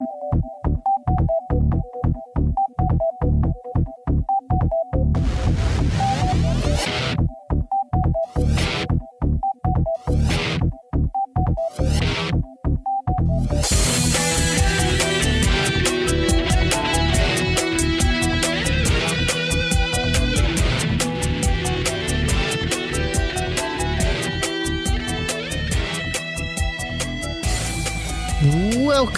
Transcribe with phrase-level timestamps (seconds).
[0.00, 0.57] you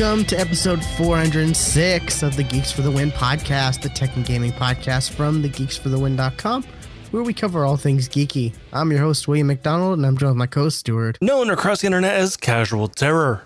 [0.00, 4.50] Welcome to episode 406 of the Geeks for the Win podcast, the tech and gaming
[4.50, 6.64] podcast from thegeeksforthewin.com,
[7.10, 8.54] where we cover all things geeky.
[8.72, 11.18] I'm your host, William McDonald, and I'm joined with my co Stewart.
[11.20, 13.42] Known across the internet as Casual Terror.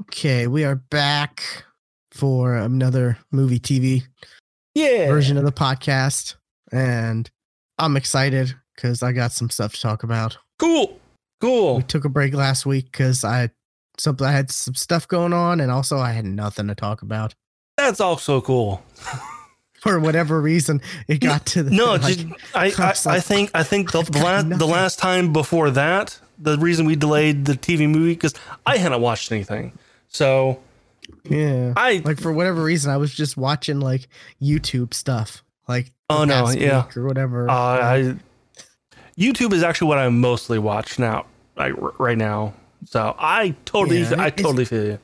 [0.00, 1.42] Okay, we are back
[2.10, 4.04] for another movie TV
[4.74, 5.08] Yeah.
[5.08, 6.36] version of the podcast,
[6.72, 7.28] and
[7.78, 10.38] I'm excited because I got some stuff to talk about.
[10.58, 10.98] Cool.
[11.42, 11.76] Cool.
[11.76, 13.50] We took a break last week because I
[14.00, 17.34] something I had some stuff going on, and also I had nothing to talk about.
[17.76, 18.82] That's also cool.
[19.80, 23.50] For whatever reason, it got to the No, like, just I, I was I think
[23.54, 27.52] I think the, the last the last time before that, the reason we delayed the
[27.52, 28.34] TV movie because
[28.66, 29.78] I hadn't watched anything.
[30.08, 30.60] So
[31.24, 31.74] yeah.
[31.76, 34.08] I like for whatever reason, I was just watching like
[34.42, 36.86] YouTube stuff, like Oh, no, yeah.
[36.96, 37.48] or whatever.
[37.48, 38.16] uh, I
[39.16, 42.54] YouTube is actually what I mostly watch now, like right now.
[42.86, 44.98] So I totally Yeah, I totally feel you.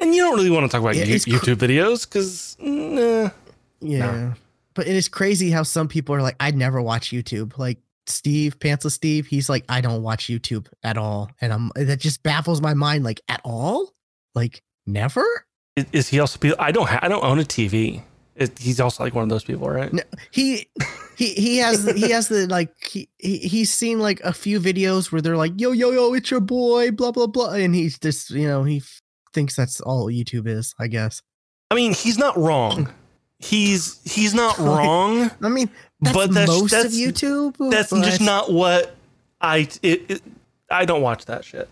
[0.00, 3.30] And you don't really want to talk about Yeah, you- cr- YouTube videos because nah.
[3.80, 4.34] yeah,
[4.74, 7.58] but it is crazy how some people are like, I'd never watch YouTube.
[7.58, 12.00] Like Steve Pantsless Steve, he's like, I don't watch YouTube at all, and I'm that
[12.00, 13.04] just baffles my mind.
[13.04, 13.92] Like at all,
[14.34, 15.24] like never.
[15.76, 16.38] Is, is he also?
[16.58, 16.88] I don't.
[16.88, 18.02] Ha- I don't own a TV.
[18.40, 19.92] It, he's also like one of those people, right?
[19.92, 20.02] No,
[20.32, 20.66] he
[21.16, 25.12] he he has he has the like he, he he's seen like a few videos
[25.12, 28.30] where they're like yo yo yo it's your boy blah blah blah and he's just
[28.30, 29.02] you know he f-
[29.34, 31.20] thinks that's all YouTube is I guess
[31.70, 32.88] I mean, he's not wrong.
[33.38, 35.30] He's he's not wrong.
[35.42, 38.96] I mean that's But that's- most that's- of YouTube That's but- just not what
[39.42, 39.68] I.
[39.82, 40.22] It, it,
[40.70, 41.68] I don't watch that shit.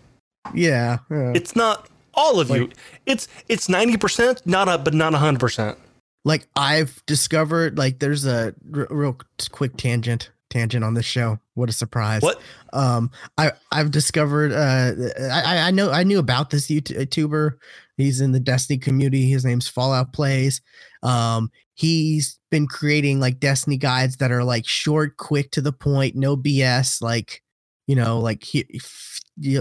[0.53, 1.33] yeah, yeah.
[1.35, 2.69] It's not all of you.
[3.05, 5.77] It's it's ninety percent, not a but not hundred percent.
[6.25, 9.17] Like I've discovered like there's a r- real
[9.51, 11.39] quick tangent tangent on this show.
[11.53, 12.21] What a surprise.
[12.21, 12.41] What?
[12.71, 13.09] um
[13.39, 14.91] i i've discovered uh
[15.31, 17.53] i I- know i knew about this youtuber.
[17.97, 19.29] He's in the destiny community.
[19.29, 20.61] His name's fallout plays.
[21.03, 26.13] Um he's been creating like destiny guides that are like short quick to the point
[26.15, 27.41] no bs like
[27.87, 28.65] you know like he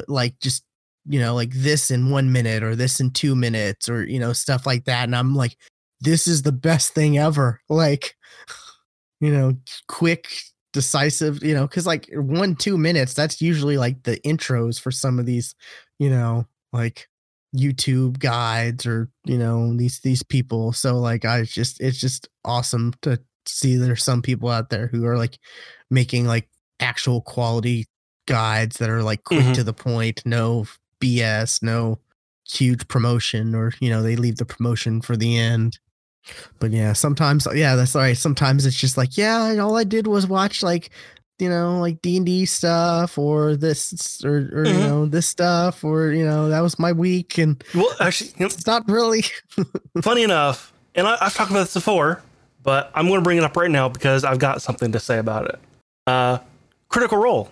[0.09, 0.65] like just
[1.07, 4.33] you know like this in one minute or this in two minutes or you know
[4.33, 5.05] stuff like that.
[5.05, 5.57] And i'm like
[6.01, 7.61] this is the best thing ever.
[7.69, 8.17] Like
[9.21, 9.53] you know
[9.89, 10.29] quick
[10.73, 15.19] decisive you know because like one two minutes that's usually like the intros for some
[15.19, 15.55] of these
[15.99, 17.09] you know like
[17.57, 20.73] youtube guides or you know these these people.
[20.73, 25.07] So like i just it's just awesome to see there's some people out there who
[25.07, 25.39] are like
[25.91, 26.49] making like
[26.81, 27.87] actual quality
[28.29, 29.55] guides that are like quick Mhm.
[29.55, 30.67] to the point no
[31.01, 31.99] bs no
[32.47, 35.79] huge promotion or you know they leave the promotion for the end
[36.59, 40.07] but yeah sometimes yeah that's all right sometimes it's just like yeah all i did
[40.07, 40.91] was watch like
[41.39, 44.81] you know like d&d stuff or this or, or you Mhm.
[44.89, 48.47] know this stuff or you know that was my week and Well, actually, you know,
[48.47, 49.25] it's not really
[50.03, 52.23] funny enough, and I, I've talked about this before,
[52.63, 55.19] but I'm going to bring it up right now because I've got something to say
[55.19, 55.59] about it.
[56.07, 56.39] Uh,
[56.89, 57.49] Critical Role,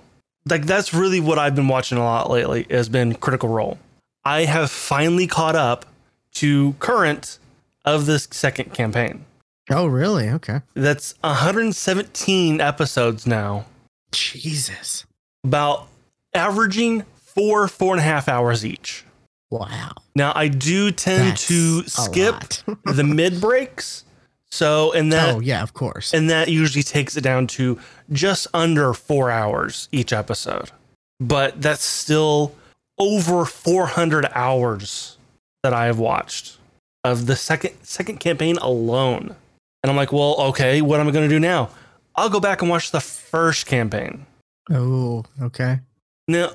[0.51, 2.67] like that's really what I've been watching a lot lately.
[2.71, 3.79] Has been Critical Role.
[4.25, 5.87] I have finally caught up
[6.35, 7.39] to current
[7.87, 9.25] of this second campaign.
[9.71, 13.67] oh really okay That's 117 episodes now,
[14.13, 15.07] jesus
[15.45, 15.87] about
[16.35, 19.05] averaging four four and a half hours each.
[19.51, 22.43] wow Now I do tend That's to skip
[22.85, 24.05] the mid breaks.
[24.51, 27.79] So and that oh yeah of course and that usually takes it down to
[28.11, 30.71] just under four hours each episode.
[31.21, 32.55] But that's still
[32.99, 35.19] over 400 hours
[35.63, 36.59] that I have watched
[37.07, 39.35] of the second second campaign alone.
[39.83, 41.71] And I'm like, well, okay, what am I going to do now?
[42.17, 44.27] I'll go back and watch the first campaign.
[44.71, 45.81] oh okay
[46.29, 46.53] Now,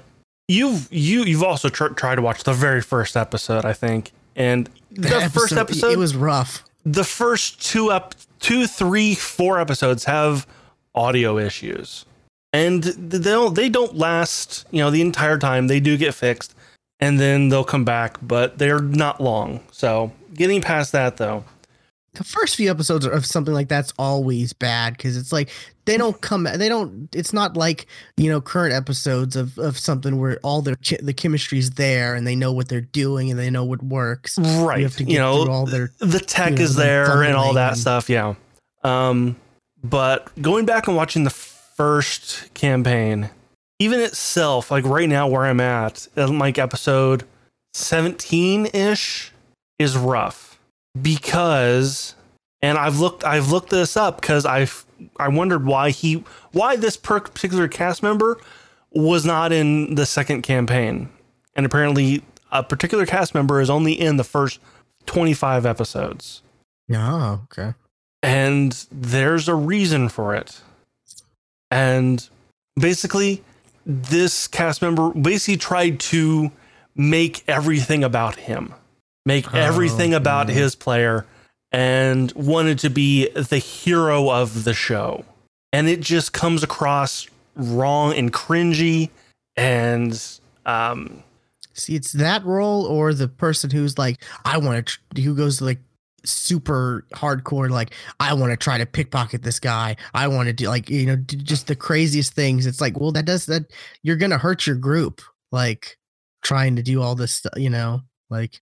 [0.47, 4.69] you've you you've also tr- tried to watch the very first episode, I think, and
[4.91, 10.05] the That first episode it was rough the first two up two three four episodes
[10.05, 10.47] have
[10.95, 12.05] audio issues
[12.53, 16.55] and they don't they don't last you know the entire time they do get fixed
[17.01, 19.59] and then they'll come back but they're not long.
[19.71, 21.43] So getting past that though.
[22.13, 25.49] The first few episodes of something like that's always bad because it's like
[25.85, 27.87] they don't come they don't it's not like
[28.17, 32.35] you know current episodes of of something where all their the chemistry's there and they
[32.35, 34.37] know what they're doing and they know what works.
[34.37, 36.75] Right you have to get you know through all their the tech you know, is
[36.75, 38.35] there and all that funneling stuff yeah.
[38.83, 39.37] Um
[39.81, 43.29] but going back and watching the first campaign
[43.81, 47.23] even itself like right now where i'm at um, like episode
[47.75, 49.31] 17-ish
[49.79, 50.59] is rough
[51.01, 52.15] because
[52.61, 54.85] and i've looked i've looked this up because i've
[55.17, 58.39] i wondered why he why this particular cast member
[58.91, 61.09] was not in the second campaign.
[61.55, 64.59] And apparently a particular cast member is only in the first
[65.05, 66.41] 25 episodes.
[66.93, 67.73] Oh okay.
[68.21, 70.61] And there's a reason for it.
[71.71, 72.27] And
[72.79, 73.43] basically,
[73.85, 76.51] this cast member basically tried to
[76.95, 78.73] make everything about him,
[79.25, 81.25] make Oh, everything about his player,
[81.71, 85.25] and wanted to be the hero of the show.
[85.73, 89.09] And it just comes across wrong and cringy
[89.57, 91.21] and um
[91.73, 95.59] see it's that role or the person who's like i want to tr- who goes
[95.61, 95.79] like
[96.23, 99.95] super hardcore like i want to try to pickpocket this guy.
[100.13, 102.65] I want to do like you know do just the craziest things.
[102.65, 103.63] It's like well that does that
[104.03, 105.21] you're gonna hurt your group
[105.51, 105.97] like
[106.41, 108.01] trying to do all this stuff you know?
[108.29, 108.61] Like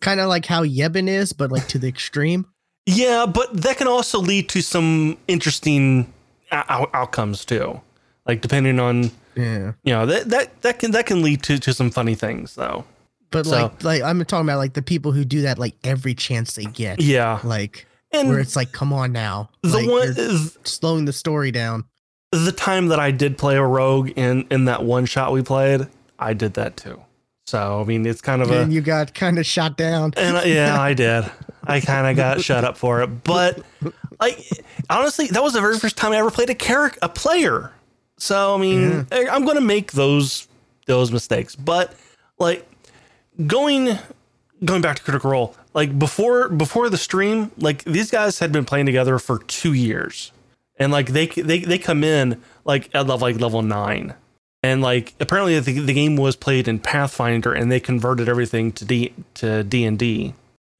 [0.00, 2.46] kind of like how yebin is but like to the extreme.
[2.86, 6.12] Yeah, but that can also lead to some interesting
[6.50, 7.80] out- outcomes too.
[8.26, 9.72] Like depending on yeah.
[9.84, 12.84] you know that that that can that can lead to to some funny things though.
[13.32, 16.14] But So- like like i'm talking about like the people who do that like every
[16.14, 20.14] chance they get Yeah, like and where it's like come on now the like, one
[20.16, 21.84] you're slowing the story down
[22.30, 25.86] the time that I did play a rogue in in that one shot we played,
[26.18, 27.02] I did that too.
[27.46, 30.14] So I mean, it's kind of a and you got kind of shot down.
[30.16, 31.30] And uh, yeah, I did.
[31.64, 33.62] I kind of got shut up for it, but
[34.18, 34.48] like
[34.88, 37.70] honestly, that was the very first time I ever played a character, a player.
[38.16, 40.48] So I mean, I- I'm going to make those
[40.86, 41.92] those mistakes, but
[42.38, 42.66] like
[43.46, 43.98] going
[44.64, 48.64] going back to Critical Role, like before before the stream, like these guys had been
[48.64, 50.32] playing together for two years,
[50.76, 54.14] and like they they they come in like at level like level nine.
[54.64, 58.84] And like apparently the, the game was played in Pathfinder, and they converted everything to
[58.84, 60.34] D to D and D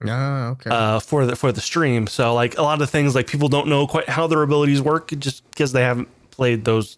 [0.04, 0.70] Oh, okay.
[0.70, 2.06] uh, for the for the stream.
[2.06, 5.08] So like a lot of things like people don't know quite how their abilities work
[5.18, 6.96] just because they haven't played those.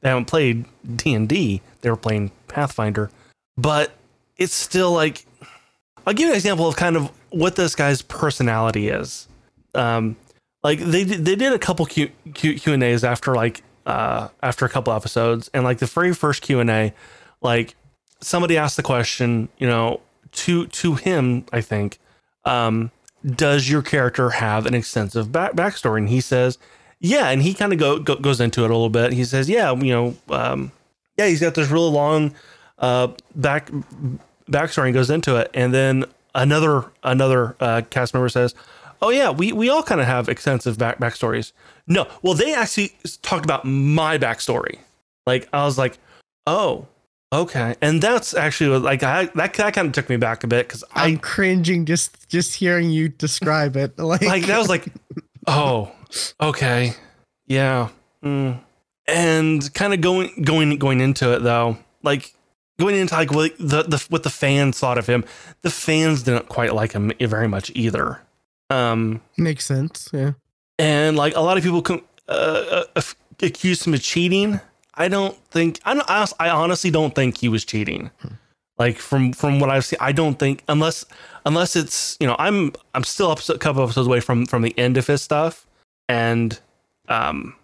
[0.00, 0.64] They haven't played
[0.96, 1.60] D and D.
[1.80, 3.10] They were playing Pathfinder,
[3.56, 3.92] but
[4.42, 5.24] it's still like
[6.06, 9.28] I'll give you an example of kind of what this guy's personality is.
[9.74, 10.16] Um,
[10.62, 14.64] like they they did a couple Q Q Q and A's after like uh after
[14.64, 16.92] a couple episodes, and like the very first Q and A,
[17.40, 17.74] like
[18.20, 20.00] somebody asked the question, you know,
[20.32, 21.98] to to him, I think,
[22.44, 22.90] um,
[23.24, 25.98] does your character have an extensive back backstory?
[25.98, 26.58] And he says,
[27.00, 29.12] yeah, and he kind of go, go goes into it a little bit.
[29.12, 30.70] He says, yeah, you know, um,
[31.16, 32.34] yeah, he's got this really long
[32.78, 33.70] uh back
[34.50, 36.04] backstory and goes into it, and then
[36.34, 38.54] another another uh, cast member says,
[39.00, 41.52] "Oh yeah, we we all kind of have extensive back backstories."
[41.86, 44.78] No, well, they actually talked about my backstory.
[45.26, 45.98] Like I was like,
[46.46, 46.86] "Oh,
[47.32, 50.68] okay," and that's actually like I that that kind of took me back a bit
[50.68, 53.94] because I'm I cringing just just hearing you describe it.
[53.98, 54.86] Like, like that was like,
[55.46, 55.92] "Oh,
[56.40, 56.94] okay,
[57.46, 57.88] yeah,"
[58.22, 58.58] mm.
[59.06, 62.34] and kind of going going going into it though, like
[62.82, 65.24] going into like what the, the what the fans thought of him,
[65.62, 68.20] the fans didn't quite like him very much either.
[68.70, 70.08] Um, makes sense.
[70.12, 70.32] Yeah.
[70.78, 73.02] and like a lot of people com- uh, uh,
[73.42, 74.60] accused him of cheating.
[74.94, 76.06] I don't think I don't,
[76.40, 78.10] I honestly don't think he was cheating.
[78.78, 81.04] Like from from what I've seen, I don't think unless
[81.46, 84.76] unless it's you know I'm I'm still up a couple episodes away from from the
[84.78, 85.66] end of his stuff,
[86.08, 86.58] and
[87.08, 87.54] um,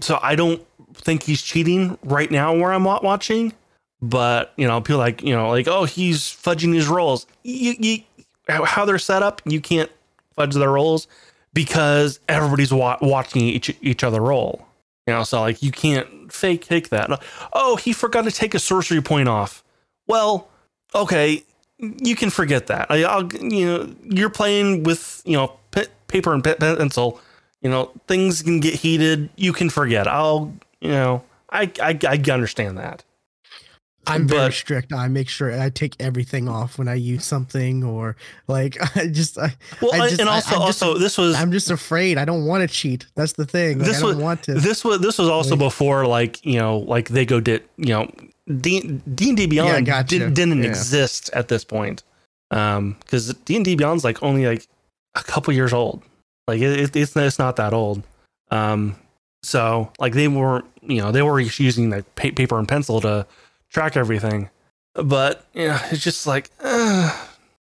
[0.00, 0.62] so I don't
[0.94, 3.52] think he's cheating right now where I'm wa- watching.
[4.04, 7.26] But you know, people like you know like oh he's fudging his rolls.
[7.42, 7.98] You, you
[8.48, 9.90] how they're set up, you can't
[10.36, 11.08] fudge their rolls
[11.54, 14.66] because everybody's wa- watching each each other roll.
[15.06, 17.22] You know, so like you can't fake take that.
[17.54, 19.64] Oh, he forgot to take a sorcery point off.
[20.06, 20.48] Well,
[20.94, 21.42] okay,
[21.78, 22.90] you can forget that.
[22.90, 27.22] I, I'll you know you're playing with you know p- paper and pe- pencil.
[27.62, 29.30] You know things can get heated.
[29.36, 30.06] You can forget.
[30.06, 33.02] I'll you know I I, I understand that.
[34.06, 34.92] I'm very But- strict.
[34.92, 38.16] I make sure I take everything off when I use something or
[38.48, 41.52] like I just I, Well, I just- and also I'm just- also this was I'm
[41.52, 42.18] just afraid.
[42.18, 43.06] I don't want to cheat.
[43.14, 43.78] That's the thing.
[43.78, 44.54] Like, This I don't was- want to.
[44.54, 47.88] this was this was also Like- before like you know like they go did you
[47.94, 48.10] know
[48.60, 50.18] D and D Beyond gotcha.
[50.18, 50.68] did, didn't Yeah.
[50.68, 52.02] exist at this point
[52.50, 54.66] um because D and D Beyond's like only like
[55.14, 56.02] a couple years old.
[56.46, 58.02] Like it, it, it's it's not that old.
[58.50, 58.96] Um,
[59.42, 63.26] so like they weren't, you know, they were using like pa- paper and pencil to
[63.74, 64.48] track everything,
[64.94, 67.26] but you know, it's just like, uh,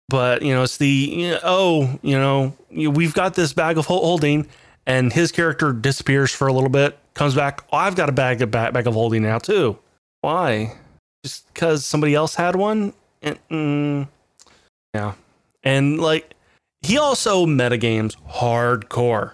[0.09, 3.87] but you know, it's the you know, oh, you know, we've got this bag of
[3.87, 4.47] holding,
[4.85, 7.63] and his character disappears for a little bit, comes back.
[7.71, 9.79] Oh, I've got a bag of bag, bag of holding now too.
[10.21, 10.75] Why?
[11.23, 12.93] Just because somebody else had one?
[13.21, 14.07] And, mm,
[14.93, 15.13] yeah,
[15.63, 16.35] and like
[16.81, 19.31] he also metagames hardcore.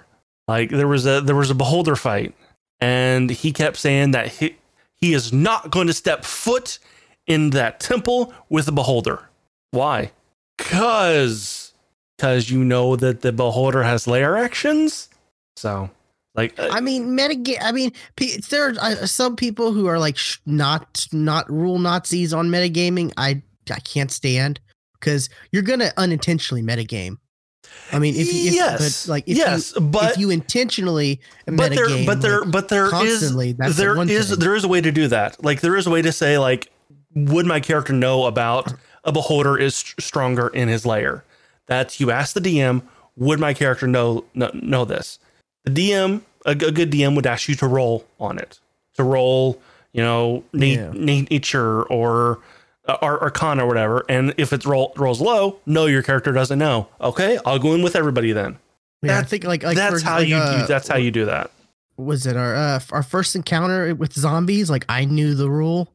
[0.47, 2.35] Like there was a there was a beholder fight,
[2.79, 4.55] and he kept saying that he
[5.01, 6.79] he is not going to step foot
[7.27, 9.29] in that temple with the beholder.
[9.71, 10.11] Why?
[10.57, 11.73] Cause
[12.17, 15.09] cause you know that the beholder has lair actions.
[15.55, 15.89] So
[16.35, 17.59] like uh, I mean, metagame.
[17.61, 17.91] I mean,
[18.49, 23.13] there are uh, some people who are like sh- not not rule Nazis on metagaming.
[23.17, 23.41] I
[23.71, 24.59] I can't stand
[24.99, 27.17] because you're gonna unintentionally metagame.
[27.91, 31.19] I mean, if you if, yes, but like if yes, you, but if you intentionally
[31.45, 34.39] but there but there like, but there is constantly, the there one is thing.
[34.39, 35.43] there is a way to do that.
[35.43, 36.71] Like there is a way to say like
[37.15, 38.73] would my character know about
[39.03, 41.23] a beholder is stronger in his lair?
[41.65, 42.83] That's you ask the DM,
[43.15, 45.17] would my character know know, know this?
[45.65, 48.59] The DM, a good DM would ask you to roll on it.
[48.95, 49.59] To roll,
[49.93, 50.91] you know, na- Yeah.
[50.93, 52.39] nature or
[52.89, 54.03] uh, ar- arcana or whatever.
[54.09, 56.87] And if it roll rolls low, no, your character doesn't know.
[57.01, 58.57] Okay, I'll go in with everybody then.
[59.01, 60.67] yeah, I that's- think like like that's for, how like, you uh, do.
[60.67, 61.51] That's how you do that.
[61.97, 65.93] was it our uh, our first encounter with zombies like i knew the rule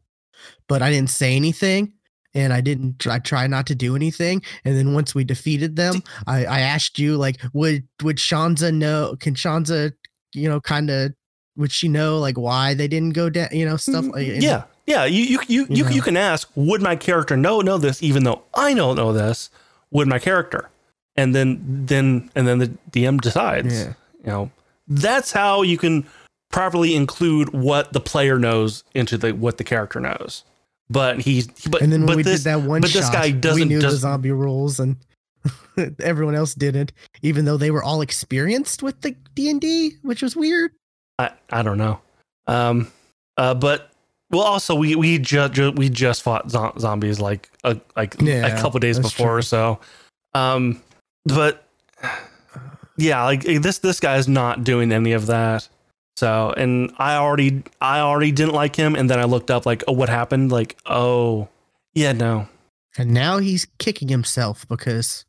[0.69, 1.95] but i didn't say anything
[2.35, 6.03] and i didn't try, try not to do anything and then once we defeated them
[6.27, 9.93] i i asked you like would would shanza know can shanza
[10.35, 11.11] you know kind of
[11.57, 14.65] would she know like why they didn't go down you know stuff like Mm, yeah
[14.87, 15.91] yeah you you you you, know.
[15.91, 19.51] you can ask would my character know know this even though i don't know this
[19.95, 20.69] would my character?
[21.17, 23.93] And then then and then the dm decides Yeah.
[24.25, 24.51] you know.
[24.89, 26.05] That's how you can
[26.51, 30.43] properly include what the player knows into the what the character knows.
[30.91, 33.13] But he's but and then when but we this did that one but this shot,
[33.13, 34.97] guy we doesn't knew the zombie rules and
[36.01, 40.73] everyone else didn't even though they were all experienced with the d&d which was weird.
[41.21, 42.01] I, I don't know.
[42.49, 42.91] Um
[43.37, 43.93] uh but
[44.31, 48.61] well also we we just we just fought zo- zombies like a like Yeah, a
[48.61, 49.43] couple days before true.
[49.43, 49.79] so
[50.35, 50.83] um
[51.27, 51.67] but
[52.97, 55.69] yeah like this this guy is not doing any of that.
[56.17, 59.83] So and i already i already didn't like him and then i looked up like
[59.89, 60.53] oh what happened?
[60.53, 61.49] Like oh
[61.95, 62.49] yeah no.
[62.97, 65.25] And now he's kicking himself because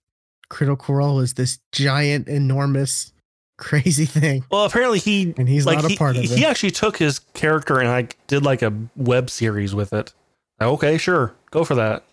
[0.50, 3.12] Critical Role is this giant, enormous,
[3.58, 4.44] crazy thing.
[4.52, 6.30] well apparently he And he's like not a he, part of it.
[6.30, 10.14] he actually took his character and like did like a web series with it
[10.62, 12.04] okay sure go for that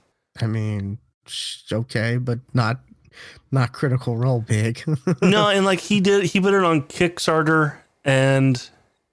[0.40, 0.98] I mean,
[1.70, 2.80] okay, but not
[3.50, 4.82] not Critical Role big.
[5.22, 8.56] no, and like he did, he put it on Kickstarter, and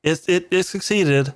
[0.03, 1.33] it it, it succeeded.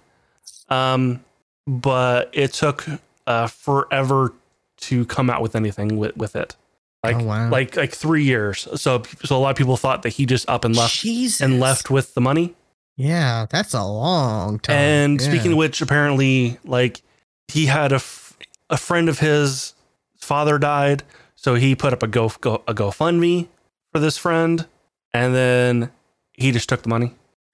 [0.69, 1.23] Um,
[1.67, 2.85] but it took
[3.27, 4.33] uh forever
[4.77, 6.55] to come out with anything with with it.
[7.03, 7.49] Like Oh, wow.
[7.49, 8.67] like like three years.
[8.75, 11.41] So so a lot of people thought that he just up and left Jesus.
[11.41, 12.55] and left with the money.
[12.95, 14.75] Yeah, that's a long time.
[14.75, 17.01] And speaking of which, apparently, like
[17.47, 18.37] he had a, f-
[18.69, 19.73] a friend of his
[20.15, 21.03] father died,
[21.35, 23.47] so he put up a go, go a GoFundMe
[23.91, 24.65] for this friend,
[25.13, 25.91] and then
[26.33, 27.13] he just took the money.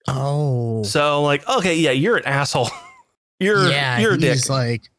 [0.10, 2.70] oh, So like, okay, yeah, you're an asshole.
[3.40, 4.48] you're yeah, you're a dick.
[4.50, 4.90] like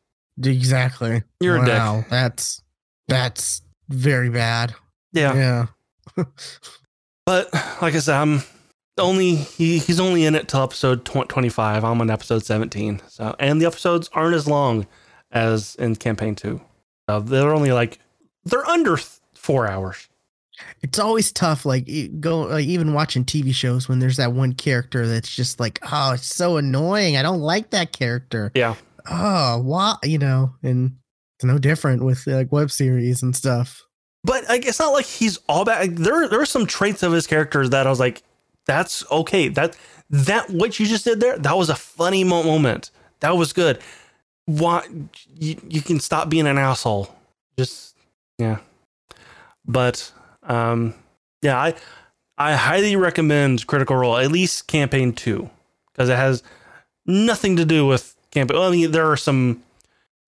[0.42, 1.22] exactly.
[1.40, 2.08] You're a dick.
[2.08, 2.62] That's
[3.08, 4.74] that's very bad.
[5.12, 5.66] yeah.
[6.16, 6.24] Yeah.
[7.26, 8.42] but like I said, I'm
[8.98, 11.84] only he he's only in it till episode tw- 25.
[11.84, 13.00] I'm on episode 17.
[13.08, 14.86] So and the episodes aren't as long
[15.30, 16.60] as in campaign two.
[17.08, 17.98] So they're only like
[18.44, 20.08] they're under th- four hours.
[20.82, 21.88] it's always tough like
[22.20, 26.12] go like even watching tv shows when there's that one character that's just like oh
[26.12, 28.74] it's so annoying i don't like that character Yeah.
[29.10, 30.96] oh why you know and
[31.40, 33.86] it's no different with like web series and stuff
[34.24, 35.80] But like, it's not like he's all bad.
[35.80, 38.22] Like, there, there are some traits of his characters that I was like,
[38.66, 39.48] that's okay.
[39.48, 39.76] That,
[40.10, 42.90] that what you just did there, that was a funny mo- moment.
[43.20, 43.80] That was good.
[44.44, 44.86] Why
[45.34, 47.14] you, you can stop being an asshole.
[47.58, 47.96] Just
[48.38, 48.58] yeah.
[49.66, 50.94] But um,
[51.40, 51.74] yeah, I,
[52.36, 55.48] I highly recommend Critical Role at least campaign two
[55.92, 56.42] because it has
[57.06, 58.58] nothing to do with campaign.
[58.58, 59.62] Well, I mean, there are some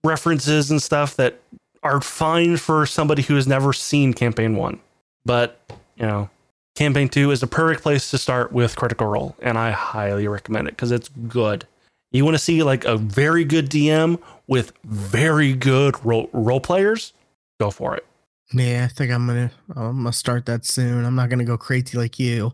[0.04, 1.40] references and stuff that
[1.82, 4.80] are fine for somebody who has never seen campaign one.
[5.24, 5.60] But,
[5.96, 6.30] you know,
[6.74, 10.68] campaign two is a perfect place to start with Critical Role, and I highly recommend
[10.68, 11.66] it because it's good.
[12.10, 17.14] You want to see like a very good DM with very good role, role players?
[17.58, 18.04] Go for it.
[18.52, 21.06] Yeah, I think I'm gonna I'm gonna start that soon.
[21.06, 22.52] I'm not gonna go crazy like you.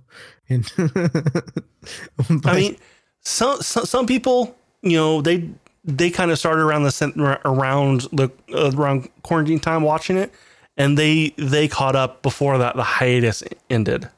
[0.48, 0.70] And
[2.44, 2.76] I mean,
[3.22, 5.50] some, some some people, you know, they
[5.84, 10.32] they kind of started around the around the uh, around quarantine time watching it,
[10.76, 14.08] and they they caught up before that the hiatus ended,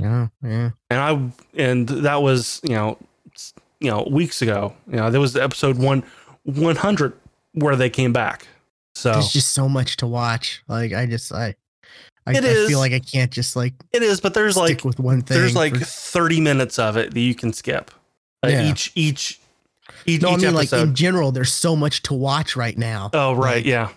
[0.00, 0.70] yeah, yeah.
[0.90, 2.98] and I and that was you know
[3.80, 4.74] you know weeks ago.
[4.88, 6.02] You know, there was episode one
[6.44, 7.12] one hundred
[7.52, 8.46] where they came back.
[8.94, 10.62] So There's just so much to watch.
[10.66, 11.54] Like I just I
[12.26, 14.98] I, I feel like I can't just like it is, but there's stick like with
[14.98, 15.38] one thing.
[15.38, 17.90] there's like for- 30 minutes of it that you can skip.
[18.44, 18.70] Uh, Yeah.
[18.70, 19.40] Each each
[20.06, 23.10] each, no, I each mean like in general, there's so much to watch right now.
[23.12, 23.88] oh right, like- yeah.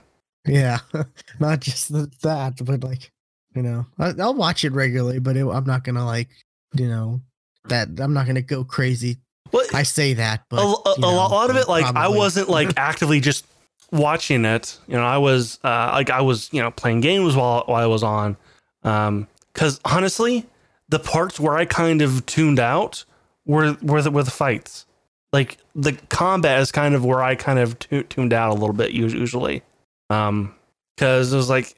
[0.48, 0.80] Yeah,
[1.40, 3.12] not just the, that, but like
[3.56, 6.30] you know, I, I'll watch it regularly, but it, I'm not gonna like
[6.74, 7.22] you know
[7.66, 9.18] that I'm not gonna go crazy.
[9.52, 12.48] Well, I say that, but a, a, you a lot of it like i wasn't
[12.50, 13.46] like actively just
[13.92, 17.64] watching it you know i was uh like i was you know playing games while
[17.66, 18.38] while i was on
[18.84, 20.46] um because honestly
[20.88, 23.04] the parts where i kind of tuned out
[23.46, 24.86] were were the, were the fights
[25.34, 28.74] like the combat is kind of where i kind of tu- tuned out a little
[28.74, 29.62] bit us- usually
[30.10, 30.54] um
[30.96, 31.76] because it was like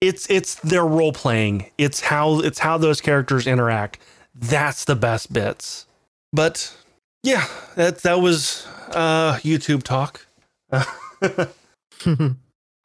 [0.00, 3.98] it's it's their role playing it's how it's how those characters interact
[4.34, 5.86] that's the best bits
[6.32, 6.74] but
[7.22, 10.26] yeah, that that was uh YouTube talk.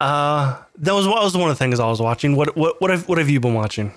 [0.00, 2.36] uh that was what was one of the things I was watching.
[2.36, 3.92] What what what have what have you been watching?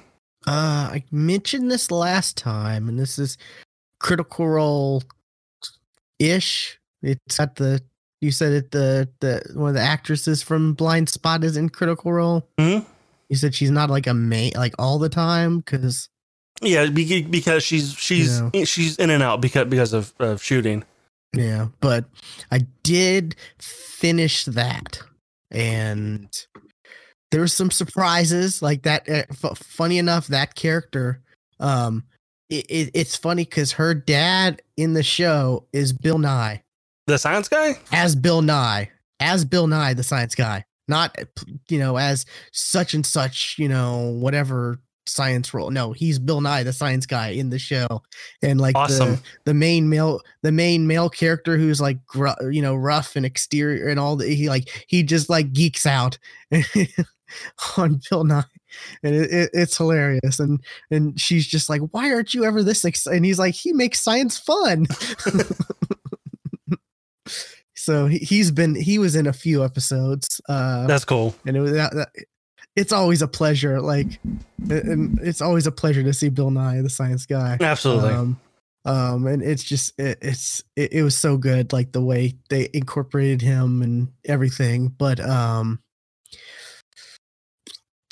[0.47, 3.37] Uh, I mentioned this last time, and this is
[3.99, 5.03] Critical Role
[6.19, 6.79] ish.
[7.01, 7.81] It's got the
[8.21, 12.47] you said it the the one of the actresses from Blindspot is in Critical Role.
[12.59, 12.85] Mhm.
[13.29, 16.09] You said she's not like a main like all the time because
[16.61, 20.83] Yeah, because she's she's she's in and out because because of, of shooting.
[21.33, 22.05] yeah, but
[22.51, 24.99] I did finish that,
[25.51, 26.27] and
[27.31, 29.07] there was some surprises like that.
[29.07, 31.21] F- funny enough, that character,
[31.59, 32.03] um,
[32.49, 36.63] it, it, it's funny because her dad in the show is Bill Nye.
[37.07, 37.77] The science guy?
[37.91, 38.89] as Bill Nye,
[39.19, 41.15] as Bill Nye, the science guy, not
[41.67, 45.71] you know as such and such, you know whatever science role.
[45.71, 48.03] No, he's Bill Nye, the science guy in the show,
[48.43, 49.15] and like Awesome.
[49.15, 53.25] the the main male the main male character who's like gr- you know rough and
[53.25, 56.19] exterior and all the he like he just like geeks out
[57.77, 58.43] on Bill Nye.
[59.03, 60.59] And it, it, it's hilarious, and
[60.91, 63.05] and she's just like, "Why aren't you ever this?" Ex-?
[63.07, 64.85] And he's like, "He makes science fun."
[67.75, 71.35] so he, he's been he was in a few episodes uh That's cool.
[71.45, 72.09] and it was that, that-
[72.75, 74.19] it's always a pleasure like
[74.69, 78.11] and it's always a pleasure to see bill nye the science guy Absolutely.
[78.11, 78.39] um,
[78.85, 82.69] um and it's just it, it's it, it was so good like the way they
[82.73, 85.79] incorporated him and everything but um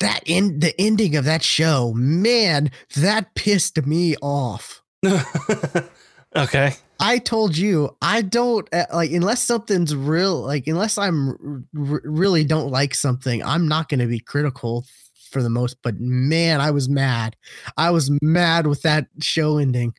[0.00, 4.82] that end the ending of that show man that pissed me off.
[6.36, 6.74] Okay.
[7.00, 12.02] I told you I don't uh, like unless something's real like unless I'm r- r-
[12.04, 14.84] really don't like something I'm not going to be critical
[15.30, 17.36] for the most but man I was mad.
[17.76, 19.94] I was mad with that show ending.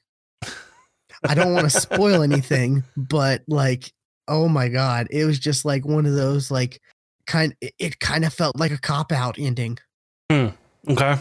[1.27, 3.91] I don't want to spoil anything but like
[4.27, 6.79] oh my god it was just like one of those like
[7.27, 9.77] kind it, it kind of felt like a cop out ending
[10.31, 11.15] Okay.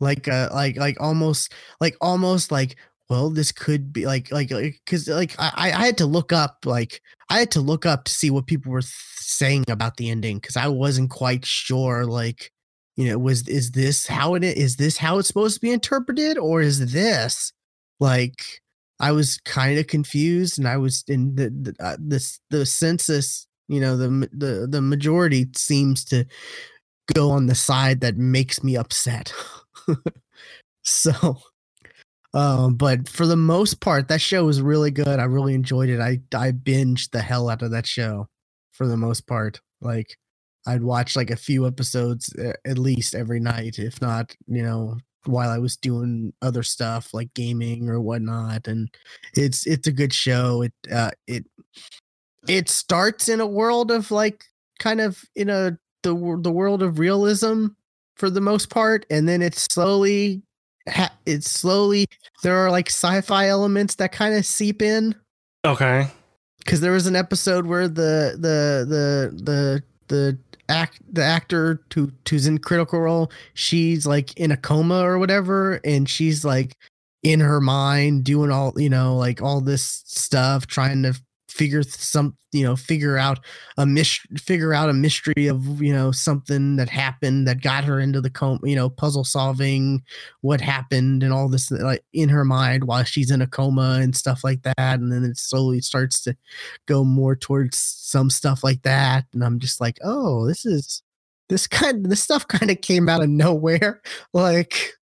[0.00, 2.76] like uh like like almost like almost like
[3.08, 7.00] well this could be like like because like I, I had to look up like
[7.30, 10.38] i had to look up to see what people were th- saying about the ending
[10.38, 12.52] because i wasn't quite sure like
[12.96, 16.38] you know was is this how it is this how it's supposed to be interpreted
[16.38, 17.52] or is this
[18.00, 18.60] like
[19.00, 23.46] i was kind of confused and i was in the the, uh, this the census
[23.68, 26.24] you know the the the majority seems to
[27.14, 29.32] go on the side that makes me upset.
[30.84, 31.38] so
[32.34, 35.18] um but for the most part that show was really good.
[35.18, 36.00] I really enjoyed it.
[36.00, 38.28] I I binged the hell out of that show
[38.72, 39.60] for the most part.
[39.80, 40.16] Like
[40.66, 42.34] I'd watch like a few episodes
[42.66, 47.32] at least every night if not, you know, while I was doing other stuff like
[47.34, 48.88] gaming or whatnot and
[49.34, 50.62] it's it's a good show.
[50.62, 51.44] It uh it
[52.46, 54.44] it starts in a world of like
[54.78, 57.66] kind of in a the the world of realism
[58.16, 60.42] for the most part, and then it's slowly
[61.26, 62.06] it's slowly
[62.42, 65.14] there are like sci-fi elements that kind of seep in
[65.66, 66.06] Okay.
[66.58, 70.38] because there was an episode where the the the the the
[70.70, 75.80] act the actor who who's in critical role she's like in a coma or whatever
[75.84, 76.74] and she's like
[77.22, 81.14] in her mind doing all you know like all this stuff trying to
[81.48, 83.40] figure some you know figure out
[83.76, 87.98] a mis- figure out a mystery of you know something that happened that got her
[88.00, 90.02] into the coma you know puzzle solving
[90.42, 94.14] what happened and all this like in her mind while she's in a coma and
[94.14, 96.36] stuff like that and then it slowly starts to
[96.86, 101.02] go more towards some stuff like that and i'm just like oh this is
[101.48, 104.02] this kind this stuff kind of came out of nowhere.
[104.34, 104.92] Like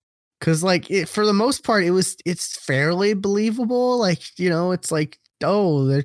[0.40, 4.72] because like it, for the most part it was it's fairly believable like you know
[4.72, 6.04] it's like oh they're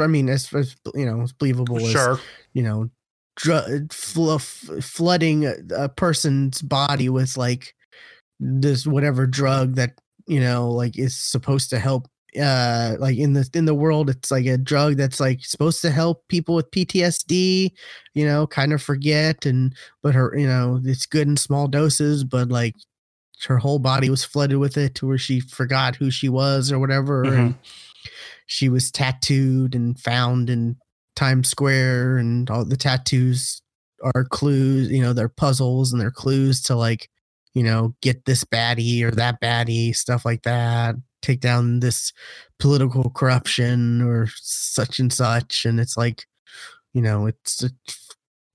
[0.00, 2.12] I mean, as, as you know, as believable Sure.
[2.14, 2.20] as
[2.54, 2.90] you know,
[3.36, 7.74] dr- fl- flooding a, a person's body with like
[8.40, 9.94] this whatever drug that
[10.26, 12.06] you know like is supposed to help
[12.40, 15.90] uh like in the in the world it's like a drug that's like supposed to
[15.90, 17.72] help people with PTSD
[18.14, 22.22] you know kind of forget and but her you know it's good in small doses
[22.22, 22.74] but like
[23.46, 26.78] her whole body was flooded with it to where she forgot who she was or
[26.78, 27.54] whatever and
[28.48, 30.76] she was tattooed and found in
[31.14, 33.62] Times Square and all the tattoos
[34.02, 37.10] are clues, you know, they're puzzles and they're clues to like,
[37.52, 42.12] you know, get this baddie or that baddie, stuff like that, take down this
[42.58, 45.66] political corruption or such and such.
[45.66, 46.24] And it's like,
[46.94, 47.68] you know, it's uh,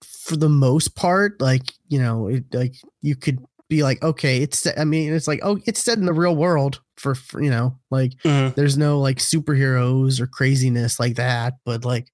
[0.03, 4.65] for the most part, like, you know, it like you could be like, okay, it's
[4.75, 7.77] I mean, it's like, oh, it's set in the real world for, for you know,
[7.91, 8.55] like Mhm.
[8.55, 11.53] there's no like superheroes or craziness like that.
[11.65, 12.09] But like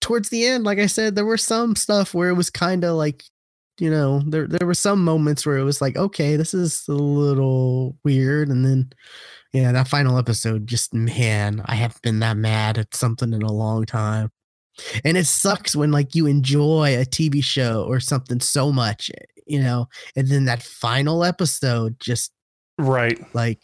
[0.00, 2.96] towards the end, like I said, there were some stuff where it was kind of
[2.96, 3.22] like,
[3.78, 6.92] you know, there there were some moments where it was like, okay, this is a
[6.92, 8.48] little weird.
[8.48, 8.90] And then
[9.52, 13.52] yeah, that final episode, just man, I haven't been that mad at something in a
[13.52, 14.30] long time.
[15.04, 19.10] And it sucks when like you enjoy a TV show or something so much,
[19.46, 22.32] you know, and then that final episode just
[22.78, 23.18] Right.
[23.34, 23.60] like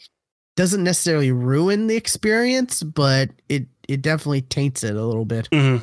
[0.59, 5.47] doesn't necessarily ruin the experience, but it it definitely taints it a little bit.
[5.53, 5.77] hmm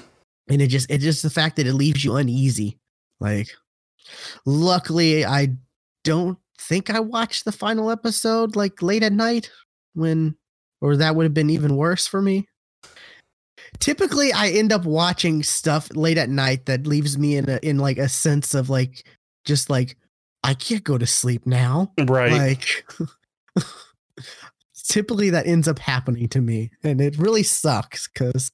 [0.51, 2.77] And it just it just the fact that it leaves you uneasy.
[3.19, 3.49] Like
[4.45, 5.55] luckily I
[6.05, 9.51] don't think I watched the final episode like late at night
[9.95, 10.37] when
[10.83, 12.47] or that would have been even worse for me.
[13.79, 17.79] Typically I end up watching stuff late at night that leaves me in a in
[17.79, 19.07] like a sense of like
[19.47, 19.97] just like
[20.45, 22.31] I can't go to sleep now Right.
[22.31, 22.85] like
[24.89, 28.51] typically that ends up happening to me and it really sucks because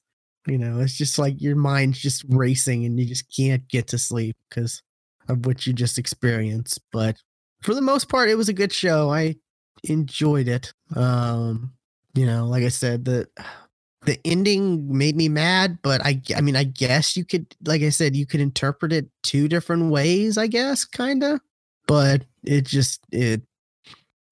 [0.47, 3.97] you know it's just like your mind's just racing and you just can't get to
[3.97, 4.81] sleep because
[5.29, 7.17] of what you just experienced but
[7.61, 9.09] for the most part it was a good show.
[9.09, 9.35] I
[9.83, 10.73] enjoyed it.
[10.95, 11.73] Um
[12.13, 13.27] you know like i said the
[14.05, 17.89] the ending made me mad but i i mean i guess you could like i
[17.89, 21.39] said you could interpret it two different ways i guess kind of
[21.87, 23.41] but it just it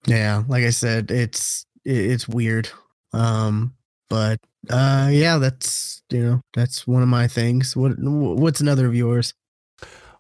[0.05, 2.69] yeah like i said it's it, it's weird
[3.13, 3.73] um
[4.09, 4.39] but
[4.69, 9.33] uh yeah that's you know that's one of my things what what's another of yours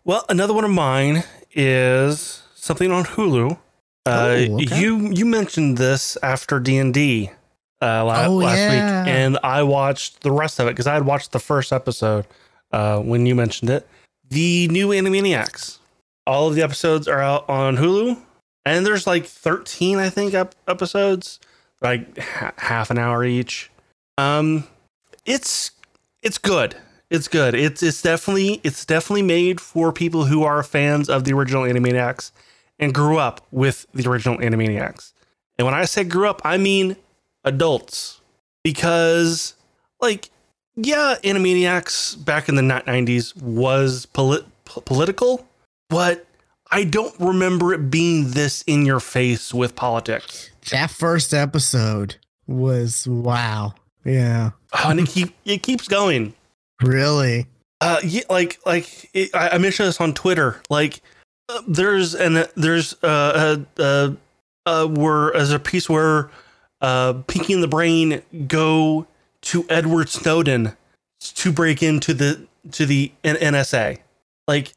[0.03, 3.51] Well, another one of mine is something on Hulu.
[3.51, 3.57] Uh,
[4.07, 4.79] Oh, okay.
[4.79, 7.29] You you mentioned this after D and D
[7.81, 8.71] uh, la- Oh, last yeah.
[9.03, 12.25] week, and I watched the rest of it because I had watched the first episode
[12.71, 13.87] uh, when you mentioned it.
[14.29, 15.77] The new Animaniacs.
[16.25, 18.17] All of the episodes are out on Hulu,
[18.65, 21.39] and there's like 13, I think, ep- episodes,
[21.81, 23.69] like ha- half an hour each.
[24.17, 24.67] Um,
[25.25, 25.71] it's
[26.21, 26.75] it's good.
[27.09, 27.55] It's good.
[27.55, 32.31] It's it's definitely it's definitely made for people who are fans of the original Animaniacs
[32.79, 35.13] and grew up with the original Animaniacs.
[35.57, 36.95] And when I say grew up, I mean
[37.43, 38.21] adults
[38.63, 39.55] because
[39.99, 40.29] like
[40.75, 45.45] yeah, Animaniacs back in the 90s was polit- po- political,
[45.89, 46.25] but
[46.71, 50.50] I don't remember it being this in your face with politics.
[50.69, 52.15] That first episode
[52.47, 53.73] was wow
[54.05, 56.33] yeah Oh, and it keep it keeps going.
[56.81, 57.47] really
[57.81, 60.61] Uh, yeah, like like it, I, I mentioned this on Twitter.
[60.69, 61.01] Like,
[61.49, 64.11] uh, there's an there's uh uh uh,
[64.65, 66.29] uh where as a piece where
[66.81, 69.07] uh Pinky and the Brain go
[69.41, 70.73] to Edward Snowden
[71.19, 73.97] to break into the to the N- NSA.
[74.47, 74.73] Like,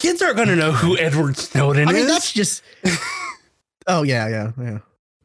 [0.00, 2.08] kids aren't gonna know who Edward Snowden i mean is.
[2.08, 2.62] that's just
[3.86, 4.78] oh yeah yeah yeah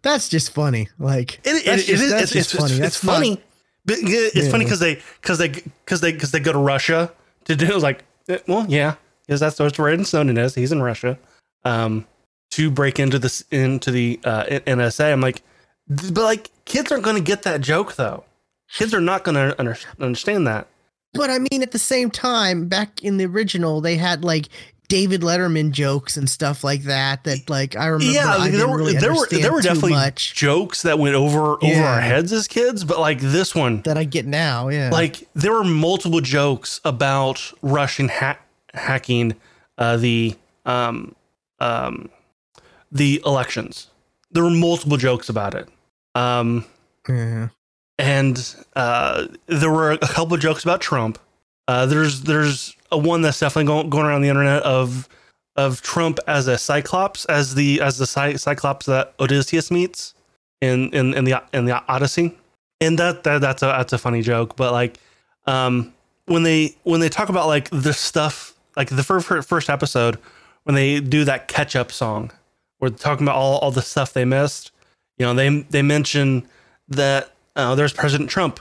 [0.04, 2.12] that's just funny like It, it, that's it just- is.
[2.12, 2.72] that's It's, just it's, funny.
[2.74, 3.42] it's, That's funny.
[3.86, 7.12] But yeah, it's funny because they because they because they because they go to Russia
[7.46, 7.80] to do.
[7.80, 8.94] Like, eh, well, yeah,
[9.26, 10.54] because that's where Ed Snowden is.
[10.54, 11.18] He's in Russia.
[11.66, 12.06] Um,
[12.52, 15.12] to break into this into the uh, NSA.
[15.12, 15.42] I'm like,
[15.88, 18.24] but like kids aren't going to get that joke though.
[18.72, 20.68] Kids are not going to under, understand that.
[21.14, 24.48] But I mean, at the same time, back in the original, they had like
[24.92, 27.24] David Letterman jokes and stuff like that.
[27.24, 28.14] That like I remember.
[28.14, 31.54] yeah, I there were really there were there were definitely much jokes that went over
[31.54, 31.94] over Yeah.
[31.94, 34.68] our heads as kids, but like this one, that I get now.
[34.68, 38.40] Yeah, like there were multiple jokes about Russian ha-
[38.74, 39.36] hacking
[39.78, 41.16] uh, the um,
[41.60, 42.10] um,
[42.92, 43.88] the elections.
[44.32, 45.70] There were multiple jokes about it.
[46.16, 46.66] Um,
[47.08, 47.48] yeah.
[47.98, 51.18] and uh, there were a couple of jokes about Trump.
[51.70, 55.08] Uh, there's there's one that's definitely going, going around the internet of
[55.56, 60.14] of Trump as a Cyclops, as the as the Cy- Cyclops that Odysseus meets
[60.62, 62.38] in in, in the in the Odyssey,
[62.80, 64.56] and that, that that's a that's a funny joke.
[64.56, 65.00] But like,
[65.46, 65.94] um,
[66.26, 70.18] when they when they talk about like the stuff like the first first episode
[70.64, 72.32] when they do that catch up song,
[72.80, 74.72] they're talking about all all the stuff they missed.
[75.18, 76.48] You know, they they mention
[76.88, 78.60] that uh, there's President Trump.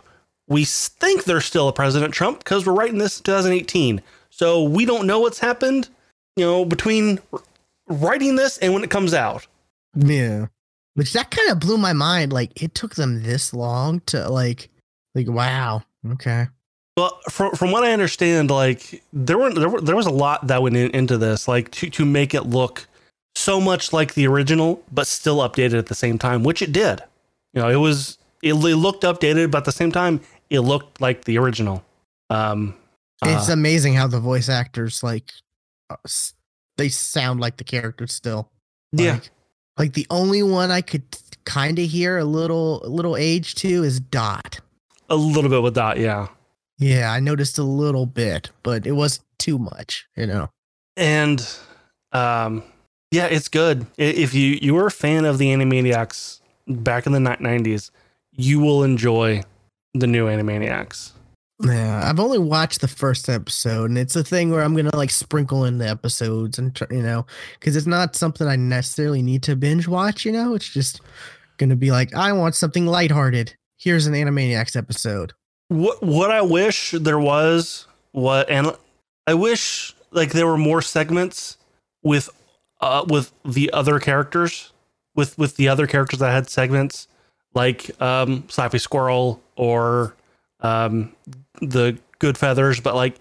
[0.48, 4.02] We think there's still a President Trump because we're writing this in 2018.
[4.40, 5.90] So we don't know what's happened,
[6.34, 7.18] you know, between
[7.88, 9.46] writing this and when it comes out.
[9.94, 10.46] Yeah.
[10.94, 12.32] Which that kind of blew my mind.
[12.32, 14.70] Like it took them this long to like
[15.14, 15.82] like wow.
[16.12, 16.46] Okay.
[16.96, 20.46] Well, from from what I understand, like there were there were there was a lot
[20.46, 22.88] that went in, into this, like to to make it look
[23.34, 27.02] so much like the original, but still updated at the same time, which it did.
[27.52, 30.98] You know, it was it, it looked updated, but at the same time, it looked
[30.98, 31.84] like the original.
[32.30, 32.74] Um,
[33.24, 35.30] It's uh, amazing how the voice actors like
[35.90, 35.96] uh,
[36.76, 38.50] they sound like the characters still.
[38.92, 39.30] yeah, Like,
[39.78, 41.02] like the only one I could
[41.44, 44.60] kind of hear a little a little age to is Dot.
[45.08, 46.28] a little bit with that, yeah.
[46.78, 50.48] Yeah, I noticed a little bit, but it wasn't too much, you know.
[50.96, 51.46] and
[52.12, 52.62] um
[53.12, 57.20] yeah it's good if you you were a fan of the animaniacs back in the
[57.20, 57.90] ni- 90s
[58.32, 59.42] you will enjoy
[59.94, 61.12] the new animaniacs
[61.62, 65.10] Yeah, I've only watched the first episode, and it's a thing where I'm gonna like
[65.10, 67.26] sprinkle in the episodes, and you know,
[67.58, 70.24] because it's not something I necessarily need to binge watch.
[70.24, 71.00] You know, it's just
[71.58, 73.54] gonna be like, I want something lighthearted.
[73.76, 75.32] Here's an Animaniacs episode.
[75.68, 78.72] what what i wish there was what and
[79.28, 81.56] i wish like there were more segments
[82.02, 82.28] with
[82.80, 84.72] uh with the other characters
[85.14, 87.06] with with the other characters that had segments
[87.54, 90.14] like um slappy squirrel or
[90.62, 91.12] um
[91.60, 93.16] the Goodfeathers but like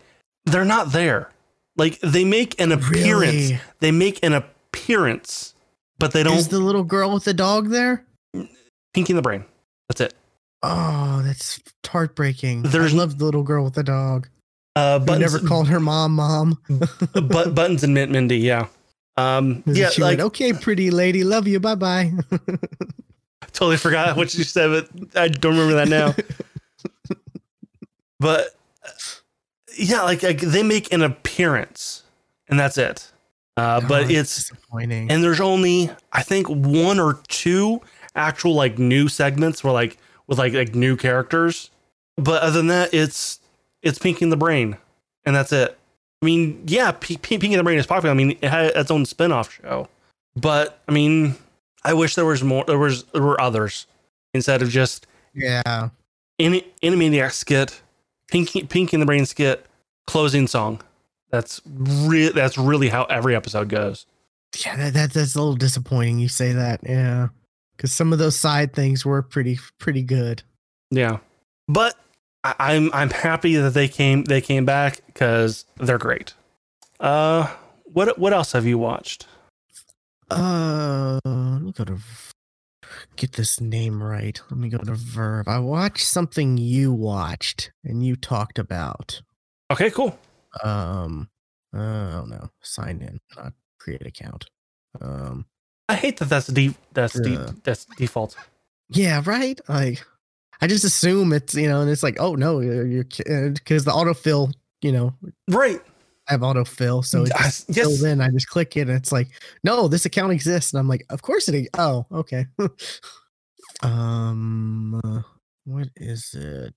[0.45, 1.29] they're not there
[1.77, 3.59] like they make an appearance Really?
[3.79, 5.53] they make an appearance
[5.99, 8.05] but they don't Is the little girl with the dog there?
[8.93, 9.45] pinky in the brain
[9.87, 10.13] that's it
[10.61, 12.63] Oh, that's heartbreaking.
[12.63, 14.27] There's- I love the little girl with the dog.
[14.75, 16.59] uh But but never called her mom, mom.
[17.13, 18.67] but buttons and mint mindy yeah
[19.15, 22.11] um yeah like went, okay, pretty lady, love you, bye bye.
[23.53, 26.13] totally forgot what you said, but I don't remember that now.
[28.19, 28.55] but
[29.77, 32.03] yeah, like, like they make an appearance,
[32.47, 33.11] and that's it.
[33.57, 35.11] Uh, but it's disappointing.
[35.11, 37.81] and there's only I think one or two
[38.15, 41.69] actual like new segments where like with like like new characters.
[42.15, 43.39] But other than that, it's
[43.81, 44.77] it's Pinky in the Brain,
[45.25, 45.77] and that's it.
[46.21, 48.11] I mean, yeah, P- P- the Brain is popular.
[48.11, 49.87] I mean, it had its own spin-off show,
[50.35, 51.35] but I mean,
[51.83, 52.65] I wish there was more.
[52.65, 53.87] There was there were others
[54.33, 55.89] instead of just yeah.
[56.37, 57.81] any Animaniac skit,
[58.31, 59.65] Pinky Pinky in the Brain skit,
[60.07, 60.81] closing song.
[61.31, 64.05] That's re- that's really how every episode goes.
[64.65, 66.19] Yeah, that, that that's a little disappointing.
[66.19, 67.27] You say that, yeah,
[67.75, 70.41] because some of those side things were pretty pretty good.
[70.91, 71.19] Yeah,
[71.67, 71.95] but
[72.43, 76.33] I, I'm I'm happy that they came they came back because they're great.
[76.99, 79.27] Uh, what what else have you watched?
[80.31, 82.28] Uh, go to v-
[83.15, 84.39] get this name right.
[84.49, 85.47] Let me go to VRV.
[85.47, 89.21] I watched something you watched and you talked about.
[89.71, 90.17] Okay, cool.
[90.63, 91.29] Um,
[91.75, 92.49] uh, I don't know.
[92.61, 94.45] Sign in, not create account.
[94.99, 95.45] Um,
[95.87, 97.51] I hate that that's de- that's de- Yeah.
[97.63, 98.35] that's default.
[98.89, 99.59] yeah, right.
[99.67, 100.03] Like,
[100.61, 104.51] I just assume it's you know, and it's like, oh no, you're because the autofill,
[104.81, 105.13] you know,
[105.47, 105.81] Right.
[106.29, 107.77] I have autofill, so it just yes.
[107.77, 108.21] fills in.
[108.21, 109.27] I just click it, and it's like,
[109.63, 111.55] no, this account exists, and I'm like, of course it.
[111.55, 112.45] e- Oh, okay.
[113.81, 115.21] um, uh,
[115.65, 116.73] what is it?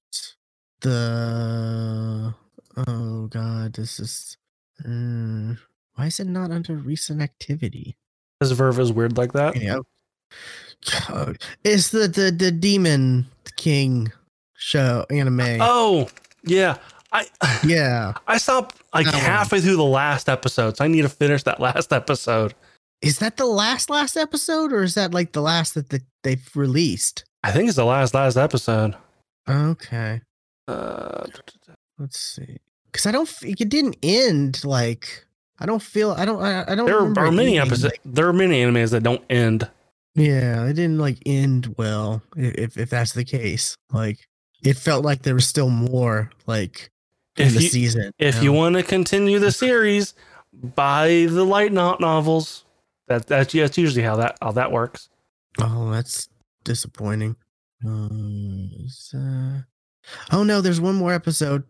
[0.81, 2.35] The
[2.87, 4.37] oh god, this is.
[4.85, 5.55] Uh,
[5.95, 7.97] why is it not under recent activity?
[8.41, 9.61] Because VRV is weird like that.
[9.61, 9.81] Yeah.
[11.09, 14.11] God, It's the the the Demon King
[14.55, 15.59] show anime.
[15.61, 16.09] Oh
[16.45, 16.79] yeah,
[17.13, 17.27] I
[17.65, 18.15] Yeah.
[18.27, 21.61] I stopped like That halfway through the last episode, so I need to finish that
[21.69, 22.55] last episode.
[23.01, 26.49] Is that the last last episode or is that like the last that the, they've
[26.55, 27.25] released?
[27.43, 28.95] I think it's the last last episode.
[29.49, 30.21] Okay.
[30.69, 31.27] Uh,
[31.99, 32.59] Let's see.
[32.93, 35.27] Cuz I don't it didn't end like
[35.59, 36.87] I don't feel I don't I, I don't.
[36.87, 37.85] There are many episodes.
[37.85, 39.69] like- there are many animes that don't end.
[40.15, 42.23] yeah, it didn't like end well.
[42.37, 44.19] If if that's the case, like
[44.63, 46.91] it felt like there was still more like
[47.37, 48.13] If the you season.
[48.19, 50.15] if you want to continue the series,
[50.53, 52.65] buy the light no- novels.
[53.09, 55.09] That that's that's usually how that how that works.
[55.61, 56.29] Oh, that's
[56.65, 57.37] disappointing.
[57.85, 58.71] Um,
[59.15, 59.61] uh,
[60.33, 61.65] oh no, there's one more episode.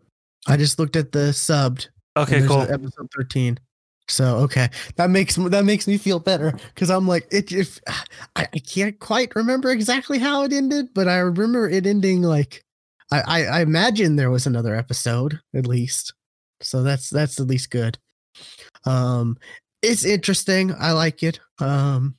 [0.47, 1.87] I just looked at the subbed.
[2.17, 2.61] Okay, cool.
[2.61, 3.59] Episode thirteen.
[4.09, 7.51] So okay, that makes that makes me feel better because I'm like it.
[7.51, 7.79] If
[8.35, 12.63] I, I can't quite remember exactly how it ended, but I remember it ending like
[13.11, 16.13] I, I I imagine there was another episode at least.
[16.61, 17.97] So that's that's at least good.
[18.85, 19.37] Um,
[19.81, 20.73] it's interesting.
[20.79, 21.39] I like it.
[21.59, 22.15] Um,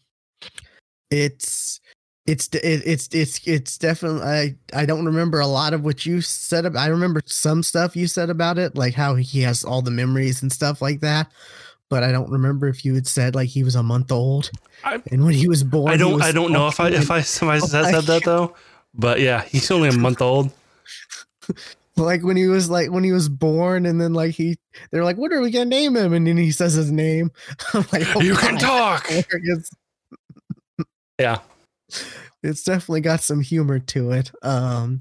[1.11, 1.81] it's
[2.27, 6.21] it's it, it's it's it's definitely I I don't remember a lot of what you
[6.21, 9.83] said about I remember some stuff you said about it like how he has all
[9.83, 11.31] the memories and stuff like that
[11.91, 14.51] but I don't remember if you had said like he was a month old
[14.85, 17.19] I- and when he was born I don't I don't know if I if I,
[17.19, 18.55] if I said, said that though.
[18.95, 20.53] But yeah, he's only a month old.
[21.97, 24.57] like when he was like when he was born and then like he
[24.91, 27.31] they're like what are we gonna name him and then he says his name
[27.75, 28.99] I'm like oh you can God.
[29.05, 29.11] talk.
[31.19, 31.39] Yeah.
[32.43, 35.01] it's definitely got some humor to it um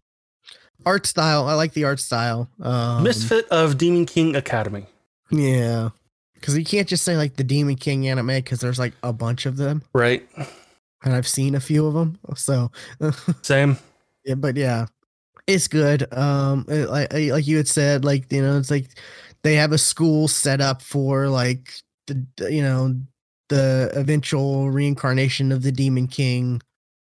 [0.85, 4.85] art style I like the art style um Misfit of Demon King Academy.
[5.31, 5.89] Yeah.
[6.35, 9.45] Because you can't just say like the Demon King anime because there's like a bunch
[9.45, 10.27] of them Right.
[11.03, 12.19] and I've seen a few of them.
[12.35, 12.69] So,
[13.41, 13.77] Same.
[14.25, 14.85] yeah, but yeah,
[15.47, 16.11] it's good.
[16.13, 18.89] Um, it- like like you had said, like you know, it's like
[19.43, 21.73] they have a school set up for like
[22.07, 22.95] the the- you know
[23.49, 26.61] the eventual reincarnation of the Demon King.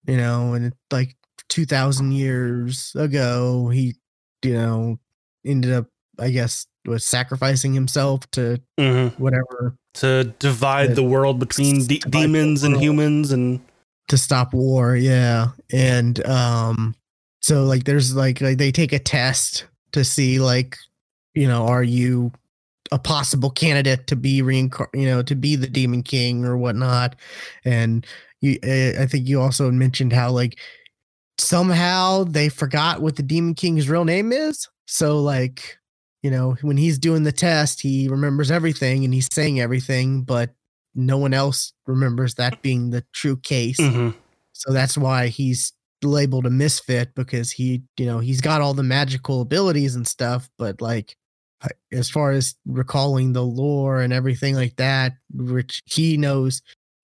[0.08, 1.16] You know, and like
[1.50, 3.96] two thousand years ago, he
[4.44, 5.00] you know
[5.46, 10.96] ended up, I guess, was sacrificing himself to hmm whatever To divide Yeah.
[10.96, 13.60] the world between de- the demons and humans and
[14.08, 16.96] to stop war yeah and um
[17.42, 20.78] so like there's like, like they take a test to see like
[21.34, 22.32] you know are you
[22.92, 27.16] a possible candidate to be reincar- you know to be the demon king or whatnot.
[27.66, 28.06] And
[28.42, 30.58] you uh, i think you also mentioned how like
[31.38, 34.68] somehow they forgot what the demon king's real name is.
[34.88, 35.78] So like
[36.24, 40.50] you know when he's doing the test he remembers everything and he's saying everything but
[40.96, 43.80] no one else remembers that being the true case.
[43.80, 44.14] Mhm.
[44.54, 45.72] so that's why he's
[46.04, 50.50] labeled a misfit because he you know he's got all the magical abilities and stuff
[50.58, 51.16] but like
[51.92, 56.62] as far as recalling the lore and everything like that which he knows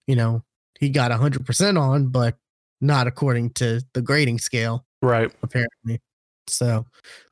[0.07, 0.41] you know
[0.79, 2.37] he got 100% on but
[2.81, 5.31] not according to the grading scale right.
[5.43, 5.99] apparently
[6.47, 6.85] so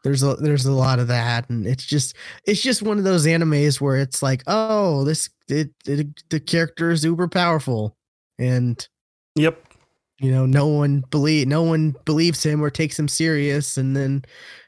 [0.03, 3.25] there's a there's a lot of that and it's just it's just one of those
[3.25, 7.95] animes where it's like oh this it, it the character is uber powerful
[8.39, 8.87] and
[9.35, 9.72] Yep.
[10.19, 14.23] You know no one believe no one believes him or takes him serious and then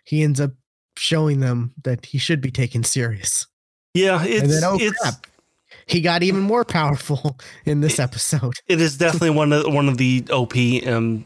[0.05, 0.51] he ends up
[0.97, 3.45] showing them that he should be taken serious
[3.93, 4.23] Yeah.
[4.23, 5.27] It's and then oh it's crap
[5.87, 9.97] he got even more powerful in this episode it is definitely one of one of
[9.97, 11.25] the OPMC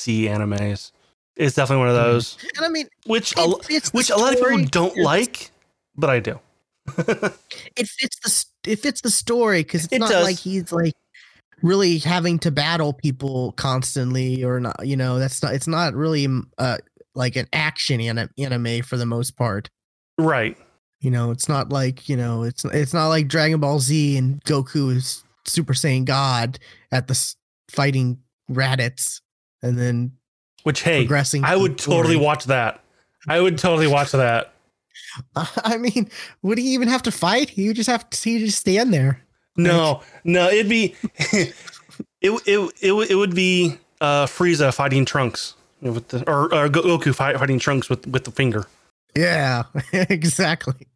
[0.00, 0.92] animes.
[1.36, 2.02] It's definitely one of Mhm.
[2.12, 3.46] those, and i mean which a,
[3.92, 5.50] which a lot of people don't like,
[5.96, 6.38] but I do.
[6.98, 8.18] it fits
[8.64, 10.24] the it fits the story because it's It not does.
[10.24, 10.94] like he's like
[11.62, 16.26] really having to battle people constantly or not you know that's not it's not really
[16.26, 16.78] mm, uh
[17.14, 19.68] like an action anim- anime for the most part
[20.18, 20.56] right.
[21.00, 24.42] you know it's not like you know it's it's not like dragon ball z and
[24.44, 26.58] goku is super saiyan god
[26.92, 27.36] at the s-
[27.70, 28.18] fighting
[28.50, 29.20] raditz
[29.62, 30.12] and then
[30.62, 32.82] Which hey, progressing I would totally watch that.
[33.28, 34.54] I would totally watch that.
[35.36, 36.08] i mean
[36.42, 39.24] would he even have to fight he would just have to he just stand there
[39.56, 40.94] No, no, it'd be
[41.32, 41.54] it
[42.22, 47.14] it it, would- it would be uh Frieza fighting Trunks with the or, or Goku
[47.14, 48.66] fight, fighting Trunks with with the finger.
[49.16, 50.86] Yeah, exactly.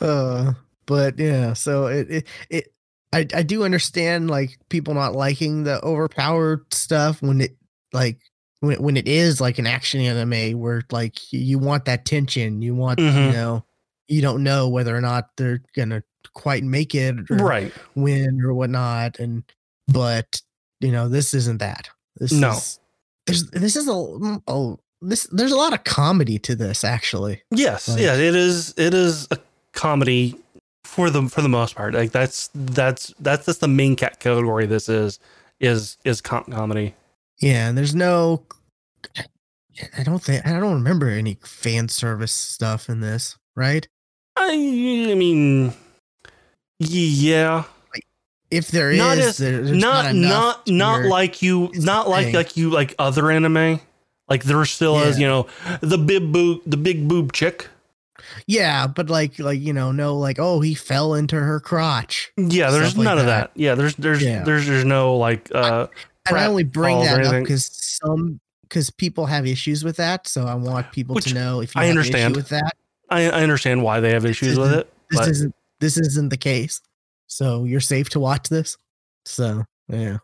[0.00, 0.52] Uh,
[0.86, 2.72] but yeah, so it, it it
[3.12, 7.56] I I do understand like people not liking the overpowered stuff when it
[7.92, 8.18] like
[8.60, 12.74] when when it is like an action anime where like you want that tension, you
[12.74, 13.32] want you Mhm.
[13.32, 13.64] know
[14.08, 16.02] you don't know whether or not they're gonna
[16.34, 17.72] quite make it Right.
[17.94, 19.42] win or whatnot, and
[19.88, 20.40] but
[20.80, 21.88] you know this isn't that.
[22.16, 22.50] This No.
[22.52, 22.78] is
[23.26, 27.42] there's this is a, a this there's a lot of comedy to this actually.
[27.50, 27.88] Yes.
[27.88, 28.14] Like- yeah.
[28.14, 28.74] It is.
[28.76, 29.38] It is a
[29.72, 30.36] comedy
[30.84, 31.94] for the for the most part.
[31.94, 34.66] Like that's that's that's just the main cat category.
[34.66, 35.18] This is
[35.60, 36.94] is is com- comedy.
[37.40, 38.42] Yeah, and there's no
[39.98, 43.88] I don't think I don't remember any fan service stuff in this, right?
[44.36, 44.50] I
[45.10, 45.72] I mean,
[46.90, 47.64] Yeah.
[48.50, 52.34] If there is, Not as- there- there's not not not like you not like thing.
[52.34, 53.80] like you like other anime.
[54.28, 55.46] Like there still is, you know,
[55.80, 57.68] the big boob the big boob chick.
[58.46, 62.30] yeah, but like like you know, no, like oh, he fell into her crotch.
[62.36, 63.54] Yeah, there's Stuff like none of that.
[63.54, 63.60] that.
[63.60, 64.42] Yeah, there's there's Yeah.
[64.44, 65.86] there's there's no like uh
[66.28, 70.26] And I only bring that up because some because people have issues with that.
[70.28, 72.36] So I want people Which to know if you I have understand.
[72.36, 72.74] with that.
[73.08, 74.92] I, I understand why they have issues with it.
[75.10, 76.80] This But isn't this isn't the case.
[77.28, 78.78] So you're safe to watch this.
[79.26, 80.18] So yeah,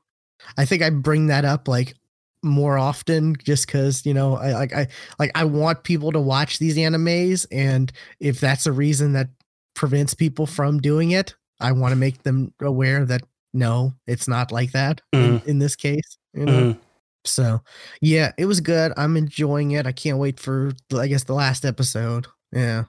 [0.57, 1.95] I think I bring that up like
[2.43, 4.89] more often just because you know I like I
[5.19, 9.29] like I want people to watch these animes, and if that's a reason that
[9.75, 13.23] prevents people from doing it, I want to make them aware that
[13.55, 16.19] no, it's not like that in, in this case.
[16.35, 16.53] You know.
[16.75, 16.79] mhm.
[17.25, 17.61] So,
[18.01, 18.93] yeah, it was good.
[18.97, 19.87] I'm enjoying it.
[19.87, 22.27] I can't wait for, I guess, the last episode.
[22.53, 22.85] Yeah.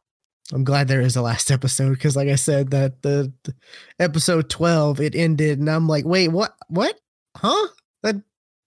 [0.54, 3.54] I'm glad there is a last episode because, like I said, that the, the
[4.00, 6.56] episode 12 it ended, and I'm like, wait, what?
[6.68, 7.00] What?
[7.38, 7.68] Huh?
[8.04, 8.16] That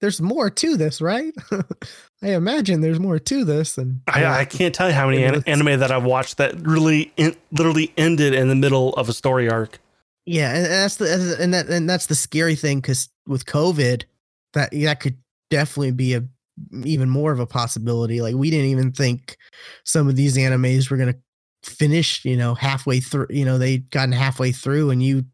[0.00, 1.32] there's more to this, right?
[2.22, 5.42] I imagine there's more to this, and I, I can't tell you how many an-
[5.46, 9.48] anime that I've watched that really in, literally ended in the middle of a story
[9.48, 9.78] arc.
[10.24, 14.04] Yeah, and that's the and that and that's the scary thing because with COVID,
[14.54, 15.16] that that could
[15.50, 16.24] definitely be a
[16.84, 18.20] even more of a possibility.
[18.20, 19.36] Like we didn't even think
[19.84, 21.16] some of these animes were gonna
[21.64, 22.24] finish.
[22.24, 23.26] You know, halfway through.
[23.30, 25.24] You know, they'd gotten halfway through, and you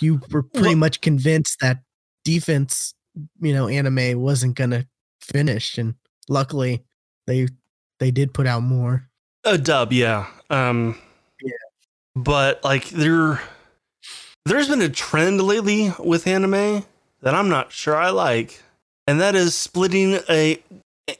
[0.00, 1.78] you were pretty Well- much convinced that
[2.24, 2.94] defense,
[3.40, 4.86] you know, anime wasn't gonna
[5.20, 5.94] finish, and
[6.28, 6.84] luckily
[7.26, 7.48] they
[8.00, 9.08] they did put out more.
[9.44, 10.26] A dub, yeah.
[10.50, 10.98] Um,
[11.42, 11.52] Yeah.
[12.16, 13.40] But like there,
[14.46, 16.84] there's been a trend lately with anime
[17.22, 18.62] that I'm not sure I like,
[19.06, 20.62] and that is splitting a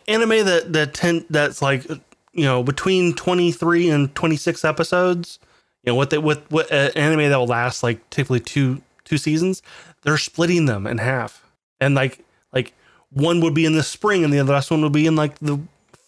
[0.09, 1.87] anime that that ten, that's like
[2.35, 5.39] you know between 23 and 26 episodes.
[5.83, 9.19] You know what they with, what uh, anime that will last like typically two two
[9.19, 9.63] seasons.
[10.03, 11.45] They're splitting them in half,
[11.81, 12.73] and like like
[13.11, 15.59] one would be in the spring and the last one would be in like the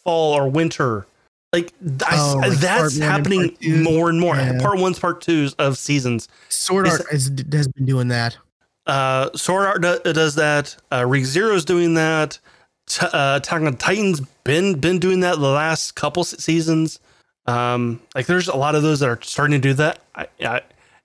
[0.03, 1.07] fall or winter.
[1.53, 1.73] Like,
[2.05, 4.35] I, Oh, like that's one and happening more and more.
[4.35, 4.59] Yeah.
[4.61, 6.29] Part ones, part twos of seasons.
[6.49, 8.37] Sword Is- Art has, has been doing that.
[8.87, 10.77] Uh, Sword Art do- does that.
[10.91, 12.39] Uh, ReZero's doing that.
[12.89, 16.99] T- uh, Attack on Titan's been been doing that the last couple seasons.
[17.47, 20.01] Um, like there's a lot of those that are starting to do that.
[20.15, 20.61] I, I,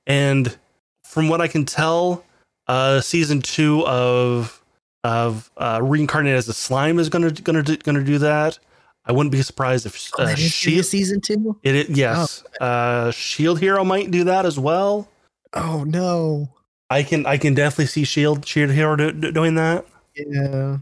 [0.08, 0.56] and
[1.04, 2.24] from what I can tell,
[2.68, 4.62] uh, season two of
[5.04, 8.60] of uh, Reincarnated as a Slime is gonna gonna do, gonna do that.
[9.06, 11.60] I wouldn't be surprised if Oh, uh, is Shield, season two.
[11.64, 15.10] it, it yes, uh, Shield Hero might do that as well.
[15.54, 16.50] Oh no.
[16.92, 19.86] I can I can definitely see Shield Shield Hero do, do- doing that.
[20.16, 20.78] Yeah.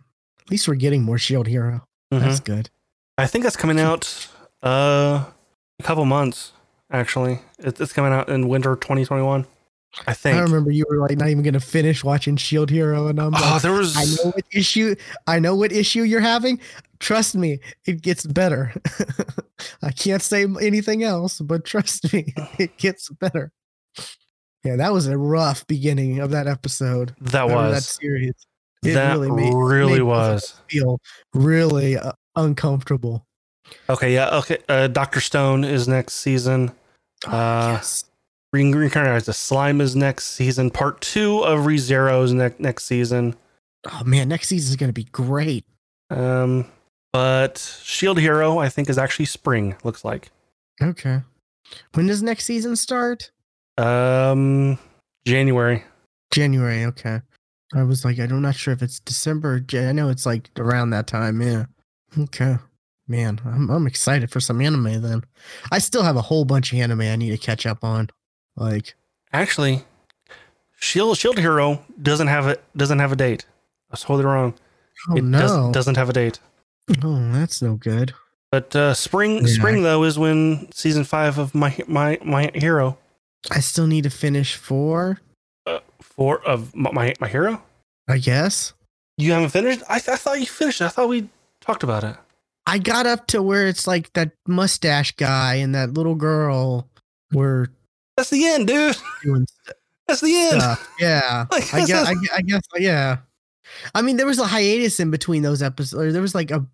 [0.50, 1.86] At least we're getting more Shield Hero.
[2.12, 2.22] Mhm.
[2.22, 2.72] That's good.
[3.20, 4.28] I think that's coming out
[4.64, 5.26] uh
[5.80, 6.54] a couple months
[6.90, 7.40] actually.
[7.60, 9.46] It's coming out in winter 2021.
[10.08, 10.38] I think.
[10.38, 13.44] I remember you were like not even gonna finish watching Shield Hero, and I'm like,
[13.46, 14.96] oh, like, there was I know what issue
[15.28, 16.60] I know what issue you're having.
[17.00, 18.74] Trust me, it gets better.
[19.84, 23.52] I can't say anything else, but trust me, it gets better.
[24.64, 27.14] Yeah, that was a rough beginning of that episode.
[27.22, 28.46] that was that was
[28.84, 28.96] series.
[28.96, 30.56] that really, made both of was.
[30.70, 31.00] feel
[31.34, 33.26] really uh, uncomfortable.
[33.90, 34.58] Okay, yeah, okay.
[34.68, 36.72] Uh, Doctor Stone is next season.
[37.28, 38.06] Oh, Uh, yes.
[38.52, 40.72] Green Reincarnated as a Slime is next season.
[40.72, 43.36] Part two of ReZero is next next season.
[43.92, 45.66] Oh man, next season is gonna be great.
[46.10, 46.66] Um,
[47.14, 49.76] but Shield Hero I think is actually spring.
[49.84, 50.32] Looks like.
[50.82, 51.22] Okay.
[51.94, 53.30] When does next season start?
[53.78, 54.80] Um,
[55.26, 55.84] January.
[56.32, 56.86] January.
[56.86, 57.22] Okay.
[57.74, 59.64] I was like, I'm not sure if it's December.
[59.74, 61.42] or I know it's like around that time.
[61.42, 61.66] Yeah.
[62.18, 62.58] Okay.
[63.08, 65.02] Man, I'm I'm excited for some anime.
[65.02, 65.24] Then
[65.72, 68.10] I still have a whole bunch of anime I need to catch up on.
[68.56, 68.94] Like,
[69.34, 69.84] Actually,
[70.80, 73.46] Shield Shield Hero doesn't have a doesn't have a date.
[73.90, 74.54] I was totally wrong.
[75.10, 76.40] oh it no, does, doesn't have a date.
[77.04, 78.14] oh that's no good.
[78.52, 79.54] But uh, spring Yeah.
[79.54, 82.98] spring though is when season five of my my my hero
[83.52, 85.20] I still need to finish four.
[86.02, 87.62] Four of my, my my hero.
[88.08, 88.74] I guess
[89.18, 89.84] You haven't finished?
[89.90, 90.82] I, th- I thought you finished.
[90.82, 90.86] it.
[90.86, 91.30] I thought we
[91.62, 92.16] talked about it.
[92.66, 96.88] I got up to where it's like that mustache guy and that little girl
[97.34, 97.70] were
[98.18, 98.96] That's the end, dude.
[99.24, 99.46] doing
[100.08, 100.62] That's the end.
[100.62, 100.90] stuff.
[101.00, 101.46] Yeah.
[101.52, 103.18] Like, I guess, I, that's- gue- I guess, yeah.
[103.94, 105.94] I mean, there was a hiatus in between those episodes.
[106.04, 106.66] Or there was like a,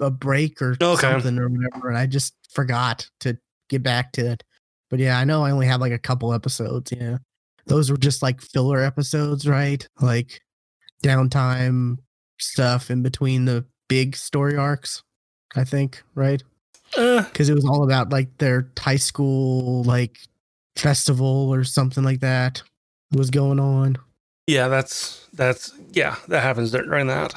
[0.00, 1.00] a break or Okay.
[1.10, 3.36] something or whatever, and I just forgot to
[3.68, 4.44] get back to it.
[4.90, 6.92] But yeah, I know I only have like a couple episodes.
[6.92, 7.18] Yeah,
[7.66, 9.86] those were just like filler episodes, right?
[10.00, 10.40] Like
[11.02, 11.98] downtime
[12.38, 15.02] stuff in between the big story arcs.
[15.56, 16.42] I think, right?
[16.96, 20.18] uh, Because it was all about like their high school like
[20.76, 22.62] festival or something like that
[23.12, 23.96] was going on.
[24.46, 27.34] Yeah, that's that's yeah, that happens during that.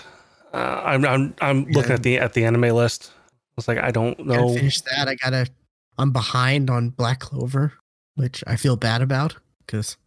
[0.53, 1.95] Uh, I'm I'm I'm looking Yeah.
[1.95, 3.11] at the at the anime list.
[3.57, 4.53] It's like I don't know.
[4.53, 5.07] finish that.
[5.07, 5.47] I gotta.
[5.99, 7.73] I'm behind on Black Clover,
[8.15, 9.97] which I feel bad about because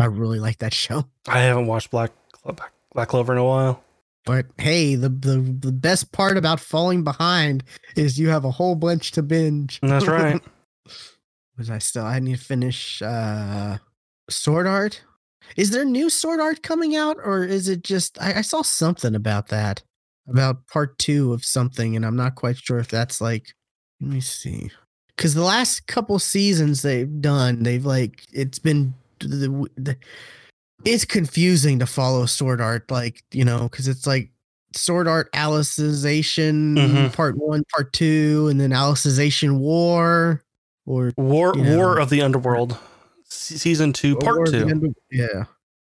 [0.00, 1.04] I really like that show.
[1.26, 2.12] I haven't watched Black
[2.44, 3.82] Black, Black Clover in a while.
[4.24, 7.64] But hey, the, the the best part about falling behind
[7.96, 9.80] is you have a whole bunch to binge.
[9.80, 10.40] That's right.
[11.58, 12.04] Was I still?
[12.04, 13.78] I need to finish uh
[14.28, 15.02] Sword Art.
[15.56, 18.20] Is there new Sword Art coming out, or is it just?
[18.20, 19.82] I, I saw something about that,
[20.28, 23.54] about part two of something, and I'm not quite sure if that's like.
[24.00, 24.70] Let me see,
[25.16, 29.96] because the last couple seasons they've done, they've like it's been the, the
[30.84, 34.30] it's confusing to follow Sword Art, like you know, because it's like
[34.74, 37.12] Sword Art Alicization Mhm.
[37.12, 40.42] part one, part two, and then Alicization War,
[40.86, 41.76] or War Yeah.
[41.76, 42.78] War of the Underworld,
[43.24, 44.68] season two, part two.
[44.68, 45.44] Under- yeah,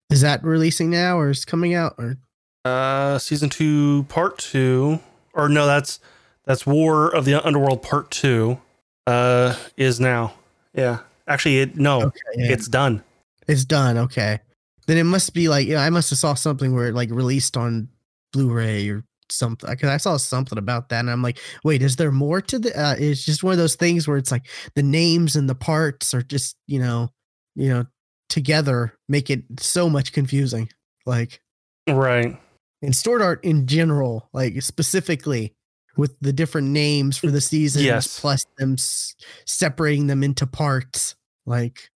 [0.09, 2.17] is that releasing now or is coming out or?
[2.65, 4.99] Uh, season two, part two,
[5.33, 5.99] or no, that's
[6.45, 8.59] that's War of the Underworld, part two.
[9.05, 10.33] Uh, is now.
[10.73, 12.51] Yeah, actually, it no, Okay, yeah.
[12.53, 13.03] it's done.
[13.47, 13.97] It's done.
[13.97, 14.39] Okay,
[14.87, 17.57] then it must be like yeah, I must have saw something where it like released
[17.57, 17.87] on
[18.31, 22.11] Blu-ray or something because I saw something about that and I'm like, wait, is there
[22.11, 22.79] more to the?
[22.79, 26.13] Uh, it's just one of those things where it's like the names and the parts
[26.13, 27.09] are just you know,
[27.55, 27.85] you know,
[28.29, 30.69] together make it so much confusing.
[31.05, 31.39] Like
[31.87, 32.37] Right.
[32.81, 35.53] And Sword Art in general, like specifically
[35.95, 38.19] with the different names for the seasons, Yes.
[38.19, 39.15] plus them s-
[39.45, 41.15] separating them into parts.
[41.45, 41.89] Like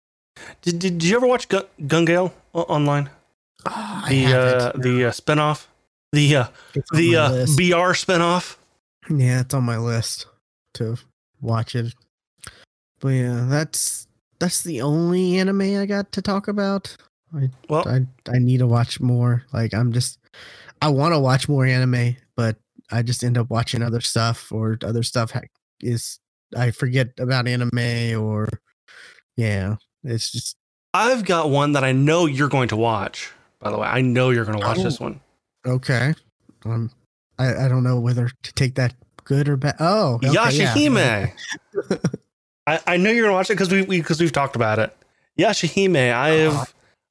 [0.62, 3.11] Did, did, did you ever watch Gun, Gale online?
[3.66, 5.66] ah, I The uh, the uh, spinoff,
[6.12, 6.47] the uh,
[6.93, 7.57] the uh, list.
[7.57, 8.57] BR spinoff.
[9.11, 10.26] yeah, it's on my list
[10.74, 10.97] to
[11.41, 11.95] watch it.
[13.01, 14.07] But yeah, that's
[14.39, 16.97] that's the only anime I got to talk about.
[17.34, 19.45] I Well, I I need to watch more.
[19.53, 20.18] Like I'm just
[20.80, 22.57] I want to watch more anime, but
[22.91, 25.32] I just end up watching other stuff or other stuff
[25.80, 26.20] is
[26.57, 28.49] I forget about anime or
[29.37, 29.76] yeah,
[30.09, 30.57] it's just
[30.94, 33.30] I've got one that I know you're going to watch.
[33.61, 34.82] By the way, I know you're going to watch Oh.
[34.82, 35.20] this one.
[35.66, 36.14] okay.
[36.64, 36.90] Um
[37.38, 38.94] I I don't know whether to take that
[39.24, 39.76] good or bad.
[39.80, 40.48] Oh, okay, yeah.
[40.50, 41.32] Yashahime.
[42.66, 44.78] I, I know you're going to watch it because we because we, have talked about
[44.78, 44.96] it.
[45.38, 46.12] Yashahime.
[46.12, 46.64] I have Uh-huh.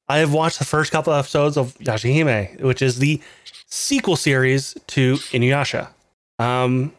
[0.08, 3.20] I have watched the first couple episodes of Yashahime, which is the
[3.66, 5.88] sequel series to Inuyasha.
[6.38, 6.92] Um,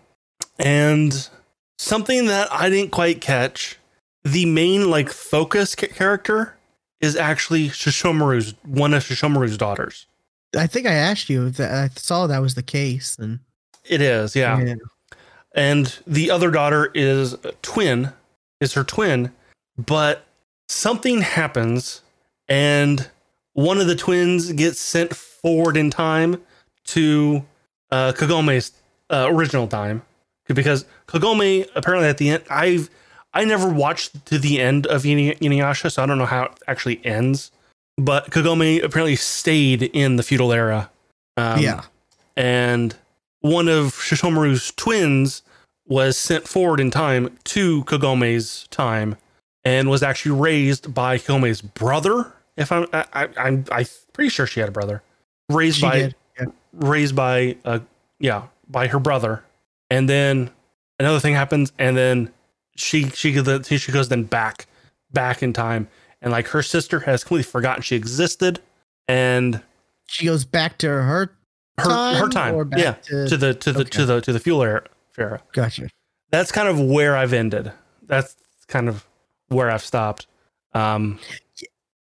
[0.59, 1.29] and
[1.77, 3.77] something that I didn't quite catch,
[4.31, 6.55] the main like focus ca- character
[6.99, 10.05] is actually Sesshomaru's one of Sesshomaru's daughters.
[10.57, 13.39] I think I asked you that, I saw that was the case and
[13.85, 14.75] It is, yeah.
[15.55, 18.11] and the other daughter is a twin
[18.59, 19.31] is her twin
[19.77, 20.25] but
[20.67, 22.01] something happens
[22.49, 23.09] and
[23.53, 26.41] one of the twins gets sent forward in time
[26.85, 27.45] to
[27.91, 28.71] uh, kagome's
[29.09, 30.01] uh, original time
[30.47, 32.89] because kagome apparently at the end i've
[33.37, 37.03] i never watched to the end of inuyasha so i don't know how it actually
[37.05, 37.51] ends
[37.97, 40.89] but kagome apparently stayed in the feudal era
[41.37, 41.83] um, yeah.
[42.35, 42.95] and
[43.41, 45.43] one of Sesshomaru's twins
[45.87, 49.15] was sent forward in time to Kagome's time
[49.63, 52.33] and was actually raised by Kagome's brother.
[52.57, 55.01] If I'm, I, I, I'm, I'm pretty sure she had a brother
[55.49, 56.13] raised She by.
[56.39, 56.45] Yeah.
[56.73, 57.79] raised by, uh,
[58.19, 59.43] yeah, by her brother.
[59.89, 60.49] And then
[60.99, 62.31] another thing happens, and then
[62.77, 64.65] she, she, goes- she goes then back,
[65.11, 65.87] back in time,
[66.21, 68.59] and like her sister has completely forgotten she existed,
[69.07, 69.61] and
[70.07, 71.33] She goes back to her
[71.79, 71.83] her,
[72.15, 74.83] her or time, yeah, to, to the to the to the to the feudal era.
[75.17, 75.41] era.
[75.53, 75.89] gotcha.
[76.31, 77.71] That's kind of where I've ended.
[78.03, 78.35] That's
[78.67, 79.05] kind of
[79.49, 80.25] where I've stopped.
[80.73, 81.19] Um,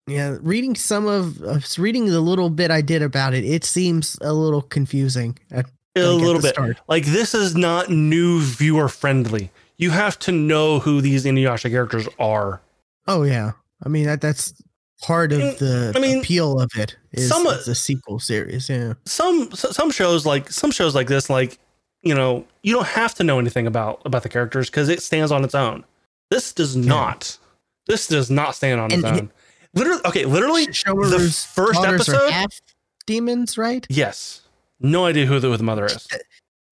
[0.07, 4.17] Yeah, reading some of uh, reading the little bit I did about it, it seems
[4.21, 5.37] a little confusing.
[5.51, 5.65] At,
[5.97, 6.77] a like, little bit start.
[6.87, 9.51] like this is not new viewer friendly.
[9.77, 12.61] You have to know who these Inuyasha characters are.
[13.07, 13.51] Oh yeah,
[13.83, 14.53] I mean that that's
[15.01, 16.97] part of Mm, the I mean, appeal of it.
[17.11, 18.69] Is some- it's a sequel series?
[18.69, 21.59] Yeah, Some some shows like some shows like this, like
[22.01, 25.31] you know, you don't have to know anything about about the characters because it stands
[25.31, 25.83] on its own.
[26.31, 27.37] This does not.
[27.87, 29.31] This does not stand on its And- own.
[29.73, 32.31] Literally, okay, literally, Shomaru's first episode?
[33.05, 33.85] demons, right?
[33.89, 34.41] yes.
[34.79, 36.07] No idea who the, who the mother is.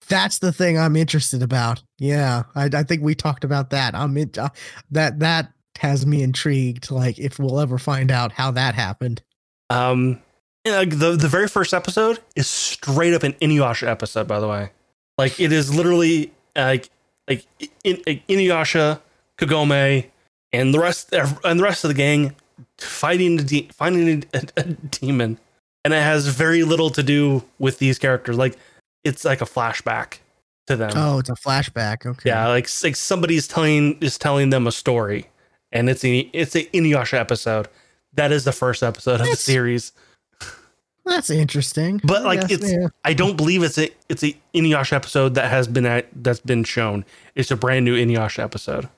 [0.08, 1.82] That's the thing I'm interested about.
[1.98, 3.96] Yeah, I, I think we talked about that.
[3.96, 4.50] I'm in, uh,
[4.92, 6.92] that that has me intrigued.
[6.92, 9.22] Like if we'll ever find out how that happened.
[9.70, 10.22] Um,
[10.64, 14.28] the the very first episode is straight up an Inuyasha episode.
[14.28, 14.72] By the way,
[15.18, 16.90] like it is literally like
[17.28, 17.46] like
[17.84, 19.02] in, like Inuyasha,
[19.38, 20.06] Kagome,
[20.54, 22.36] and the rest and the rest of the gang
[22.78, 25.40] fighting a de- finding a, a demon,
[25.84, 28.38] and it has very little to do with these characters.
[28.38, 28.58] Like
[29.06, 30.18] it's like a flashback
[30.68, 30.92] to them.
[30.96, 32.06] Oh, it's a flashback.
[32.06, 32.30] Okay.
[32.30, 35.30] Yeah, like like somebody's telling is telling them a story,
[35.72, 37.70] and it's a it's a Inuyasha episode.
[38.14, 39.92] That is the first episode of the series.
[41.06, 42.02] That's interesting.
[42.04, 42.88] But, like, guess, it's- yeah.
[43.04, 46.64] I don't believe it's a it's a Inuyasha episode that has been at, that's been
[46.64, 47.06] shown.
[47.36, 48.90] It's a brand new Inuyasha episode.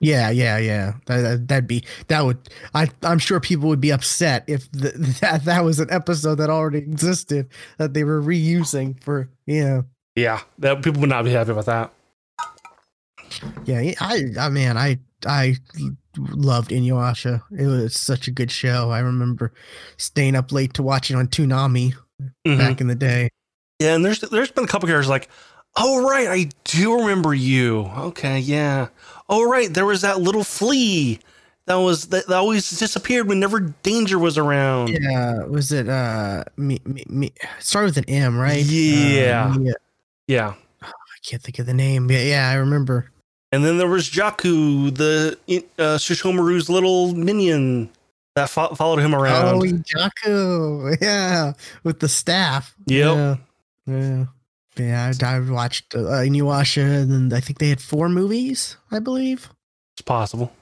[0.00, 0.94] Yeah, yeah, yeah.
[1.06, 2.38] That, that, that'd be that would
[2.74, 4.90] I I'm sure people would be upset if the,
[5.20, 9.82] that that was an episode that already existed that they were reusing for yeah.
[10.16, 11.92] Yeah, that people would not be happy about that.
[13.64, 15.56] Yeah, I I man, I I
[16.18, 17.42] loved Inuyasha.
[17.58, 18.90] It was such a good show.
[18.90, 19.52] I remember
[19.96, 21.94] staying up late to watch it on Toonami
[22.46, 22.58] Mhm.
[22.58, 23.28] back in the day.
[23.80, 25.28] Yeah, and there's there's been a couple characters like,
[25.76, 27.80] oh right, I do remember you.
[27.96, 28.88] Okay, yeah.
[29.28, 31.18] Oh right, there was that little flea
[31.66, 34.88] that was that, that always disappeared whenever danger was around.
[34.90, 38.62] Yeah, was it uh me me, me it started with an M, right?
[38.64, 39.50] Yeah.
[39.54, 39.74] Uh, Mia-
[40.26, 40.54] Yeah.
[40.82, 40.90] I
[41.26, 42.10] can't think of the name.
[42.10, 43.10] Yeah, yeah, I remember.
[43.50, 45.38] And then there was Jaku, the
[45.78, 47.88] uh, Sesshomaru's little minion
[48.34, 49.54] that fo- followed him around.
[49.54, 50.98] Oh, Jaku.
[51.00, 51.52] Yeah,
[51.82, 52.74] with the staff.
[52.86, 53.14] Yep.
[53.16, 53.36] Yeah.
[53.86, 54.24] Yeah.
[54.76, 58.98] Yeah, I, I watched uh, Inuyasha, and then I think they had four movies, I
[58.98, 59.50] believe.
[59.94, 60.52] It's possible.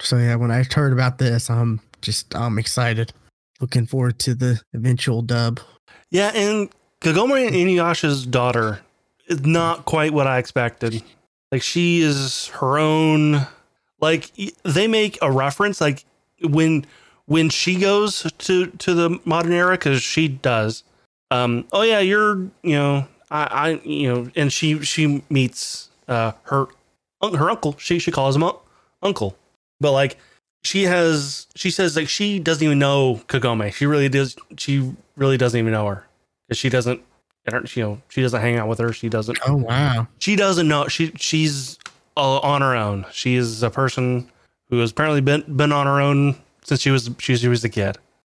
[0.00, 3.12] So yeah, when I heard about this, I'm just I'm excited.
[3.60, 5.60] Looking forward to the eventual dub.
[6.10, 8.80] Yeah, and Kagome and Inuyasha's daughter
[9.26, 11.02] is not quite what I expected.
[11.52, 13.46] Like she is her own.
[14.00, 14.30] Like
[14.62, 16.04] they make a reference, like
[16.42, 16.86] when
[17.26, 20.84] when she goes to to the modern era, because she does.
[21.30, 21.64] Um.
[21.72, 22.36] Oh yeah, you're.
[22.62, 23.08] You know.
[23.30, 23.44] I.
[23.44, 23.68] I.
[23.84, 24.30] You know.
[24.36, 26.66] And she she meets uh her
[27.22, 27.76] her uncle.
[27.78, 28.56] She she calls him un-
[29.02, 29.36] uncle,
[29.80, 30.16] but like
[30.62, 33.72] she has she says like she doesn't even know Kagome.
[33.72, 34.36] She really does.
[34.58, 36.06] She really doesn't even know her
[36.48, 37.02] because she doesn't.
[37.74, 38.92] You know, she doesn't hang out with her.
[38.92, 39.38] She doesn't.
[39.46, 40.06] Oh wow.
[40.18, 40.86] She doesn't know.
[40.88, 41.78] She she's
[42.16, 43.06] uh, on her own.
[43.12, 44.30] She is a person
[44.68, 47.68] who has apparently been been on her own since she was she, she was a
[47.68, 47.96] kid.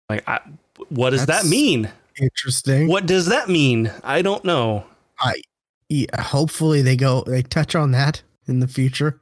[0.08, 0.40] Like, I,
[0.88, 1.90] what does That's- that mean?
[2.20, 2.88] Interesting.
[2.88, 3.90] What does that mean?
[4.04, 4.84] I don't know.
[5.20, 5.42] I
[5.88, 9.20] yeah, hopefully they go they touch on that in the future.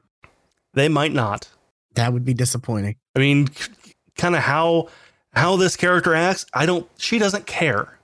[0.75, 1.49] They might not.
[1.95, 2.97] That would be disappointing.
[3.17, 3.49] I mean,
[4.17, 4.89] kind of how
[5.33, 6.47] how this character acts.
[6.55, 6.89] I don't.
[6.97, 7.99] She doesn't care.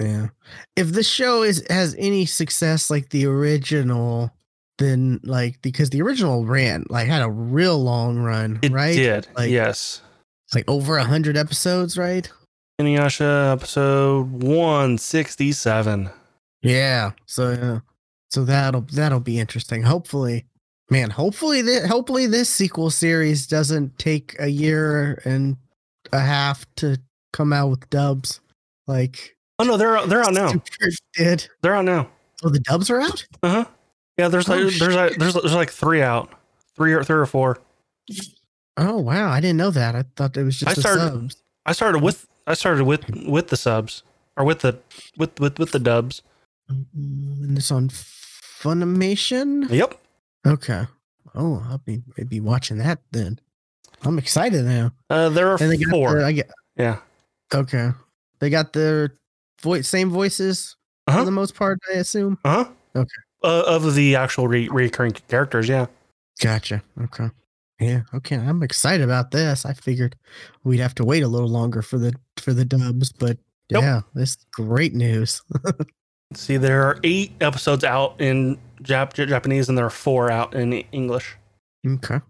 [0.00, 0.28] Yeah.
[0.76, 4.30] If the show is has any success like the original,
[4.78, 8.94] then like because the original ran like had a real long run, It right?
[8.96, 9.26] did.
[9.36, 10.00] Like- yes.
[10.54, 12.30] Like over a hundred episodes, right?
[12.80, 16.10] Inuyasha episode one sixty seven.
[16.62, 17.12] Yeah.
[17.26, 17.78] So yeah.
[18.30, 19.82] So that'll that'll be interesting.
[19.84, 20.46] Hopefully,
[20.90, 21.10] man.
[21.10, 25.56] Hopefully that hopefully this sequel series doesn't take a year and
[26.12, 26.98] a half to
[27.32, 28.40] come out with dubs.
[28.88, 30.52] Like Oh no, they're they're out now.
[31.14, 31.46] Did.
[31.62, 32.10] They're out now.
[32.42, 33.24] Oh, the dubs are out.
[33.44, 33.64] Uh huh.
[34.18, 36.32] Yeah, there's like Oh, there's like there's there's like three out,
[36.74, 37.58] three or three or four.
[38.76, 39.94] Oh wow, I didn't know that.
[39.94, 41.36] I thought it was just I started- subs.
[41.66, 44.02] I started with I started with with the subs
[44.36, 44.78] or with the
[45.16, 46.22] with with with the dubs.
[46.70, 46.84] Mm,
[47.44, 49.68] And it's on Funimation.
[49.70, 50.00] Yep.
[50.46, 50.86] Okay.
[51.34, 53.38] Oh, I'll be maybe watching that then.
[54.02, 54.92] I'm excited now.
[55.10, 56.18] Uh, there are And four.
[56.20, 56.98] the, I get yeah.
[57.54, 57.90] okay.
[58.40, 59.14] They got their
[59.62, 60.76] voice same voices
[61.06, 61.20] Uh-huh.
[61.20, 62.38] for the most part, I assume.
[62.44, 62.70] Uh huh.
[62.96, 63.20] Okay.
[63.42, 65.86] Uh, of the actual re- recurring characters, yeah.
[66.40, 66.82] Gotcha.
[67.02, 67.28] Okay.
[67.80, 68.02] Yeah.
[68.14, 68.36] Okay.
[68.36, 69.66] I'm excited about this.
[69.66, 70.16] I figured
[70.62, 73.38] we'd have to wait a little longer for the for the dubs, but
[73.72, 73.82] Nope.
[73.82, 75.42] yeah, this is great news.
[76.34, 80.72] See, there are eight episodes out in Jap- Japanese, and there are four out in
[80.72, 81.36] English.
[81.86, 82.20] okay.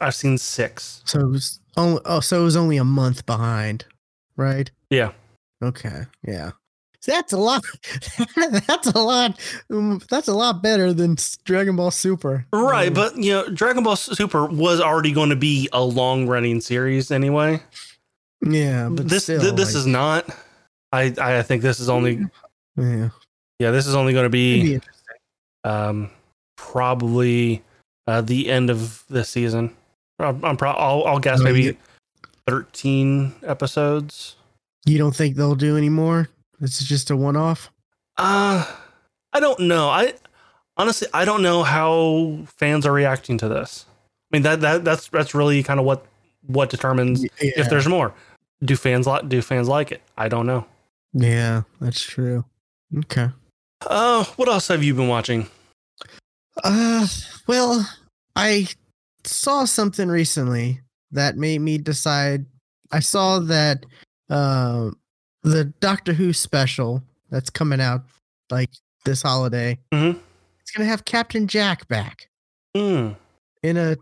[0.00, 1.02] I've seen six.
[1.04, 3.84] So it was only oh, so it was only a month behind,
[4.36, 4.70] right?
[4.90, 5.12] Yeah.
[5.62, 6.02] Okay.
[6.26, 6.50] Yeah.
[7.06, 7.62] That's a lot.
[8.66, 9.38] that's a lot.
[9.70, 12.46] um, That's a lot better than Dragon Ball Super.
[12.52, 16.26] Right, Um, but you know, Dragon Ball Super was already going to be a long
[16.26, 17.60] running series anyway.
[18.42, 20.28] yeah, but this still, th- this like, is not.
[20.92, 22.24] I I think this is only
[22.76, 23.08] yeah.
[23.58, 24.80] yeah this is only going to be
[25.64, 26.10] um
[26.56, 27.62] probably
[28.06, 29.74] uh, the end of this season.
[30.18, 31.76] I'm, I'm pro- I'll, I'll guess Oh, maybe you-
[32.46, 34.36] thirteen episodes.
[34.86, 36.28] You don't think they'll do any more?
[36.64, 37.70] Is this is just a one-off.
[38.16, 38.64] Uh
[39.32, 39.88] I don't know.
[39.88, 40.14] I
[40.76, 43.86] honestly I don't know how fans are reacting to this.
[44.32, 46.06] I mean that that that's that's really kind of what
[46.46, 48.14] what determines if there's more.
[48.64, 50.02] Do fans like do fans like it?
[50.16, 50.66] I don't know.
[51.12, 52.44] Yeah, that's true.
[52.96, 53.28] Okay.
[53.86, 55.48] Uh what else have you been watching?
[56.62, 57.06] Uh,
[57.46, 57.88] well,
[58.36, 58.68] I
[59.24, 62.46] saw something recently that made me decide.
[62.92, 63.84] I saw that
[64.30, 64.90] uh,
[65.44, 68.02] the Doctor Who special that's coming out
[68.50, 68.70] like
[69.04, 69.78] this holiday.
[69.92, 70.18] Mhm.
[70.60, 72.28] It's gonna have Captain Jack back
[72.76, 73.16] Mm.
[73.62, 73.96] in a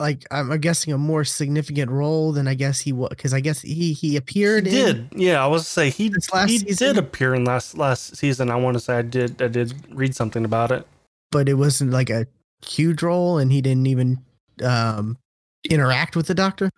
[0.00, 3.60] like I'm guessing a more significant role than I guess he was because I guess
[3.62, 5.42] he he He appeared in did, yeah.
[5.42, 6.94] I was to say he last he season?
[6.94, 8.50] did appear in last last season.
[8.50, 10.86] I want to say I did I did read something about it.
[11.30, 12.26] but it wasn't like a
[12.66, 14.18] huge role and he didn't even
[14.64, 15.16] um
[15.70, 16.70] interact with the doctor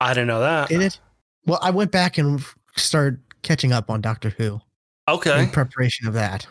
[0.00, 0.70] I didn't know that.
[0.70, 0.98] in it.
[1.46, 2.42] Well, I went back and
[2.76, 3.18] started
[3.48, 4.60] catching up on Doctor Who
[5.08, 6.46] Okay, in preparation of that.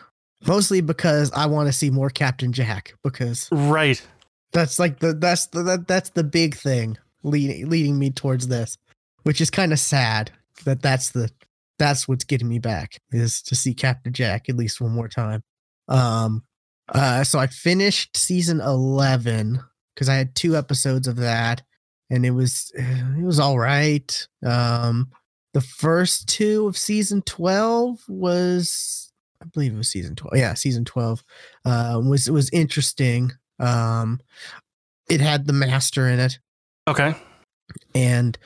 [0.46, 4.04] Mostly because I want to see more Captain Jack because right.
[4.52, 8.76] that's like the that's the that, that's the big thing leading leading me towards this,
[9.22, 10.32] which is kind of sad
[10.64, 11.30] that that's the
[11.78, 15.42] that's what's getting me back is to see Captain Jack at least one more time.
[15.86, 16.42] Um
[16.88, 19.60] uh so I finished season 11
[19.94, 21.62] cuz I had two episodes of that
[22.10, 24.26] and it was it was all right.
[24.44, 25.12] Um
[25.58, 30.36] the first two of season 12 was I believe it was season 12.
[30.36, 31.24] Yeah, season 12
[31.64, 33.32] uh, was was interesting.
[33.58, 34.20] Um,
[35.10, 36.38] it had the master in it,
[36.86, 37.12] Okay,
[37.92, 38.38] and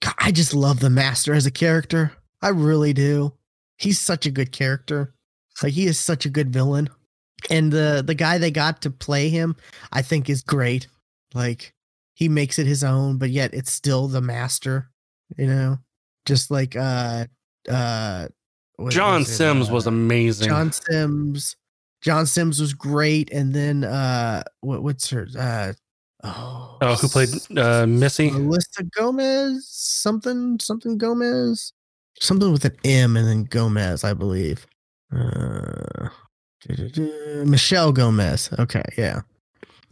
[0.00, 2.10] God, I just love the master as a character.
[2.42, 3.34] I really do.
[3.78, 5.14] He's such a good character.
[5.62, 6.88] Like he is such a good villain,
[7.50, 9.54] and the the guy they got to play him,
[9.92, 10.88] I think, is great.
[11.34, 11.72] Like
[12.14, 14.90] he makes it his own, but yet it's still the master.
[15.38, 15.78] You know,
[16.26, 17.26] just like uh
[17.70, 18.28] uh.
[18.88, 19.36] John was?
[19.36, 20.48] Sims was Uh, amazing.
[20.48, 21.56] John Sims.
[22.00, 25.28] John Sims was great, and then uh, what, what's her?
[25.38, 25.72] Uh,
[26.24, 28.28] oh, oh, who played uh, Missy?
[28.30, 29.68] Melissa Gomez?
[29.68, 31.72] Something, something Gomez,
[32.18, 34.66] something with an M, and then Gomez, I believe.
[35.14, 36.08] Uh,
[37.44, 38.50] Michelle Gomez.
[38.58, 39.20] Okay, yeah,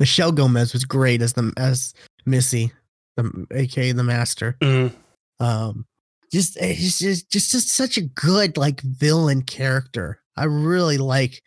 [0.01, 1.95] Michelle Gomez was great as the as
[2.27, 2.73] Missy,
[3.17, 4.93] the aka the Master Mm.
[5.39, 5.87] um
[6.33, 11.43] just eh, he's just just just such a good like villain character i really like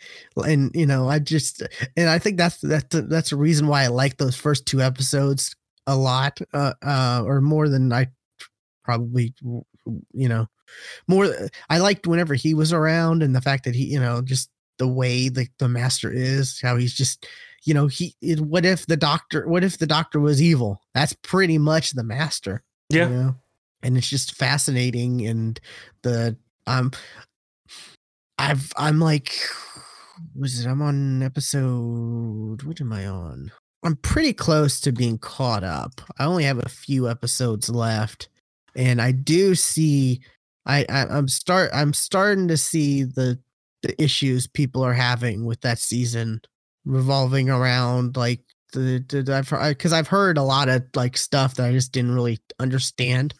[0.46, 1.64] and you know i just
[1.98, 4.82] and i think that's that's the- that's the reason why i like those first two
[4.82, 5.56] episodes
[5.88, 8.08] a lot uh uh or more than i
[8.84, 9.34] probably
[10.14, 10.48] you know
[11.08, 11.28] more
[11.70, 14.88] i liked whenever he was around and the fact that he you know just the
[14.88, 17.28] way the, the master is how he's just
[17.64, 21.14] you know he it, what if the doctor what if the doctor was evil that's
[21.22, 23.08] pretty much the master Yeah.
[23.08, 23.36] you know?
[23.84, 25.60] And it's just fascinating and
[26.02, 26.36] the
[26.68, 26.92] um
[28.40, 29.34] i've i'm like
[30.36, 33.52] was it i'm on episode what am i on
[33.84, 38.30] i'm pretty close to being caught up i only have a few episodes left
[38.76, 40.22] and i do see
[40.66, 43.40] i, I i'm start i'm starting to see the
[43.82, 46.42] the issues people are having with that season
[46.86, 48.42] revolving around like
[48.74, 52.16] the, the I've because I've heard a lot of like stuff that I just didn't
[52.16, 53.34] really understand.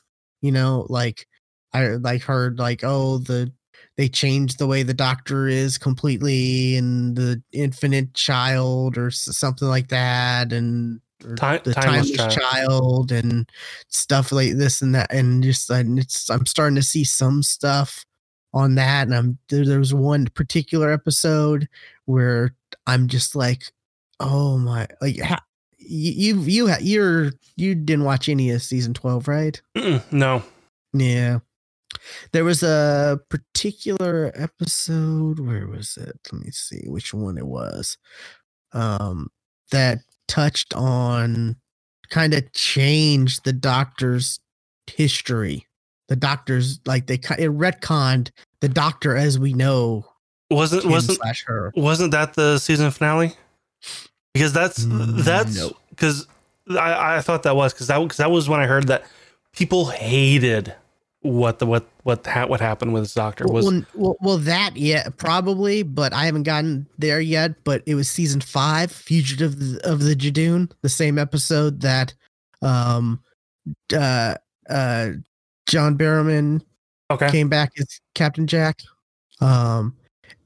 [0.44, 1.26] You know, like
[1.74, 3.52] I like heard like oh the
[3.98, 9.88] they changed the way the doctor is completely and the infinite child or something like
[9.90, 13.10] that and or Ti- the timeless timeless, child.
[13.10, 13.12] child.
[13.12, 13.50] and
[13.88, 18.04] stuff like this and that and just and it's I'm starting to see some stuff
[18.54, 21.68] on that and I'm there, there was one particular episode
[22.06, 22.54] where
[22.88, 23.72] I'm just like
[24.20, 25.40] oh my like ha,
[25.88, 29.62] you you you you're you didn't watch any of season 12 right?
[29.76, 30.44] Mm-mm, no.
[30.94, 31.40] yeah.
[32.32, 36.20] There was a particular episode where was it?
[36.32, 37.98] Let me see which one it was.
[38.74, 39.30] Um
[39.72, 41.56] that touched on
[42.10, 44.40] kind of changed the doctor's
[44.88, 45.66] history.
[46.10, 48.32] The doctor's like they it retconned
[48.62, 50.06] the doctor as we know
[50.52, 51.72] Wasn't wasn't slash her.
[51.76, 53.34] wasn't that the season finale?
[54.34, 55.72] Because that's Mm, that's no.
[55.90, 56.28] because
[56.70, 59.04] I, I thought that was because that because that was when I heard that
[59.54, 60.74] people hated
[61.24, 64.76] what the what what ha- what happened with this doctor was well, well, well, that
[64.76, 67.64] yeah, probably, but I haven't gotten there yet.
[67.64, 72.14] But it was season five, Fugitive of the, of the Judoon, the same episode that,
[72.62, 73.22] um,
[73.96, 74.36] uh,
[74.70, 75.10] uh,
[75.66, 76.62] John Barrowman
[77.10, 78.82] okay came back as Captain Jack,
[79.40, 79.96] um,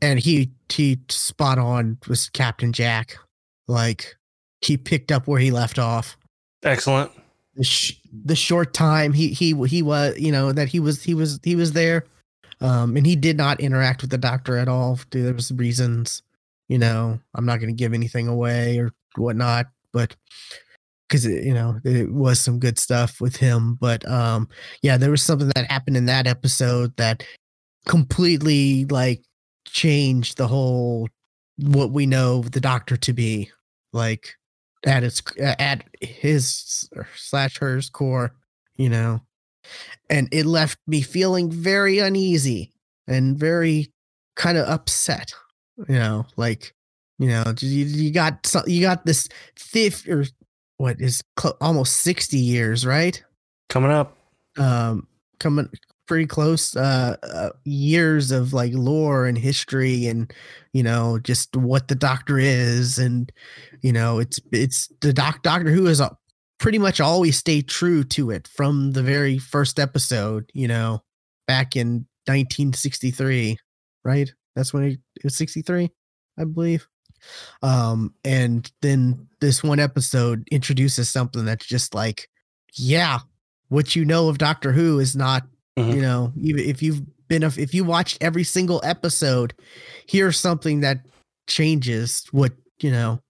[0.02, 3.18] and he he spot on was Captain Jack,
[3.68, 4.16] like
[4.62, 6.18] he picked up where he left off.
[6.64, 7.12] Excellent.
[7.56, 11.14] The, sh- the short time he he he was you know that he was he
[11.14, 12.06] was he was there.
[12.62, 15.00] Um and he did not interact with the doctor at all.
[15.12, 16.24] There was reasons
[16.70, 20.16] you know i'm not going to give anything away or whatnot but
[21.08, 23.76] because you know it was some good stuff with him.
[23.80, 24.50] But um
[24.82, 27.24] yeah there was something that happened in that episode that
[27.86, 29.24] completely like
[29.66, 31.08] changed the whole
[31.58, 33.50] what we know the doctor to be
[33.98, 34.36] like
[34.86, 38.34] at its at his slash hers core,
[38.78, 39.22] you know,
[40.10, 42.72] and it left me feeling very uneasy
[43.08, 43.92] and very
[44.36, 45.34] kind of upset,
[45.90, 46.74] you know, like
[47.20, 50.26] you know, you, you got you got this fifth or
[50.78, 53.22] what is cl- almost sixty years, right?
[53.70, 54.16] Coming up,
[54.58, 55.08] um,
[55.40, 55.70] coming
[56.08, 60.34] pretty close uh, uh, years of like lore and history and
[60.74, 63.32] you know just what the doctor is and
[63.82, 66.02] you know it's it's the doc doctor who has
[66.60, 71.04] pretty much always stayed true to it from the very first episode you know
[71.46, 73.58] back in 1963
[74.04, 74.32] right?
[74.56, 75.92] That's when it, it was 63
[76.40, 76.88] i believe.
[77.62, 82.30] Um and then this one episode introduces something that's just like
[82.74, 83.20] yeah
[83.70, 85.44] what you know of doctor who is not
[85.78, 85.92] Mm-hmm.
[85.92, 89.54] You know, even if you've been a, if you watched every single episode,
[90.08, 91.06] here's something that
[91.48, 93.22] changes what you know.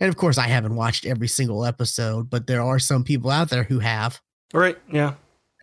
[0.00, 3.50] And of course, I haven't watched every single episode, but there are some people out
[3.50, 4.20] there who have.
[4.54, 4.78] Right?
[4.90, 5.14] Yeah.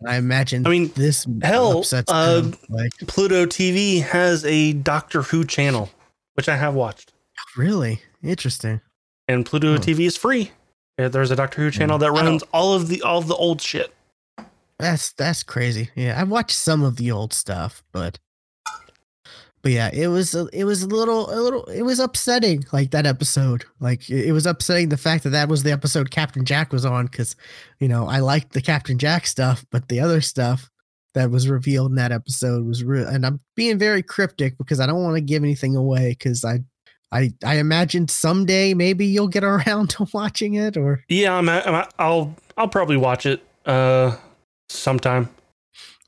[0.06, 0.66] I imagine.
[0.66, 5.90] I mean, this hell, uh, them, like, Pluto TV has a Doctor Who channel,
[6.34, 7.12] which I have watched.
[7.56, 8.80] Really interesting.
[9.28, 9.78] And Pluto oh.
[9.78, 10.52] TV is free.
[10.96, 13.92] There's a Doctor Who channel that runs all of the all of the old shit.
[14.80, 15.90] That's that's crazy.
[15.94, 18.18] Yeah, I've watched some of the old stuff, but
[19.62, 23.06] but yeah, it was it was a little a little it was upsetting like that
[23.06, 23.64] episode.
[23.78, 27.06] Like it was upsetting the fact that that was the episode Captain Jack was on
[27.06, 27.36] because
[27.78, 30.70] you know I liked the Captain Jack stuff, but the other stuff
[31.14, 33.06] that was revealed in that episode was real.
[33.06, 36.60] And I'm being very cryptic because I don't want to give anything away because I
[37.12, 41.86] I I imagine someday maybe you'll get around to watching it or yeah, I'm, I'm
[41.98, 43.42] I'll I'll probably watch it.
[43.66, 44.16] Uh
[44.70, 45.28] sometime.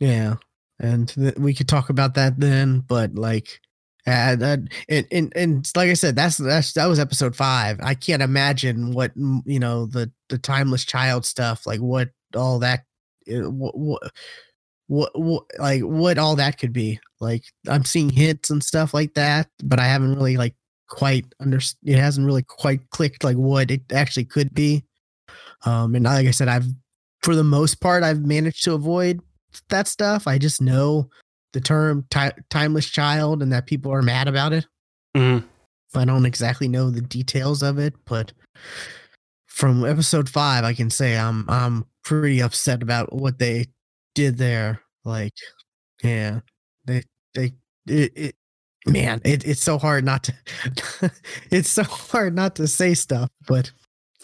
[0.01, 0.37] Yeah,
[0.79, 2.81] and th- we could talk about that then.
[2.81, 3.61] But like,
[4.07, 7.79] uh, that and, and and like I said, that's that's that was episode five.
[7.83, 12.85] I can't imagine what you know the the timeless child stuff, like what all that,
[13.27, 14.03] what what
[14.87, 17.01] what, what like what all that could be.
[17.21, 20.55] Like I'm seeing hints and stuff like that, but I haven't really like
[20.89, 24.85] quite under it hasn't really quite clicked like what it actually could be.
[25.65, 26.67] Um, and like I said, I've
[27.23, 29.21] for the most part, I've managed to avoid
[29.69, 30.27] that stuff.
[30.27, 31.09] I just know
[31.53, 32.07] the term
[32.51, 34.67] timeless child and that people are mad about it.
[35.17, 35.47] Mm-hmm.
[35.99, 38.33] I don't exactly know the details of it, but
[39.47, 43.67] from episode five, I can say I'm I'm pretty upset about what they
[44.15, 44.81] did there.
[45.05, 45.35] Like,
[46.03, 46.41] yeah,
[46.87, 47.03] they
[47.35, 47.53] they
[47.87, 48.37] it, it
[48.87, 51.13] man, it, it's so hard not to
[51.51, 53.71] it's so hard not to say stuff, but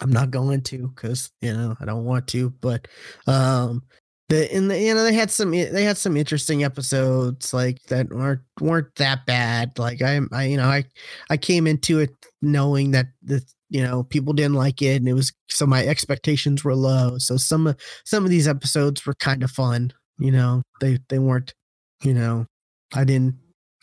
[0.01, 2.89] I'm not going to because you know I don't want to, but
[3.27, 3.83] um,
[4.29, 8.11] the in the you know they had some they had some interesting episodes like that
[8.11, 9.79] weren't weren't that bad.
[9.79, 10.85] Like I I you know I
[11.31, 12.11] I came into it
[12.43, 16.65] knowing that the you know people didn't like it and it was so my expectations
[16.65, 17.19] were low.
[17.19, 19.93] So some of some of these episodes were kind of fun.
[20.19, 21.55] You know they they weren't
[22.03, 22.47] you know
[22.95, 23.37] I didn't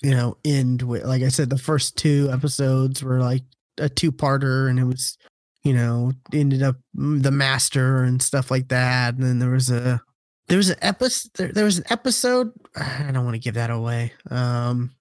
[0.03, 3.43] you know end with like I said the first two episodes were like
[3.79, 5.17] a two parter and it was
[5.65, 9.15] you know, ended up mm, the master and stuff like that.
[9.15, 9.99] And then there was a
[10.47, 13.71] there was an episode there, there was an episode I don't want to give that
[13.71, 14.13] away.
[14.29, 14.91] Um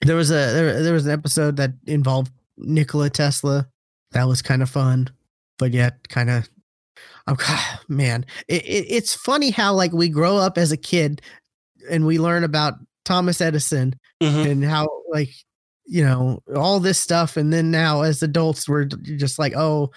[0.00, 3.68] there was a there, there was an episode that involved Nikola Tesla.
[4.12, 5.10] That was kind of fun,
[5.58, 6.48] but yet kind of
[7.26, 7.36] I'm
[7.88, 11.20] man, it, it, it's funny how like we grow up as a kid
[11.90, 14.48] and we learn about Thomas Edison mm-hmm.
[14.48, 15.30] and how like
[15.84, 19.90] you know all this stuff and then now as adults we're just like oh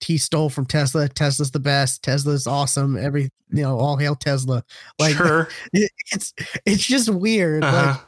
[0.00, 1.08] he stole from Tesla.
[1.08, 2.02] Tesla's the best.
[2.02, 2.96] Tesla's awesome.
[2.96, 4.64] Every you know, all hail Tesla.
[4.98, 5.48] Like sure.
[5.72, 6.34] it, it's
[6.64, 7.64] it's just weird.
[7.64, 7.86] Uh-huh.
[7.86, 8.00] Like,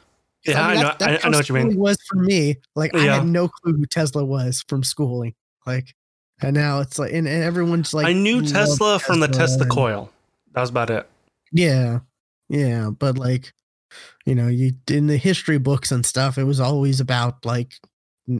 [0.45, 0.95] yeah, I, mean, I know.
[1.01, 1.77] I, I, know what you mean.
[1.77, 2.99] Was for me like yeah.
[2.99, 5.33] I had no clue who Tesla was from schooling.
[5.65, 5.93] Like,
[6.41, 9.63] and now it's like, and, and everyone's like, I knew Tesla, Tesla from the Tesla
[9.63, 10.11] and, coil.
[10.53, 11.07] That was about it.
[11.51, 11.99] Yeah,
[12.47, 13.51] yeah, but like,
[14.25, 17.73] you know, you in the history books and stuff, it was always about like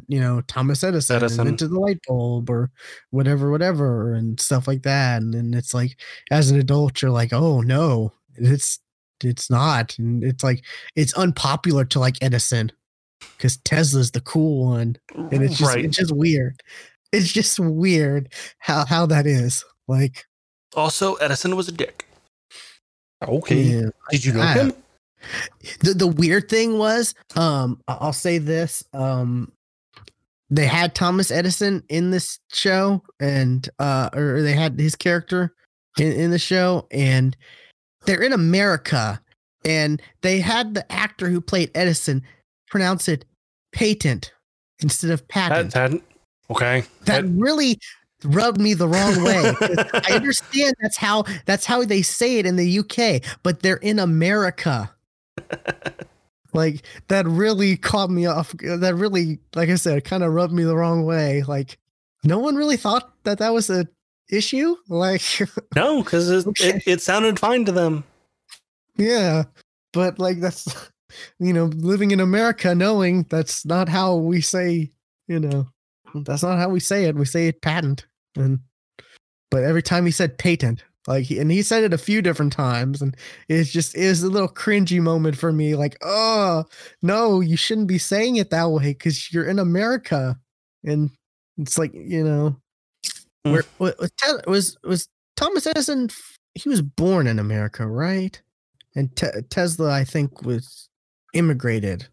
[0.07, 1.47] you know Thomas Edison, Edison.
[1.47, 2.71] into the light bulb or
[3.09, 5.21] whatever, whatever, and stuff like that.
[5.21, 5.97] And then it's like,
[6.31, 8.79] as an adult, you're like, oh no, it's
[9.23, 10.63] it's not, and it's like
[10.95, 12.71] it's unpopular to like Edison
[13.37, 15.83] because Tesla's the cool one, and it's just right.
[15.83, 16.61] it's just weird.
[17.11, 19.63] It's just weird how how that is.
[19.87, 20.25] Like,
[20.75, 22.05] also Edison was a dick.
[23.27, 24.73] Okay, yeah, did you know I, him?
[25.81, 29.51] The the weird thing was, um, I'll say this, um,
[30.49, 35.53] they had Thomas Edison in this show and uh or they had his character
[35.97, 37.35] in, in the show and
[38.05, 39.21] they're in America
[39.65, 42.23] and they had the actor who played Edison
[42.69, 43.25] pronounce it
[43.71, 44.31] patent
[44.79, 45.73] instead of patent.
[45.73, 46.01] That, that
[46.49, 46.81] okay.
[47.05, 47.79] That, that really
[48.23, 49.53] rubbed me the wrong way.
[49.61, 53.99] I understand that's how that's how they say it in the UK, but they're in
[53.99, 54.91] America.
[56.53, 58.53] like that really caught me off.
[58.57, 61.43] That really, like I said, kind of rubbed me the wrong way.
[61.43, 61.77] Like
[62.23, 63.87] no one really thought that that was a
[64.29, 64.75] issue.
[64.87, 65.21] Like
[65.75, 66.69] no, because it, okay.
[66.69, 68.03] it, it sounded fine to them.
[68.97, 69.43] Yeah,
[69.93, 70.91] but like that's
[71.39, 74.91] you know living in America, knowing that's not how we say
[75.27, 75.67] you know
[76.13, 77.15] that's not how we say it.
[77.15, 78.59] We say it patent, and
[79.51, 83.01] but every time he said patent, like, and he said it a few different times,
[83.01, 83.15] and
[83.47, 85.75] it's just is a little cringy moment for me.
[85.75, 86.65] Like, oh
[87.01, 90.37] no, you shouldn't be saying it that way because you're in America,
[90.83, 91.09] and
[91.57, 92.55] it's like you know,
[93.47, 93.63] mm.
[93.77, 94.11] where was
[94.45, 96.09] was was Thomas Edison?
[96.53, 98.39] He was born in America, right?
[98.95, 100.89] And te- Tesla, I think, was
[101.33, 102.07] immigrated.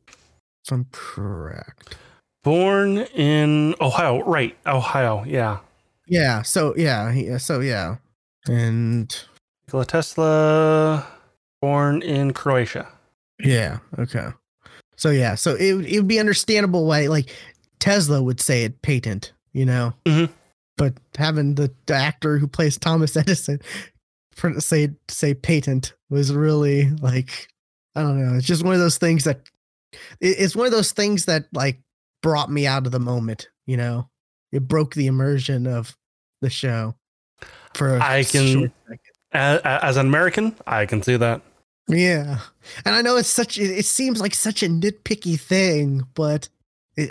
[0.65, 1.97] If I'm correct.
[2.45, 4.57] Born in Ohio, right?
[4.67, 5.59] Ohio, yeah.
[6.07, 6.43] Yeah.
[6.43, 7.11] So yeah.
[7.11, 7.97] He, so yeah.
[8.49, 9.25] And
[9.67, 11.07] Nikola Tesla,
[11.61, 12.89] born in Croatia.
[13.41, 13.79] Yeah.
[13.99, 14.29] Okay.
[14.97, 15.35] So yeah.
[15.35, 17.31] So it it would be understandable why like
[17.81, 19.93] Tesla would say it patent, you know.
[20.05, 20.33] Mm-hmm.
[20.77, 23.61] But having the, the actor who plays Thomas Edison
[24.59, 27.49] say say patent was really like
[27.95, 28.37] I don't know.
[28.37, 29.41] It's just one of those things that
[30.21, 31.81] it's one of those things that like
[32.23, 34.09] brought me out of the moment, you know.
[34.53, 35.97] It broke the immersion of
[36.41, 36.95] the show.
[37.77, 38.73] For I can
[39.33, 41.43] as, as, an American, I can see that.
[41.89, 42.39] Yeah.
[42.85, 46.49] And I know it's such it, seems like such a nitpicky thing, but
[46.97, 47.11] it,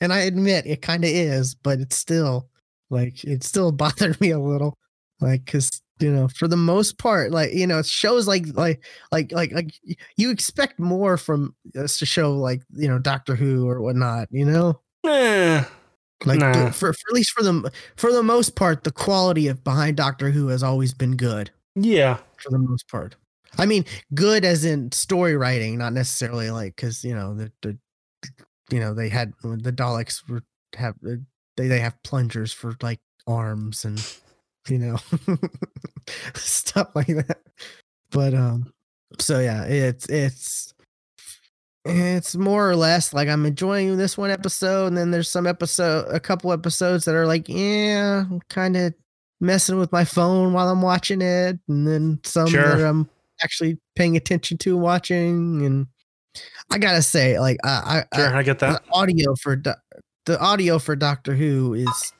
[0.00, 2.48] and I admit it kind of is, but it's still
[2.90, 4.78] like it still bothered me a little
[5.20, 8.84] like cuz you know for the most part like you know it shows like like
[9.12, 9.72] like like like
[10.16, 14.44] you expect more from us to show like you know doctor who or whatnot you
[14.44, 15.62] know eh,
[16.26, 16.66] like nah.
[16.66, 19.96] the, for, for at least for the for the most part the quality of behind
[19.96, 23.16] doctor who has always been good yeah for the most part
[23.58, 27.76] i mean good as in story writing not necessarily like because you know the, the
[28.70, 30.42] you know they had the daleks were
[30.76, 34.00] have they, they have plungers for like arms and
[34.68, 34.96] you know,
[36.34, 37.40] stuff like that.
[38.10, 38.72] But um,
[39.18, 40.73] so yeah, it's it's
[41.84, 46.06] it's more or less like I'm enjoying this one episode, and then there's some episode,
[46.08, 48.94] a couple episodes that are like, yeah, kind of
[49.40, 52.76] messing with my phone while I'm watching it, and then some sure.
[52.76, 53.08] that I'm
[53.42, 55.64] actually paying attention to watching.
[55.64, 55.86] And
[56.70, 59.60] I gotta say, like, I, I, sure, I, I get that audio for
[60.26, 62.12] the audio for Doctor Who is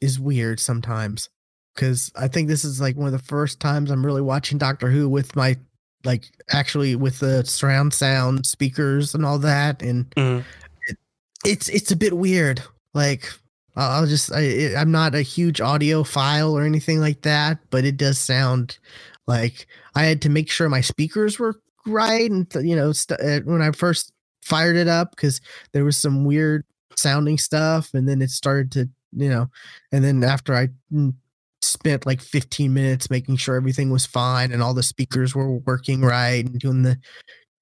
[0.00, 1.28] is weird sometimes
[1.74, 4.90] because I think this is like one of the first times I'm really watching Doctor
[4.90, 5.56] Who with my
[6.04, 10.46] like actually with the surround sound speakers and all that, and mm-hmm.
[10.88, 10.98] it,
[11.44, 12.62] it's it's a bit weird.
[12.94, 13.28] Like
[13.76, 18.18] I'll just I, I'm not a huge audiophile or anything like that, but it does
[18.18, 18.78] sound
[19.26, 23.40] like I had to make sure my speakers were right, and you know st- uh,
[23.40, 25.40] when I first fired it up because
[25.72, 26.64] there was some weird
[26.96, 29.48] sounding stuff, and then it started to you know,
[29.92, 31.14] and then after I mm,
[31.62, 36.00] spent like 15 minutes making sure everything was fine and all the speakers were working
[36.02, 36.98] right and doing the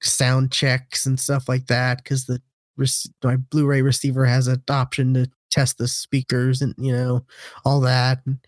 [0.03, 2.41] sound checks and stuff like that because the
[3.23, 7.25] my Blu-ray receiver has an option to test the speakers and you know
[7.65, 8.21] all that.
[8.27, 8.39] And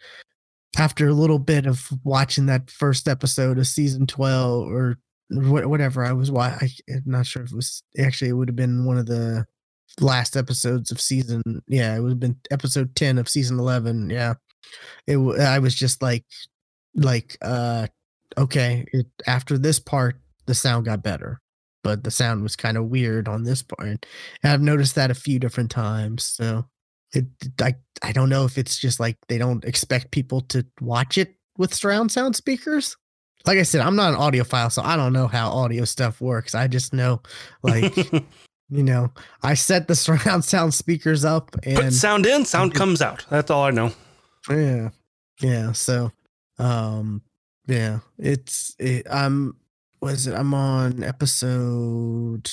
[0.79, 4.99] after a little bit of watching that first episode of season 12 or
[5.31, 8.85] whatever I was watching, I'm not sure if it was actually it would have been
[8.85, 9.47] one of the
[10.01, 14.33] last episodes of season yeah it would have been episode 10 of season 11 yeah
[15.07, 16.25] it i was just like
[16.95, 17.87] like uh
[18.39, 21.41] okay it, after this part the sound got better
[21.83, 23.87] but the sound was kind of weird on this part.
[23.87, 24.07] And
[24.45, 26.65] i've noticed that a few different times so
[27.13, 27.27] it
[27.61, 31.35] i i don't know if it's just like they don't expect people to watch it
[31.59, 32.97] with surround sound speakers.
[33.45, 36.55] Like i said i'm not an audiophile so i don't know how audio stuff works.
[36.55, 37.21] I just know
[37.63, 37.97] like
[38.71, 39.11] you know
[39.43, 43.27] i set the surround sound speakers up and Put sound in sound comes out.
[43.29, 43.93] That's all i know
[44.51, 44.91] yeah.
[45.41, 45.73] Yeah.
[45.73, 46.13] So,
[46.59, 47.23] um,
[47.67, 49.57] yeah, it's, it, I'm,
[50.01, 50.35] was it?
[50.35, 52.51] I'm on episode,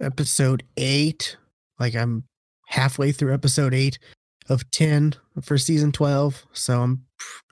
[0.00, 1.36] episode eight.
[1.78, 2.24] Like I'm
[2.66, 3.98] halfway through episode eight
[4.48, 6.44] of 10 for season 12.
[6.52, 7.04] So I'm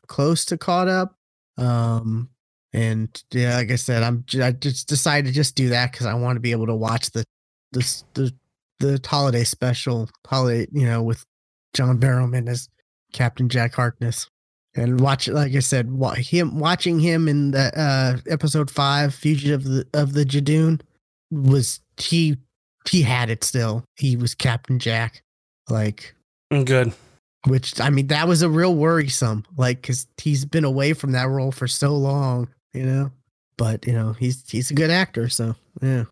[0.07, 1.17] close to caught up.
[1.59, 2.31] Um,
[2.73, 6.15] and yeah, like I said, I'm, I just decided to just do that because I
[6.15, 7.25] want to be able to watch the,
[7.73, 8.33] the, the,
[8.79, 11.25] the holiday special holiday, you know, with
[11.75, 12.69] John Barrowman as
[13.13, 14.29] Captain Jack Harkness.
[14.75, 15.87] And watch, like I said,
[16.17, 20.81] him watching him in the uh, episode five, Fugitive of the, of the Judoon,
[21.31, 22.39] was he
[22.89, 23.85] he had it still.
[23.97, 25.23] He was Captain Jack.
[25.69, 26.15] Like
[26.53, 26.93] mm, good.
[27.47, 31.29] which I mean that was a real worrisome, like because he's been away from that
[31.29, 33.11] role for so long, you know.
[33.59, 36.05] But you know he's he's a good actor, so yeah.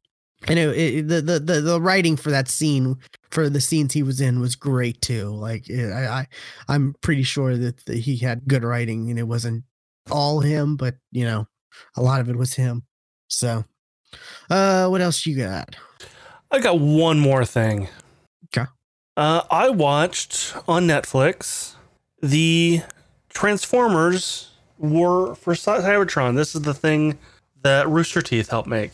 [0.49, 2.97] I know it, the, the the the writing for that scene
[3.31, 5.29] for the scenes he was in was great too.
[5.29, 6.27] Like it, I, I
[6.69, 9.65] I'm pretty sure that, that he had good writing and it wasn't
[10.11, 11.47] all him, but you know
[11.97, 12.85] a lot of it was him.
[13.29, 13.65] So,
[14.49, 15.77] uh, what else you got?
[16.51, 17.89] I got one more thing.
[18.47, 18.69] Okay.
[19.17, 21.75] Uh, I watched on Netflix
[22.23, 22.83] the
[23.29, 26.35] Transformers War for Cybertron.
[26.35, 27.19] This is the thing
[27.63, 28.93] that Rooster Teeth helped make.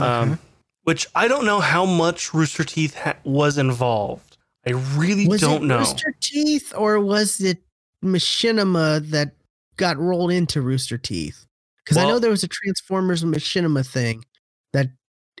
[0.00, 0.42] Um, Okay.
[0.88, 4.38] Which I don't know how much Rooster Teeth ha- was involved.
[4.66, 5.80] I really was don't it know.
[5.80, 7.58] Rooster Teeth or was it
[8.02, 9.32] Machinima that
[9.76, 11.44] got rolled into Rooster Teeth?
[11.84, 14.24] Because I know there was a Transformers Machinima thing
[14.72, 14.88] that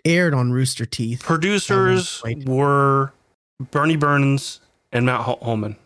[0.04, 1.22] aired on Rooster Teeth.
[1.22, 3.14] Producers were
[3.70, 4.60] Burnie Burns
[4.92, 5.76] and Matt Hol- Hullum.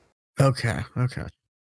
[0.41, 1.27] Okay, okay.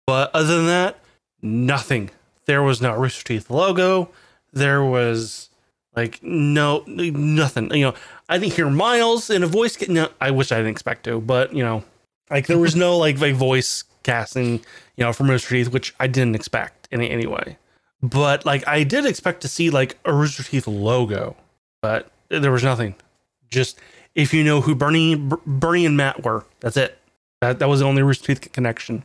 [0.07, 0.97] But other than that,
[1.41, 2.09] nothing.
[2.45, 4.11] There was no Rooster Teeth logo.
[4.53, 5.49] There was
[5.95, 7.73] like no nothing.
[7.73, 7.93] You know,
[8.29, 9.75] I didn't hear Miles in a voice.
[9.77, 11.83] ca- No, I wish I didn't expect to, but you know,
[12.29, 14.53] like there was no like a voice casting,
[14.95, 17.57] you know, from Rooster Teeth, which I didn't expect in any way.
[18.01, 21.35] But like I did expect to see like a Rooster Teeth logo,
[21.81, 22.95] but there was nothing.
[23.49, 23.77] Just
[24.15, 26.97] if you know who Burnie Ber- Burnie and Matt were, that's it.
[27.41, 29.03] That that was the only Rooster Teeth connection.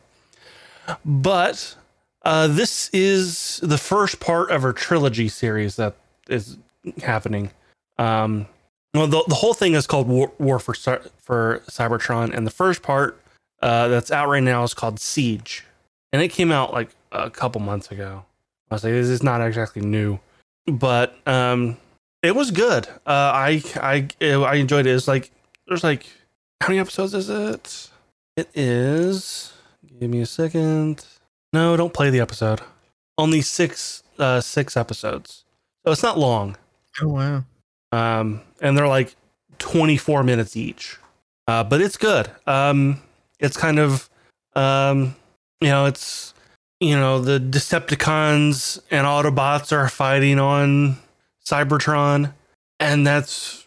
[1.05, 1.75] But
[2.23, 5.95] uh, this is the first part of our trilogy series that
[6.29, 6.57] is
[7.03, 7.51] happening.
[7.97, 8.47] Um,
[8.93, 10.73] well, the, the whole thing is called War, War for
[11.19, 13.21] for Cybertron, and the first part
[13.61, 15.65] uh, that's out right now is called Siege,
[16.11, 18.25] and it came out like a couple months ago.
[18.69, 20.19] I was like, this is not exactly new,
[20.65, 21.77] but um,
[22.23, 22.87] it was good.
[23.05, 24.91] Uh, I I I enjoyed it.
[24.91, 25.31] It's like
[25.67, 26.07] there's like
[26.61, 27.89] how many episodes is it?
[28.35, 29.53] It is.
[29.99, 31.05] Give me a second.
[31.53, 32.61] No, don't play the episode.
[33.17, 35.45] Only six uh six episodes.
[35.85, 36.57] So it's not long.
[37.01, 37.43] Oh wow.
[37.91, 39.15] Um and they're like
[39.59, 40.97] 24 minutes each.
[41.47, 42.29] Uh but it's good.
[42.45, 43.01] Um
[43.39, 44.09] it's kind of
[44.55, 45.15] um
[45.61, 46.33] you know, it's
[46.79, 50.97] you know, the Decepticons and Autobots are fighting on
[51.45, 52.33] Cybertron
[52.79, 53.65] and that's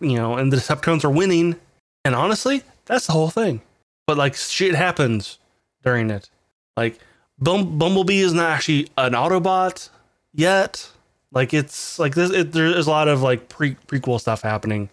[0.00, 1.56] you know, and the Decepticons are winning.
[2.04, 3.60] And honestly, that's the whole thing.
[4.06, 5.38] But like shit happens
[5.82, 6.28] during it.
[6.76, 6.98] Like
[7.38, 9.88] Bum- Bumblebee is not actually an Autobot
[10.32, 10.90] yet.
[11.32, 12.30] Like it's like this.
[12.30, 14.88] It, there's a lot of like pre prequel stuff happening.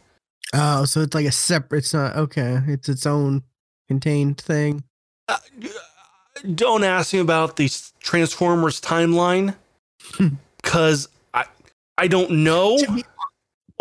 [0.54, 1.80] Oh, so it's like a separate.
[1.80, 2.60] It's not okay.
[2.68, 3.44] It's its own
[3.88, 4.84] contained thing.
[5.28, 5.38] Uh,
[6.56, 7.70] don't ask me about the
[8.00, 9.56] Transformers timeline
[10.14, 10.30] Hmm.
[10.62, 11.46] because I
[11.98, 13.04] I don't know To be,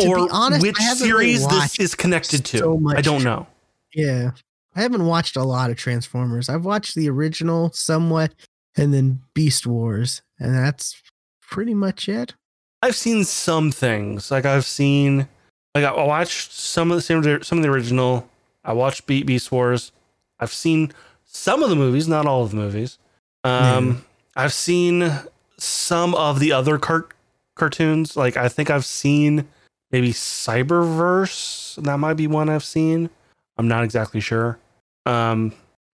[0.01, 2.57] to or honest, which I haven't really series this is connected to.
[2.57, 2.81] so.
[2.89, 3.47] I don't know.
[3.95, 4.31] Yeah,
[4.75, 6.49] I haven't watched a lot of Transformers.
[6.49, 8.35] I've watched the original somewhat,
[8.75, 11.01] and then Beast Wars, and that's
[11.41, 12.35] pretty much it.
[12.81, 14.31] I've seen some things.
[14.31, 15.27] Like I've seen,
[15.75, 18.29] like I watched some of the some of the, some of the original.
[18.63, 19.91] I watched Beat Beast Wars.
[20.39, 20.91] I've seen
[21.25, 22.97] some of the movies, not all of the movies.
[23.43, 24.05] Um,
[24.35, 25.11] I've seen
[25.57, 27.13] some of the other cart-
[27.55, 28.15] cartoons.
[28.15, 29.47] Like I think I've seen
[29.91, 31.81] maybe Cyberverse.
[31.83, 33.09] That might be one I've seen.
[33.57, 34.57] I'm not exactly sure.
[35.05, 35.53] Um,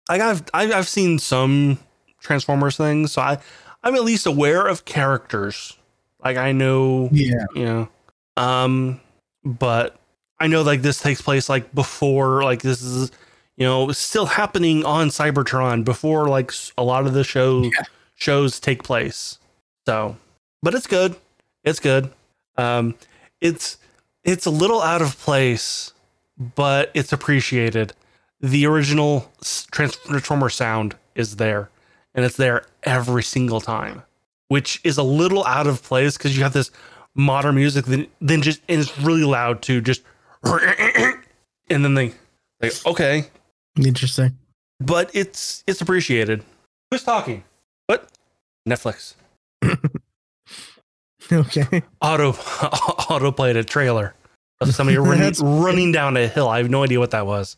[0.10, 1.80] like I've I've, I've seen some
[2.20, 3.38] Transformers things, so I
[3.84, 5.78] I'm at least aware of characters.
[6.26, 7.90] Like I know Yeah, you know
[8.38, 9.00] um
[9.46, 9.98] but
[10.42, 13.10] i know like this takes place like before like this is
[13.56, 17.84] you know still happening on cybertron before like a lot of the show Yeah.
[18.16, 19.38] shows take place.
[19.86, 20.18] So
[20.62, 21.16] but it's good.
[21.64, 22.12] It's good.
[22.58, 22.96] Um
[23.40, 23.78] it's
[24.26, 25.94] it's a little out of place
[26.56, 27.94] but it's appreciated.
[28.42, 29.32] The original
[29.72, 31.70] transformer sound is there
[32.14, 34.04] and it's there every single time
[34.48, 36.72] which is a little out of place because you have this
[37.16, 40.02] modern music then then just and it's really loud too just
[40.44, 41.24] and
[41.70, 42.14] then they
[42.62, 43.26] like okay.
[43.78, 44.38] Interesting.
[44.80, 46.44] but it's it's appreciated.
[46.92, 47.44] Who's talking?
[47.88, 48.10] What?
[48.68, 49.16] Netflix.
[51.32, 52.32] Okay, auto
[53.10, 54.14] auto played a trailer
[54.62, 56.48] of somebody running, running down a hill.
[56.48, 57.58] I have no idea what that was.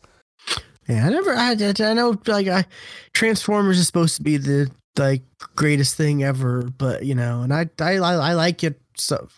[0.88, 1.34] Yeah, I never.
[1.34, 2.64] I I know like I,
[3.12, 5.22] Transformers is supposed to be the like
[5.56, 9.28] greatest thing ever, but you know, and I I I, like it so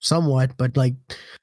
[0.00, 0.94] somewhat, but like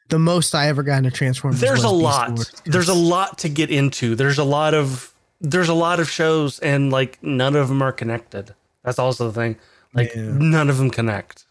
[0.10, 1.60] the most I ever got into Transformers.
[1.60, 2.52] there's a lot.
[2.66, 4.16] There's a lot to get into.
[4.16, 7.92] There's a lot of there's a lot of shows and like none of them are
[7.92, 8.56] connected.
[8.84, 9.58] That's also the thing.
[9.94, 10.24] Like Yeah.
[10.24, 11.46] none of them connect.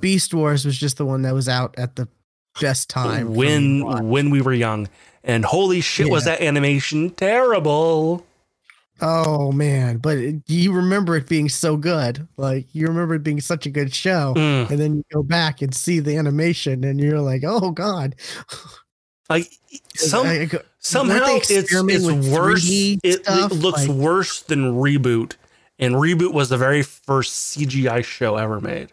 [0.00, 2.08] Beast Wars was just the one that was out at the
[2.60, 4.88] best time when when we were young
[5.22, 8.26] and holy shit was that animation terrible
[9.02, 12.26] Oh man, but it, you remember it being so good.
[12.36, 14.70] Like you remember it being such a good show, Mm.
[14.70, 18.14] and then you go back and see the animation, and you're like, "Oh God!"
[19.28, 19.50] Like
[19.96, 20.50] some I- I
[20.80, 21.72] somehow it's it's
[22.28, 22.64] worse.
[22.68, 25.34] It, it looks Like- worse than reboot,
[25.78, 28.90] and reboot was the very first CGI show ever made,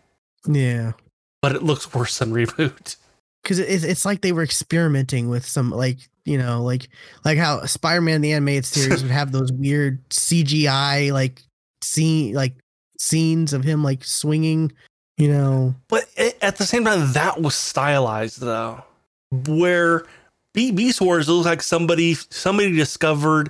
[0.47, 0.93] yeah,
[1.41, 2.97] but it looks worse than reboot.
[3.43, 5.97] because it's it's like they were experimenting with some like
[6.27, 6.89] you know like
[7.23, 11.41] like how Spider-Man the animated series would have those weird CGI like
[11.81, 12.53] scene like
[12.99, 14.71] scenes of him like swinging,
[15.17, 15.75] you know.
[15.87, 18.83] But it, at the same time, that was stylized though,
[19.31, 20.05] where
[20.53, 23.49] Beast Wars looks like somebody somebody discovered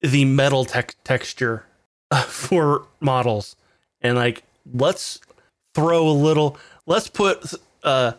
[0.00, 1.64] the metal tech texture
[2.26, 3.56] for models,
[4.00, 4.42] and like
[4.72, 5.20] let's
[5.74, 6.56] throw a little,
[6.86, 7.52] let's put
[7.82, 8.12] uh,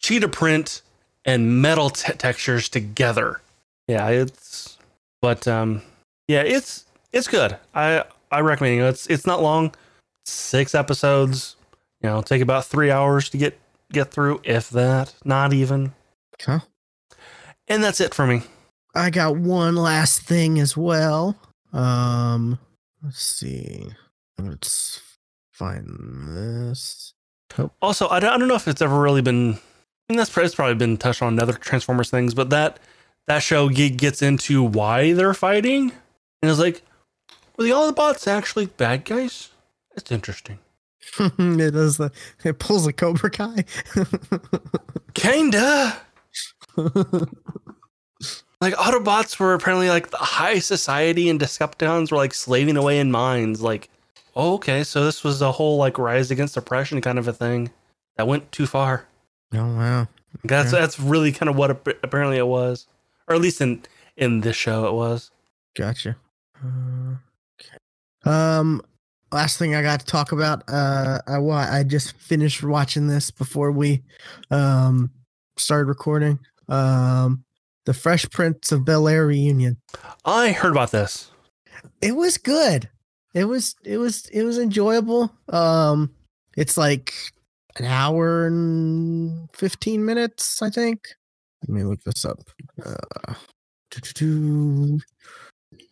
[0.00, 0.82] cheetah print
[1.24, 3.40] and metal te- textures together.
[3.88, 4.78] Yeah, it's
[5.20, 5.82] but um,
[6.28, 7.56] yeah, it's it's good.
[7.74, 8.84] I I recommend it.
[8.84, 9.74] It's it's not long,
[10.24, 11.56] six episodes.
[12.02, 13.58] You know, take about three hours to get
[13.92, 15.94] get through, if that, not even.
[16.40, 16.60] Huh?
[17.68, 18.42] And that's it for me.
[18.94, 21.36] I got one last thing as well.
[21.72, 22.58] Um,
[23.02, 23.86] let's see.
[24.38, 25.00] Let's
[25.52, 25.86] find
[26.36, 27.14] this.
[27.58, 27.70] Oh.
[27.80, 29.54] Also, I don't, I don't know if it's ever really been.
[29.54, 32.80] I mean, that's it's probably been touched on in other Transformers things, but that
[33.26, 35.92] that show ge- gets into why they're fighting,
[36.42, 36.82] and it's like,
[37.56, 39.50] were the Autobots actually bad guys?
[39.94, 40.58] That's interesting.
[41.18, 42.10] it does the.
[42.44, 43.64] It pulls a Cobra Kai.
[45.14, 45.96] Kinda.
[48.60, 53.10] Like Autobots were apparently like the high society, and Decepticons were like slaving away in
[53.10, 53.60] mines.
[53.60, 53.88] Like,
[54.36, 57.72] oh, okay, so this was a whole like rise against oppression kind of a thing
[58.16, 59.08] that went too far.
[59.52, 60.06] oh wow.
[60.44, 60.80] That's Okay.
[60.80, 61.72] that's really kind of what
[62.04, 62.86] apparently it was,
[63.28, 63.82] or at least in
[64.16, 65.30] in this show it was.
[65.76, 66.16] Gotcha.
[66.62, 67.16] Uh,
[67.60, 67.76] okay.
[68.24, 68.82] Um,
[69.32, 70.62] last thing I got to talk about.
[70.68, 74.02] Uh, I wa- I just finished watching this before we,
[74.50, 75.10] um,
[75.56, 76.38] started recording.
[76.68, 77.44] Um,
[77.84, 79.78] the Fresh Prince of Bel Air reunion.
[80.24, 81.30] I heard about this.
[82.00, 82.88] It was good.
[83.34, 85.34] It was it was it was enjoyable.
[85.48, 86.14] Um,
[86.56, 87.12] it's like
[87.76, 91.08] an hour and fifteen minutes, I think.
[91.62, 92.38] Let me look this up.
[92.84, 93.34] Uh,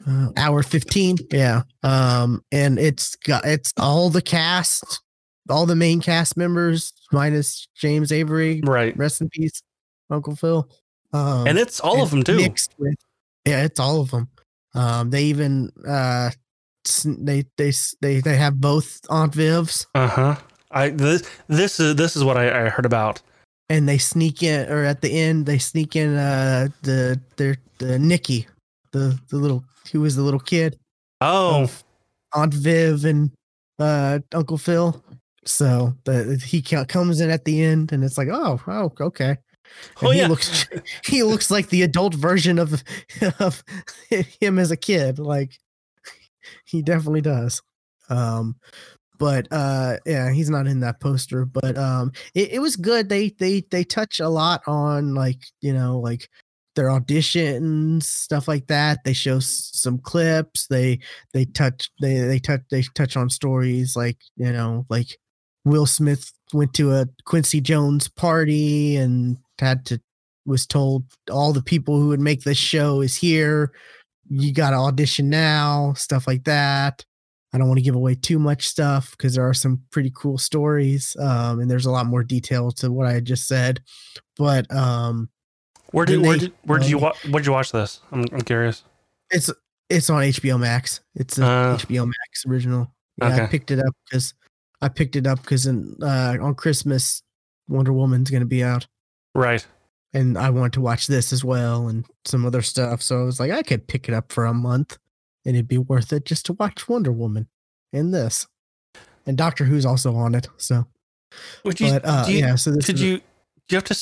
[0.08, 5.02] uh, hour 15 yeah um and it's got it's all the cast
[5.50, 9.60] all the main cast members minus james avery Right, rest in peace
[10.08, 10.70] uncle phil
[11.12, 12.36] um and it's all of them too.
[12.36, 12.94] mixed with
[13.44, 14.28] yeah it's all of them
[14.74, 16.30] um they even uh
[17.04, 20.36] they they they they have both aunt vivs Uh huh.
[20.70, 23.20] I this this is this is what I, I heard about.
[23.70, 27.98] And they sneak in or at the end they sneak in uh the their the
[27.98, 28.46] nikki
[28.92, 30.78] the the little who was the little kid
[31.20, 31.68] Oh,
[32.32, 33.30] Aunt Viv and
[33.78, 35.02] uh, Uncle Phil.
[35.44, 39.36] So the he comes in at the end, and it's like, oh, oh, okay.
[40.00, 40.28] And oh he yeah.
[40.28, 40.66] looks
[41.04, 42.82] he looks like the adult version of
[43.38, 43.62] of
[44.40, 45.18] him as a kid.
[45.18, 45.58] Like
[46.64, 47.62] he definitely does.
[48.08, 48.56] Um,
[49.20, 51.44] but uh, yeah, he's not in that poster.
[51.44, 53.08] But um, it, it was good.
[53.08, 56.28] They they they touch a lot on like you know like
[56.76, 60.98] their auditions stuff like that they show s- some clips they
[61.34, 65.18] they touch they they touch they touch on stories like you know like
[65.64, 70.00] will smith went to a quincy jones party and had to
[70.46, 73.72] was told all the people who would make this show is here
[74.28, 77.04] you got to audition now stuff like that
[77.52, 80.38] i don't want to give away too much stuff because there are some pretty cool
[80.38, 83.80] stories um and there's a lot more detail to what i just said
[84.36, 85.28] but um
[85.92, 87.24] Where did where they- did where did you um, watch?
[87.24, 88.00] Where did you watch this?
[88.12, 88.84] I'm I'm curious.
[89.30, 89.50] It's
[89.88, 91.00] it's on HBO Max.
[91.16, 92.94] It's a Uh, HBO Max original.
[93.18, 94.34] Yeah, I picked it up because
[94.80, 97.22] I picked it up because uh, on Christmas
[97.68, 98.86] Wonder Woman's gonna be out,
[99.34, 99.66] Right.
[100.14, 103.02] and I wanted to watch this as well and some other stuff.
[103.02, 104.96] So I was like, I could pick it up for a month,
[105.50, 107.48] and it'd be worth it just to watch Wonder Woman
[107.92, 108.46] and this,
[109.26, 110.46] and Doctor Who's also on it.
[110.58, 110.86] So,
[111.64, 111.90] Would you?
[111.90, 113.16] but uh, you yeah, so this a- you?
[113.18, 113.22] Do
[113.70, 113.98] you have to?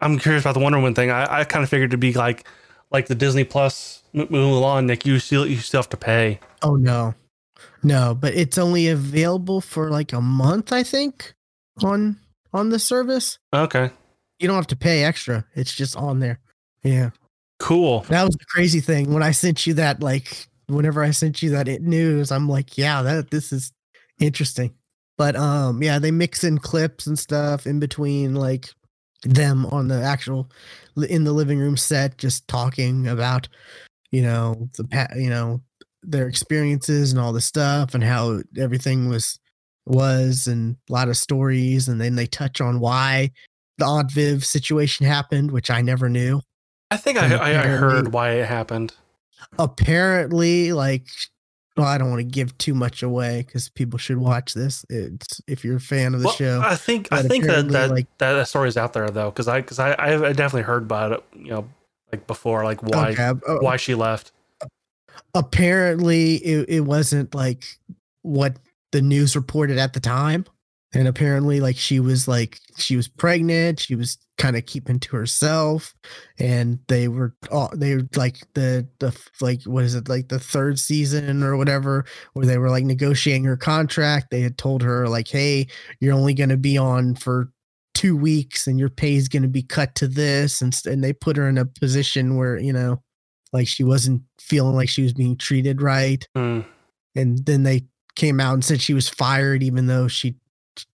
[0.00, 1.10] I'm curious about the Wonder Woman thing.
[1.10, 2.46] I, I kind of figured to be like
[2.90, 4.84] like the Disney Plus Mulan.
[4.84, 6.40] Nick, you still you still have to pay.
[6.60, 7.14] Oh no,
[7.82, 11.32] no, but it's only available for like a month, I think,
[11.82, 12.18] on
[12.52, 13.38] on the service.
[13.54, 13.90] Okay.
[14.38, 15.46] You don't have to pay extra.
[15.54, 16.38] It's just on there.
[16.82, 17.10] Yeah.
[17.58, 18.00] Cool.
[18.08, 19.14] That was the crazy thing.
[19.14, 22.76] When I sent you that, like whenever I sent you that it news, I'm like,
[22.76, 23.72] yeah, that this is
[24.18, 24.74] interesting.
[25.18, 28.68] But um, yeah, they mix in clips and stuff in between, like
[29.22, 30.50] them on the actual
[31.08, 33.48] in the living room set, just talking about,
[34.10, 35.62] you know, the you know,
[36.02, 39.38] their experiences and all the stuff and how everything was
[39.86, 43.30] was and a lot of stories and then they touch on why
[43.78, 46.40] the Aunt Viv situation happened, which I never knew.
[46.90, 48.94] I think I, I, I heard why it happened.
[49.58, 51.08] Apparently, like
[51.76, 54.84] well, I don't want to give too much away because people should watch this.
[54.88, 56.62] It's if you're a fan of the well, show.
[56.64, 59.60] I think I think that that, like, that story is out there though, because I
[59.60, 61.24] because I I definitely heard about it.
[61.34, 61.68] You know,
[62.12, 64.32] like before, like why okay, uh, why she left.
[65.34, 67.64] Apparently, it, it wasn't like
[68.22, 68.56] what
[68.92, 70.46] the news reported at the time
[70.94, 75.16] and apparently like she was like she was pregnant she was kind of keeping to
[75.16, 75.94] herself
[76.38, 80.38] and they were all they were like the the like what is it like the
[80.38, 82.04] third season or whatever
[82.34, 85.66] where they were like negotiating her contract they had told her like hey
[86.00, 87.50] you're only going to be on for
[87.94, 91.14] two weeks and your pay is going to be cut to this and, and they
[91.14, 93.02] put her in a position where you know
[93.54, 96.64] like she wasn't feeling like she was being treated right mm.
[97.14, 100.36] and then they came out and said she was fired even though she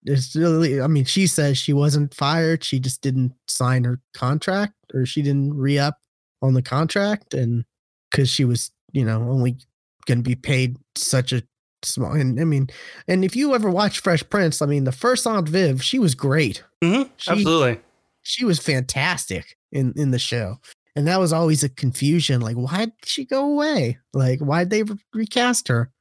[0.05, 4.73] it's really i mean she says she wasn't fired she just didn't sign her contract
[4.93, 5.97] or she didn't re-up
[6.41, 7.65] on the contract and
[8.09, 9.57] because she was you know only
[10.05, 11.43] going to be paid such a
[11.83, 12.67] small and i mean
[13.07, 16.15] and if you ever watch fresh prince i mean the first aunt viv she was
[16.15, 16.63] great.
[16.83, 17.79] Mm-hmm, she, absolutely.
[18.23, 20.57] she was fantastic in in the show
[20.95, 23.99] and that was always a confusion like why did she go away?
[24.13, 25.91] Like why'd they re- recast her?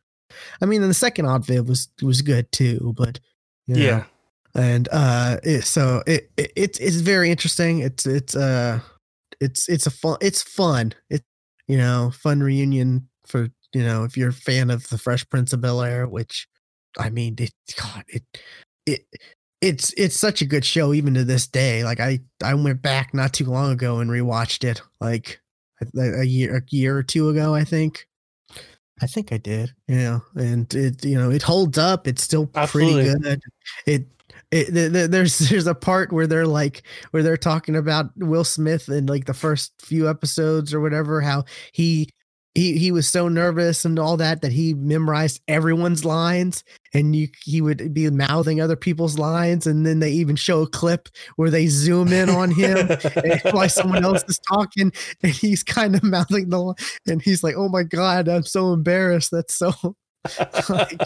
[0.63, 3.21] I mean and the second aunt viv was was good too but
[3.67, 4.05] yeah.
[4.55, 7.81] And uh it, so it, it it's it's very interesting.
[7.81, 8.81] It's it's uh
[9.41, 10.93] it's it's a fun it's fun.
[11.11, 11.25] It's
[11.69, 15.53] you know, fun reunion for you know, if you're a fan of the Fresh Prince
[15.53, 16.49] of Bel Air, which
[16.99, 18.25] I mean it God, it
[18.87, 19.07] it
[19.61, 21.85] it's it's such a good show even to this day.
[21.85, 25.41] Like I I went back not too long ago and rewatched it like
[25.83, 28.07] a, a year a year or two ago, I think.
[29.03, 29.73] I think I did.
[29.89, 32.07] Yeah, and it you know it holds up.
[32.07, 33.05] It's still Absolutely.
[33.05, 33.43] pretty good.
[33.87, 34.07] It
[34.51, 39.07] it, there's there's a part where they're like where they're talking about Will Smith in
[39.07, 42.09] like the first few episodes or whatever how he
[42.57, 46.65] he he was so nervous and all that that he memorized everyone's lines
[46.95, 49.67] and you he would be mouthing other people's lines.
[49.67, 52.89] And then they even show a clip where they zoom in on him
[53.51, 54.91] while someone else is talking
[55.23, 56.75] and he's kind of mouthing the
[57.07, 59.31] and he's like oh my god i'm so embarrassed.
[59.31, 59.73] That's so
[60.71, 60.99] like,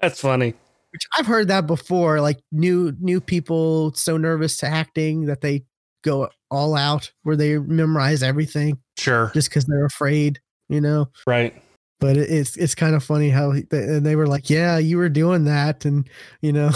[0.00, 0.52] that's funny.
[0.92, 5.64] Which i've heard that before like new new people so nervous to acting that they
[6.02, 8.78] go all out where they memorize everything.
[9.00, 9.30] Sure.
[9.32, 11.08] Just because they're afraid, you know?
[11.26, 11.54] Right.
[12.00, 15.08] But it's it's kind of funny how he, they, they were like, yeah, you were
[15.10, 16.08] doing that, and
[16.40, 16.70] you know,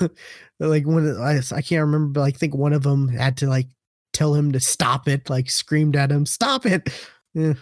[0.58, 3.66] like when I I can't remember, but I think one of them had to like
[4.14, 6.88] tell him to stop it, like screamed at him, stop it.
[7.34, 7.54] Yeah.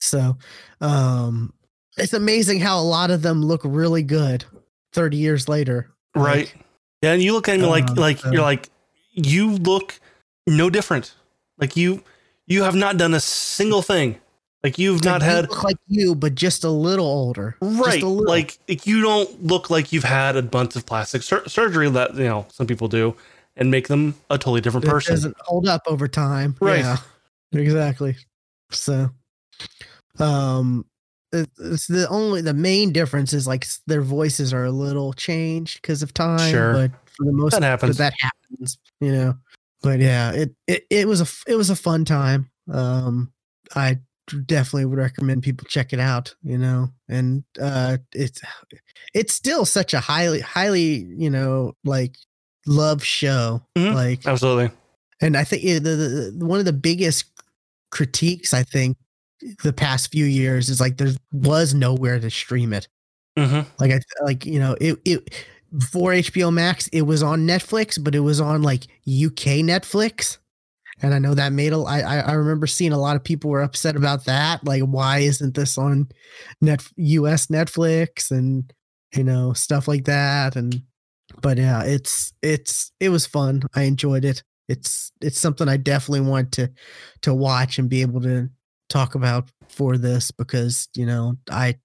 [0.00, 0.36] So,
[0.82, 1.54] um,
[1.96, 4.44] it's amazing how a lot of them look really good
[4.92, 5.94] 30 years later.
[6.14, 6.46] Right.
[6.46, 6.66] Like,
[7.00, 8.30] yeah, and you look at me like um, like so.
[8.32, 8.68] you're like
[9.12, 9.98] you look
[10.46, 11.14] no different.
[11.58, 12.02] Like you
[12.46, 14.18] you have not done a single thing.
[14.62, 17.54] Like you've not had like you, but just a little older.
[17.60, 18.02] Right.
[18.02, 18.24] Little.
[18.24, 22.24] Like you don't look like you've had a bunch of plastic sur- surgery that you
[22.24, 23.14] know some people do,
[23.56, 25.12] and make them a totally different person.
[25.12, 25.30] it person.
[25.32, 26.56] Doesn't hold up over time.
[26.60, 26.78] Right.
[26.78, 26.96] Yeah,
[27.52, 28.16] exactly.
[28.70, 29.10] So,
[30.18, 30.86] um,
[31.30, 36.02] it's the only the main difference is like their voices are a little changed because
[36.02, 36.50] of time.
[36.50, 36.72] Sure.
[36.72, 37.98] But for the most that happens.
[37.98, 38.78] that happens.
[39.02, 39.38] You know
[39.84, 42.50] but yeah, it, it it was a it was a fun time.
[42.72, 43.32] Um,
[43.76, 43.98] I
[44.46, 46.34] definitely would recommend people check it out.
[46.42, 48.40] You know, and uh, it's
[49.12, 52.16] it's still such a highly highly you know like
[52.66, 53.62] love show.
[53.76, 53.94] Mm-hmm.
[53.94, 54.70] Like absolutely.
[55.20, 57.26] And I think the, the, the one of the biggest
[57.90, 58.96] critiques I think
[59.62, 62.88] the past few years is like there was nowhere to stream it.
[63.38, 63.68] Mm-hmm.
[63.78, 65.46] Like I like you know it it
[65.76, 70.38] before HBO Max, it was on Netflix, but it was on like UK Netflix.
[71.02, 73.62] And I know that made a I I remember seeing a lot of people were
[73.62, 74.64] upset about that.
[74.64, 76.08] Like, why isn't this on
[76.60, 78.72] net US Netflix and
[79.16, 80.56] you know, stuff like that.
[80.56, 80.82] And
[81.40, 83.62] but yeah, it's it's it was fun.
[83.74, 84.42] I enjoyed it.
[84.68, 86.70] It's it's something I definitely want to
[87.22, 88.48] to watch and be able to
[88.88, 91.76] talk about for this because, you know, I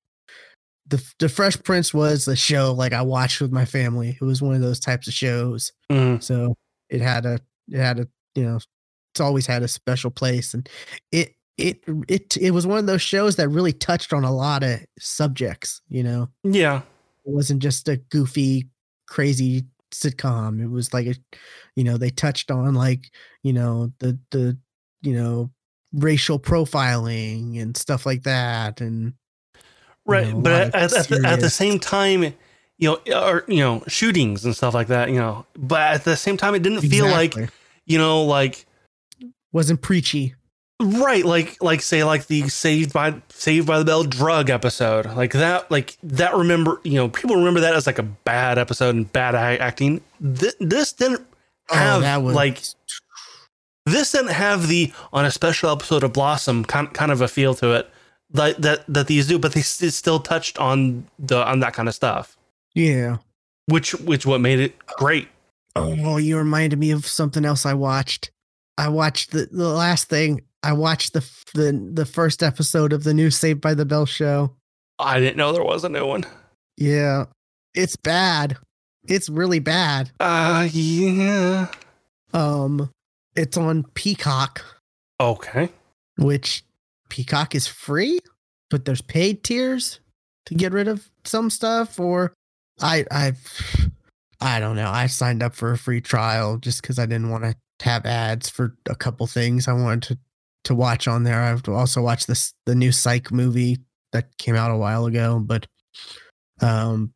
[0.90, 4.18] the the Fresh Prince was the show like I watched with my family.
[4.20, 5.72] It was one of those types of shows.
[5.92, 6.22] Mm.
[6.22, 6.56] So
[6.90, 7.40] it had a
[7.70, 8.60] it had a you know
[9.12, 10.68] it's always had a special place and
[11.12, 14.64] it it it it was one of those shows that really touched on a lot
[14.64, 16.30] of subjects, you know.
[16.44, 16.82] Yeah.
[17.26, 18.70] It wasn't just a goofy
[19.08, 20.62] crazy sitcom.
[20.62, 21.16] It was like a
[21.76, 23.12] you know, they touched on like,
[23.44, 24.58] you know, the the
[25.02, 25.52] you know,
[25.94, 29.14] racial profiling and stuff like that and
[30.10, 32.34] right know, but at, at, the, at the same time
[32.78, 36.16] you know or you know shootings and stuff like that you know but at the
[36.16, 37.36] same time it didn't feel like
[37.86, 38.66] you know like
[39.52, 40.36] wasn't preachy.
[40.82, 45.34] Right like like say like the saved by saved by the bell drug episode like
[45.34, 49.12] that like that remember you know people remember that as like a bad episode and
[49.12, 50.00] bad acting.
[50.22, 51.28] Th- this didn't
[51.70, 52.62] oh, have oh was like
[53.86, 57.54] this didn't have the on a special episode of blossom kind, kind of a feel
[57.56, 57.92] to it
[58.32, 61.88] that that, that these do but they s- still touched on the on that kind
[61.88, 62.38] of stuff.
[62.76, 63.18] Yeah.
[63.68, 65.28] Which which what made it great.
[65.76, 66.18] Oh.
[66.18, 68.32] You reminded me of something else i watched.
[68.78, 73.14] I watched the, the last thing i watched the the the first episode of the
[73.14, 74.56] new saved by the bell show.
[74.98, 76.26] I didn't know there was a new one.
[76.78, 77.26] Yeah.
[77.74, 78.58] It's bad.
[79.08, 80.12] It's really bad.
[80.20, 81.68] Uh yeah.
[82.34, 82.90] Um
[83.36, 84.64] it's on peacock.
[85.20, 85.70] Okay.
[86.18, 86.64] Which
[87.10, 88.20] Peacock is free,
[88.70, 90.00] but there's paid tiers
[90.46, 92.00] to get rid of some stuff.
[92.00, 92.34] Or
[92.82, 93.34] I I
[94.42, 94.90] I don't know.
[94.90, 98.50] I signed up for a free trial just because I didn't want to have ads
[98.50, 100.18] for a couple things I wanted to
[100.66, 101.42] to watch on there.
[101.42, 103.78] I've also watched this the new Psych movie
[104.12, 105.66] that came out a while ago, but
[106.62, 107.14] um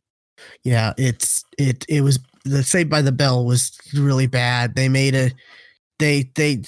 [0.64, 4.76] yeah, it's it it was the Saved by the Bell was really bad.
[4.76, 5.32] They made a
[5.99, 6.61] they they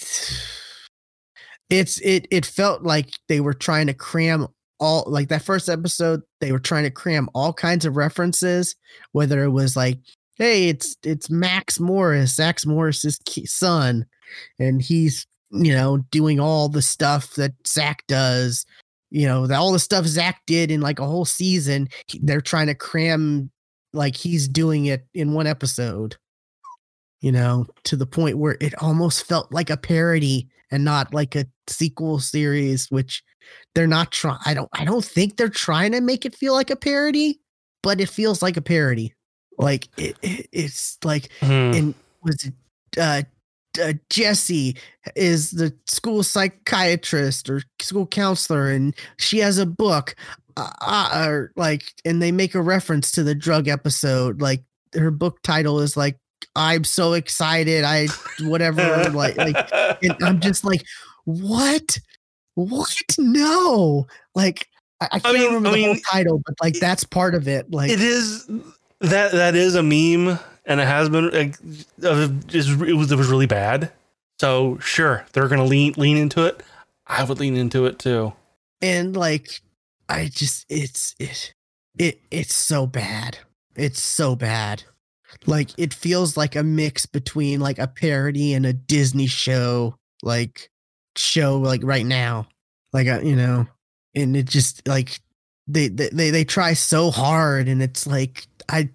[1.70, 4.48] it's it it felt like they were trying to cram
[4.80, 8.76] all like that first episode they were trying to cram all kinds of references
[9.14, 9.98] whether it was like
[10.38, 14.06] hey it's it's max morris max morris's son
[14.60, 18.66] and he's you know doing all the stuff that zach does
[19.10, 21.88] you know all the stuff zach did in like a whole season
[22.22, 23.50] they're trying to cram
[23.94, 26.18] like he's doing it in one episode
[27.22, 31.36] you know to the point where it almost felt like a parody and not like
[31.36, 33.24] a sequel series which
[33.74, 36.70] they're not trying i don't i don't think they're trying to make it feel like
[36.70, 37.40] a parody
[37.84, 39.14] but it feels like a parody
[39.58, 41.72] like it, it it's like Hmm.
[41.74, 42.54] and was it
[43.00, 43.24] uh,
[43.82, 44.76] uh Jessie
[45.16, 50.16] is the school psychiatrist or school counselor and she has a book
[50.58, 54.64] uh, uh, or like and they make a reference to the drug episode like
[54.94, 56.18] her book title is like
[56.56, 58.08] I'm so excited I
[58.42, 59.72] whatever like like
[60.02, 60.84] and I'm just like
[61.26, 62.00] what?
[62.56, 62.96] What?
[63.20, 64.08] No.
[64.34, 64.70] Like
[65.02, 67.70] I, I can't mean- remember I the whole title but like that's part of it
[67.72, 68.48] like it is
[69.02, 71.58] that that is a meme and it has been like
[72.02, 73.92] it was it was really bad.
[74.40, 76.64] So sure they're gonna lean lean into it.
[77.08, 78.34] I would lean into it too.
[78.82, 79.62] And like
[80.10, 81.54] i just it's it
[81.98, 83.38] it it's so bad.
[83.76, 84.84] It's so bad.
[85.46, 90.70] Like it feels like a mix between like a parody and a disney show like
[91.18, 92.48] show like right now.
[92.94, 93.68] Like uh, you know
[94.16, 95.20] and it just like
[95.68, 98.90] they, they they they try so hard and it's like i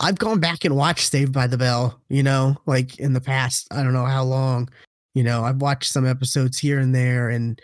[0.00, 3.66] i've gone back and watched saved by the bell you know like in the past
[3.72, 4.68] i don't know how long
[5.14, 7.60] you know i've watched some episodes here and there and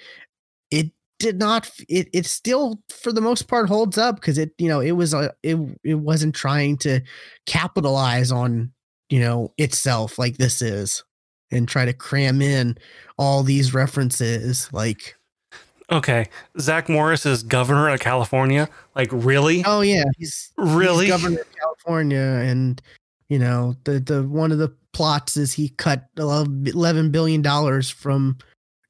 [0.70, 4.68] it did not it it still for the most part holds up because it you
[4.68, 7.00] know it was a it, it wasn't trying to
[7.46, 8.72] capitalize on
[9.10, 11.04] you know itself like this is
[11.54, 12.76] and try to cram in
[13.18, 15.16] all these references like
[15.92, 16.26] okay
[16.58, 18.68] zach morris is governor of california?
[18.94, 19.62] Like really?
[19.66, 21.08] Oh yeah he's he's really?
[21.08, 22.80] governor of California, and
[23.28, 28.38] you know the the one of the plots is he cut eleven billion dollars from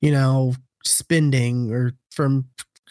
[0.00, 0.54] you know
[0.84, 2.46] spending or from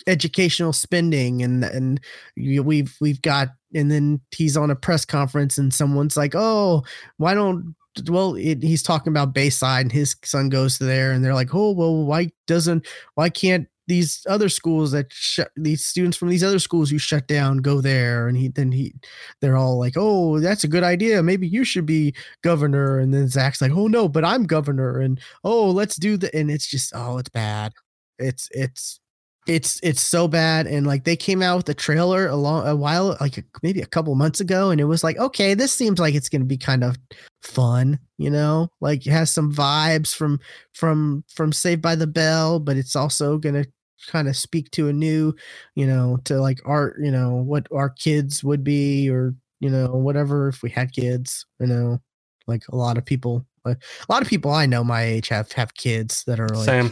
[0.08, 2.00] educational spending, and and
[2.36, 6.84] we've we've got and then he's on a press conference and someone's like, oh,
[7.18, 7.76] why don't
[8.08, 11.72] well it, he's talking about Bayside and his son goes there and they're like, oh
[11.72, 15.12] well, why doesn't why can't these other schools that
[15.58, 18.28] these students from these other schools you shut down go there?
[18.28, 18.94] And he then he
[19.42, 21.24] they're all like oh that's a good idea.
[21.24, 22.14] Maybe you should be
[22.44, 23.00] governor.
[23.00, 26.50] And then zach's like oh no but i'm governor and oh let's do the and
[26.52, 27.74] it's just oh it's bad.
[28.20, 29.00] It's it's
[29.48, 32.76] it's it's so bad and like they came out with the trailer a long a
[32.76, 36.00] while like a, maybe a couple months ago and it was like okay this seems
[36.00, 36.98] like it's going to be kind of
[37.44, 38.70] fun you know?
[38.80, 40.40] Like it has some vibes from
[40.74, 43.66] from from saved by the bell but it's also to
[44.08, 45.34] kind of speak to a new
[45.76, 49.88] you know to like art you know what our kids would be or you know
[49.88, 52.00] whatever if we had kids you know?
[52.48, 55.52] Like a lot of people uh, a lot of people i know my age have
[55.54, 56.92] have kids that are like same.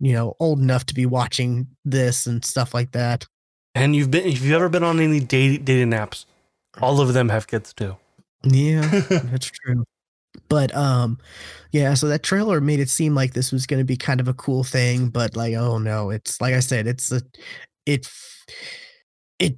[0.00, 3.26] you know old enough to be watching this and stuff like that.
[3.74, 6.24] And you've been if you've ever been on any dating dating apps
[6.80, 7.96] all of them have kids too.
[8.44, 9.84] Yeah that's true
[10.48, 11.18] But um,
[11.72, 11.94] yeah.
[11.94, 14.34] So that trailer made it seem like this was going to be kind of a
[14.34, 17.22] cool thing, but like, oh no, it's like I said, it's a,
[17.86, 18.08] it,
[19.38, 19.56] it,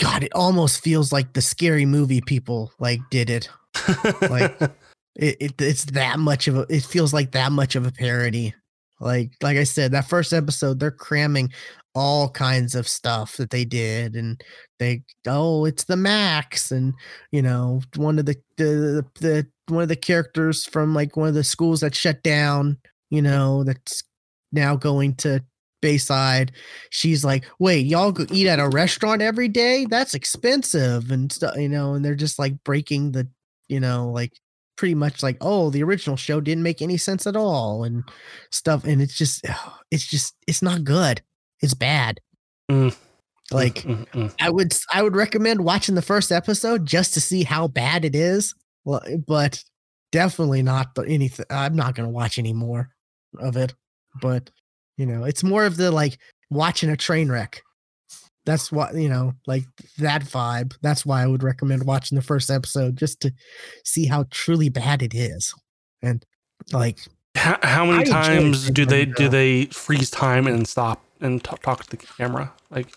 [0.00, 3.48] God, it almost feels like the scary movie people like did it.
[4.22, 4.60] Like
[5.16, 8.54] it, it it's that much of a it feels like that much of a parody
[9.00, 11.50] like like i said that first episode they're cramming
[11.94, 14.42] all kinds of stuff that they did and
[14.78, 16.94] they oh it's the max and
[17.32, 21.34] you know one of the the, the one of the characters from like one of
[21.34, 22.76] the schools that shut down
[23.10, 24.02] you know that's
[24.52, 25.42] now going to
[25.82, 26.52] bayside.
[26.90, 29.86] She's like wait y'all go eat at a restaurant every day?
[29.88, 33.28] That's expensive and stuff you know and they're just like breaking the
[33.68, 34.32] you know like
[34.76, 38.04] pretty much like oh the original show didn't make any sense at all and
[38.50, 39.44] stuff and it's just
[39.90, 41.20] it's just it's not good
[41.60, 42.20] it's bad
[42.70, 42.96] Mm.
[43.52, 44.34] like Mm, mm, mm.
[44.40, 48.14] i would i would recommend watching the first episode just to see how bad it
[48.16, 48.54] is
[48.84, 49.62] well but
[50.12, 52.88] definitely not the anything i'm not going to watch any more
[53.38, 53.72] of it
[54.20, 54.50] but
[54.96, 56.18] you know it's more of the like
[56.50, 57.62] watching a train wreck
[58.46, 59.64] that's what you know like
[59.98, 60.74] that vibe.
[60.80, 63.32] That's why i would recommend watching the first episode just to
[63.84, 65.52] see how truly bad it is.
[66.00, 66.24] And
[66.72, 67.00] like
[67.34, 71.56] How, how many enjoyed times do they do they freeze time and stop and t-
[71.62, 72.52] talk to the camera?
[72.70, 72.94] Like,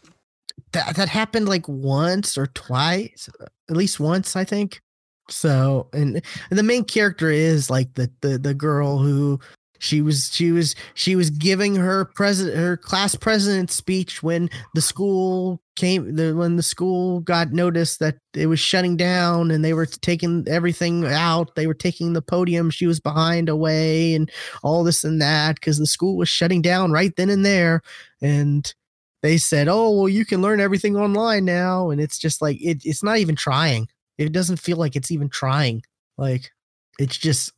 [0.71, 3.29] that that happened like once or twice
[3.69, 4.81] at least once i think.
[5.29, 9.39] So and, and the main character is like the the the girl who
[9.79, 14.81] she was she was she was giving her president her class president speech when the
[14.81, 19.73] school came the when the school got noticed that it was shutting down and they
[19.73, 24.29] were taking everything out they were taking the podium she was behind away and
[24.61, 27.81] all this and that because the school was shutting down right then and there
[28.21, 28.73] and
[29.21, 32.81] they said, "Oh, well, you can learn everything online now," and it's just like it,
[32.85, 33.87] it's not even trying.
[34.17, 35.83] It doesn't feel like it's even trying.
[36.17, 36.51] Like
[36.99, 37.53] it's just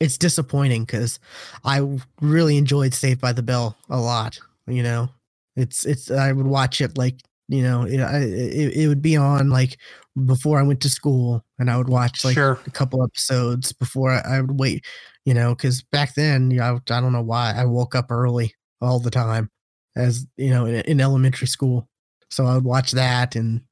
[0.00, 1.18] it's disappointing because
[1.64, 4.38] I really enjoyed Saved by the Bell a lot.
[4.66, 5.08] You know,
[5.56, 9.16] it's it's I would watch it like you know it I, it, it would be
[9.16, 9.78] on like
[10.26, 12.58] before I went to school, and I would watch like sure.
[12.66, 14.84] a couple episodes before I, I would wait.
[15.24, 18.10] You know, because back then, you know, I, I don't know why I woke up
[18.10, 19.50] early all the time
[19.96, 21.88] as you know in, in elementary school
[22.30, 23.62] so i would watch that and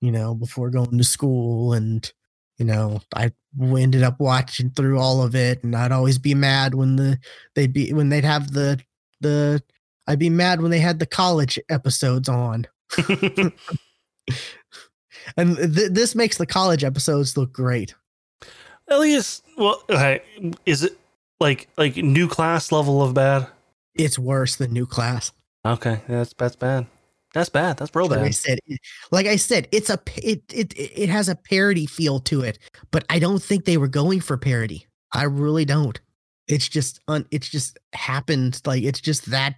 [0.00, 2.12] you know before going to school and
[2.58, 6.74] you know I ended up watching through all of it and i'd always be mad
[6.74, 7.18] when the
[7.54, 8.78] they'd be when they'd have the
[9.22, 9.62] the
[10.08, 12.66] i'd be mad when they had the college episodes on
[15.36, 17.94] and th- this makes the college episodes look great
[18.90, 20.20] At least, well, okay.
[20.64, 20.96] Is it
[21.40, 23.48] like like new class level of bad?
[23.94, 25.32] it's worse than new class
[25.66, 26.86] Okay, that's that's bad.
[27.36, 27.76] That's bad.
[27.76, 28.58] That's real like I said,
[29.12, 32.58] like I said, it's a it it it has a parody feel to it,
[32.90, 34.86] but I don't think they were going for parody.
[35.12, 36.00] I really don't.
[36.48, 39.56] It's just un, it's just happened like it's just that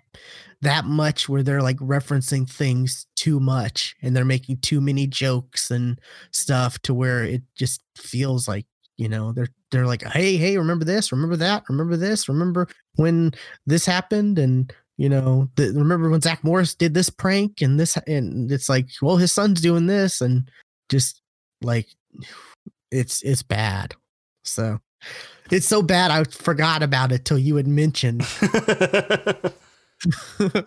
[0.60, 5.70] that much where they're like referencing things too much and they're making too many jokes
[5.70, 6.00] and
[6.32, 10.84] stuff to where it just feels like you know they're they're like hey hey remember
[10.84, 13.30] this remember that remember this remember when
[13.66, 17.96] this happened and you know the, remember when zach morris did this prank and this
[18.06, 20.50] and it's like well his son's doing this and
[20.90, 21.22] just
[21.62, 21.88] like
[22.90, 23.94] it's it's bad.
[24.44, 24.80] So
[25.50, 28.26] it's so bad i forgot about it till you had mentioned.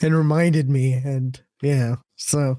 [0.00, 2.58] And reminded me and yeah so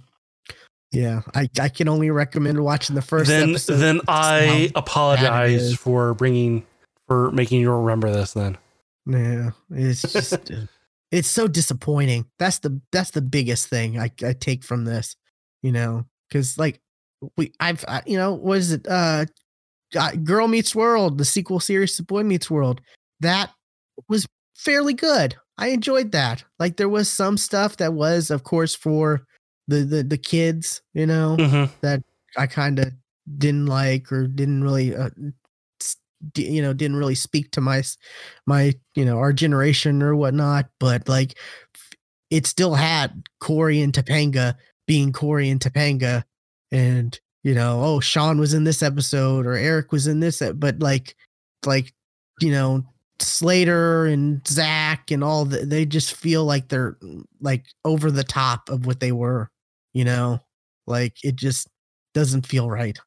[0.93, 3.77] yeah i i can only recommend watching the first then episode.
[3.77, 6.63] then I how bad it apologize for bringing
[7.07, 8.33] for making you remember this.
[8.33, 8.57] Then
[9.05, 10.51] Yeah, it's just
[11.11, 12.25] it's so disappointing.
[12.39, 15.15] That's the that's the biggest thing I I take from this,
[15.61, 16.81] you know, because like
[17.37, 19.25] we I've I, you know what is it uh
[19.95, 22.81] uh, Girl Meets World, the sequel series to Boy Meets World,
[23.19, 23.51] that
[24.09, 24.25] was
[24.55, 25.35] fairly good.
[25.57, 26.43] I enjoyed that.
[26.59, 29.25] Like there was some stuff that was, of course, for
[29.67, 31.69] the the the kids, you know, Mhm.
[32.37, 32.91] I kind of
[33.37, 35.09] didn't like or didn't really, uh,
[36.35, 37.83] you know, didn't really speak to my
[38.45, 40.69] my you know our generation or whatnot.
[40.79, 41.37] But like,
[42.29, 44.55] it still had Cory and Topanga
[44.87, 46.23] being Cory and Topanga,
[46.71, 50.79] and you know, oh, Shawn was in this episode or Eric was in this, but
[50.79, 51.15] like,
[51.65, 51.93] like
[52.41, 52.83] you know.
[53.19, 58.23] Slater and Zach and all the, they just feel like they're mm, like over the
[58.23, 59.49] top of what they were,
[59.93, 60.39] you know,
[60.87, 61.69] like it just
[62.13, 62.97] doesn't feel right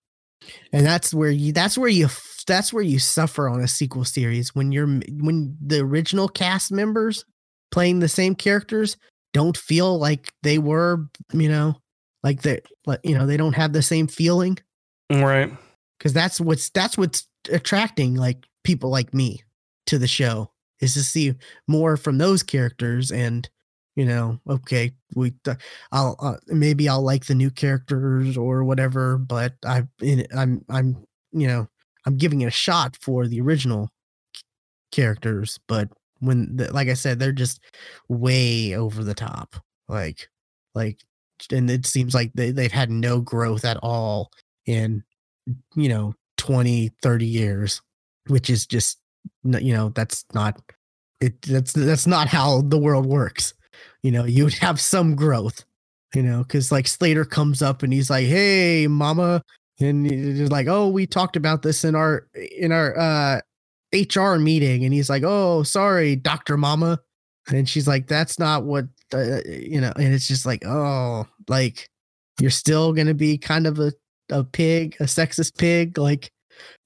[0.73, 2.09] and that's where you that's where you
[2.47, 7.25] that's where you suffer on a sequel series when you're when the original cast members
[7.71, 8.97] playing the same characters
[9.33, 11.77] don't feel like they were you know
[12.23, 14.59] like they like you know they don't have the same feeling
[15.11, 15.51] right.
[15.99, 19.43] because that's what's that's what's attracting like people like me
[19.87, 20.51] to the show
[20.81, 21.35] is to see
[21.69, 23.49] more from those characters and
[23.97, 25.33] you know okay we
[25.91, 29.83] i'll uh, maybe i'll like the new characters or whatever but i
[30.37, 30.97] i'm i'm
[31.33, 31.67] you know
[32.07, 33.91] i'm giving it a shot for the original
[34.93, 35.89] characters but
[36.21, 37.61] when the, like i said they're just
[38.09, 39.57] way over the top
[39.89, 40.29] like
[40.75, 41.01] like
[41.51, 44.31] and it seems like they, they've had no growth at all
[44.67, 45.03] in
[45.75, 47.81] you know 20 30 years
[48.29, 48.99] which is just
[49.45, 50.61] you know that's not
[51.21, 53.55] it that's that's not how the world works
[54.03, 55.65] you know you would have some growth
[56.15, 59.43] you know because like slater comes up and he's like hey mama
[59.81, 62.27] and he's like oh we talked about this in our
[62.57, 63.41] in our uh
[64.15, 66.99] hr meeting and he's like oh sorry dr mama
[67.49, 71.89] and she's like that's not what uh, you know and it's just like oh like
[72.41, 73.93] you're still gonna be kind of a,
[74.31, 76.31] a pig a sexist pig like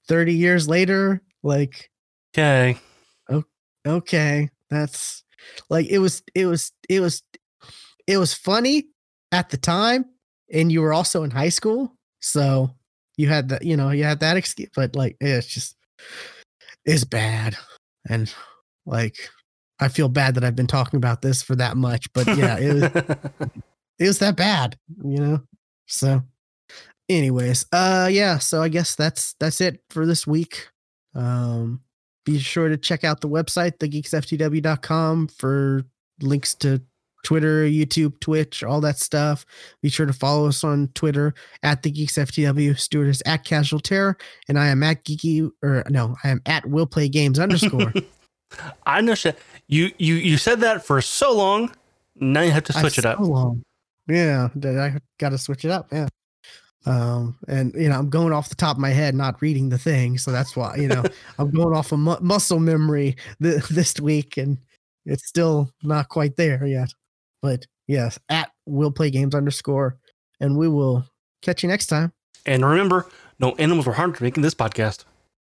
[0.07, 1.89] 30 years later like
[2.35, 2.77] okay.
[3.85, 5.23] Okay that's
[5.69, 7.23] like it was it was it was
[8.07, 8.85] it was funny
[9.31, 10.05] at the time
[10.51, 12.69] and you were also in high school so
[13.17, 15.75] you had that you know you had that excuse but like it's just
[16.85, 17.55] it's bad
[18.09, 18.33] and
[18.85, 19.15] like
[19.79, 22.73] i feel bad that i've been talking about this for that much but yeah it
[22.73, 22.83] was
[23.99, 25.41] it was that bad you know?
[25.87, 26.23] So
[27.09, 30.69] anyways uh yeah so i guess that's that's it for this week.
[31.13, 31.81] Um
[32.25, 35.83] be sure to check out the website, thegeeksftw.com, for
[36.21, 36.81] links to
[37.23, 39.45] Twitter, YouTube, Twitch, all that stuff.
[39.81, 41.33] Be sure to follow us on Twitter
[41.63, 42.79] at the Geeks FTW.
[42.79, 44.17] Stuart is at Casual Terror,
[44.47, 47.93] and I am at Geeky, or no, I am at Will Play Games underscore.
[48.85, 49.15] I know
[49.67, 51.71] you you you said that for so long.
[52.15, 53.17] Now you have to switch I've it up.
[53.19, 53.63] So long.
[54.07, 55.87] Yeah, I got to switch it up.
[55.91, 56.07] Yeah.
[56.85, 59.77] Um, and you know, I'm going off the top of my head, not reading the
[59.77, 61.03] thing, so that's why you know
[61.39, 64.57] I'm going off of mu- muscle memory th- this week, and
[65.05, 66.91] it's still not quite there yet.
[67.41, 69.97] But yes, at will play games underscore,
[70.39, 71.05] and we will
[71.41, 72.13] catch you next time.
[72.45, 73.07] And remember,
[73.39, 75.05] no animals were harmed making this podcast.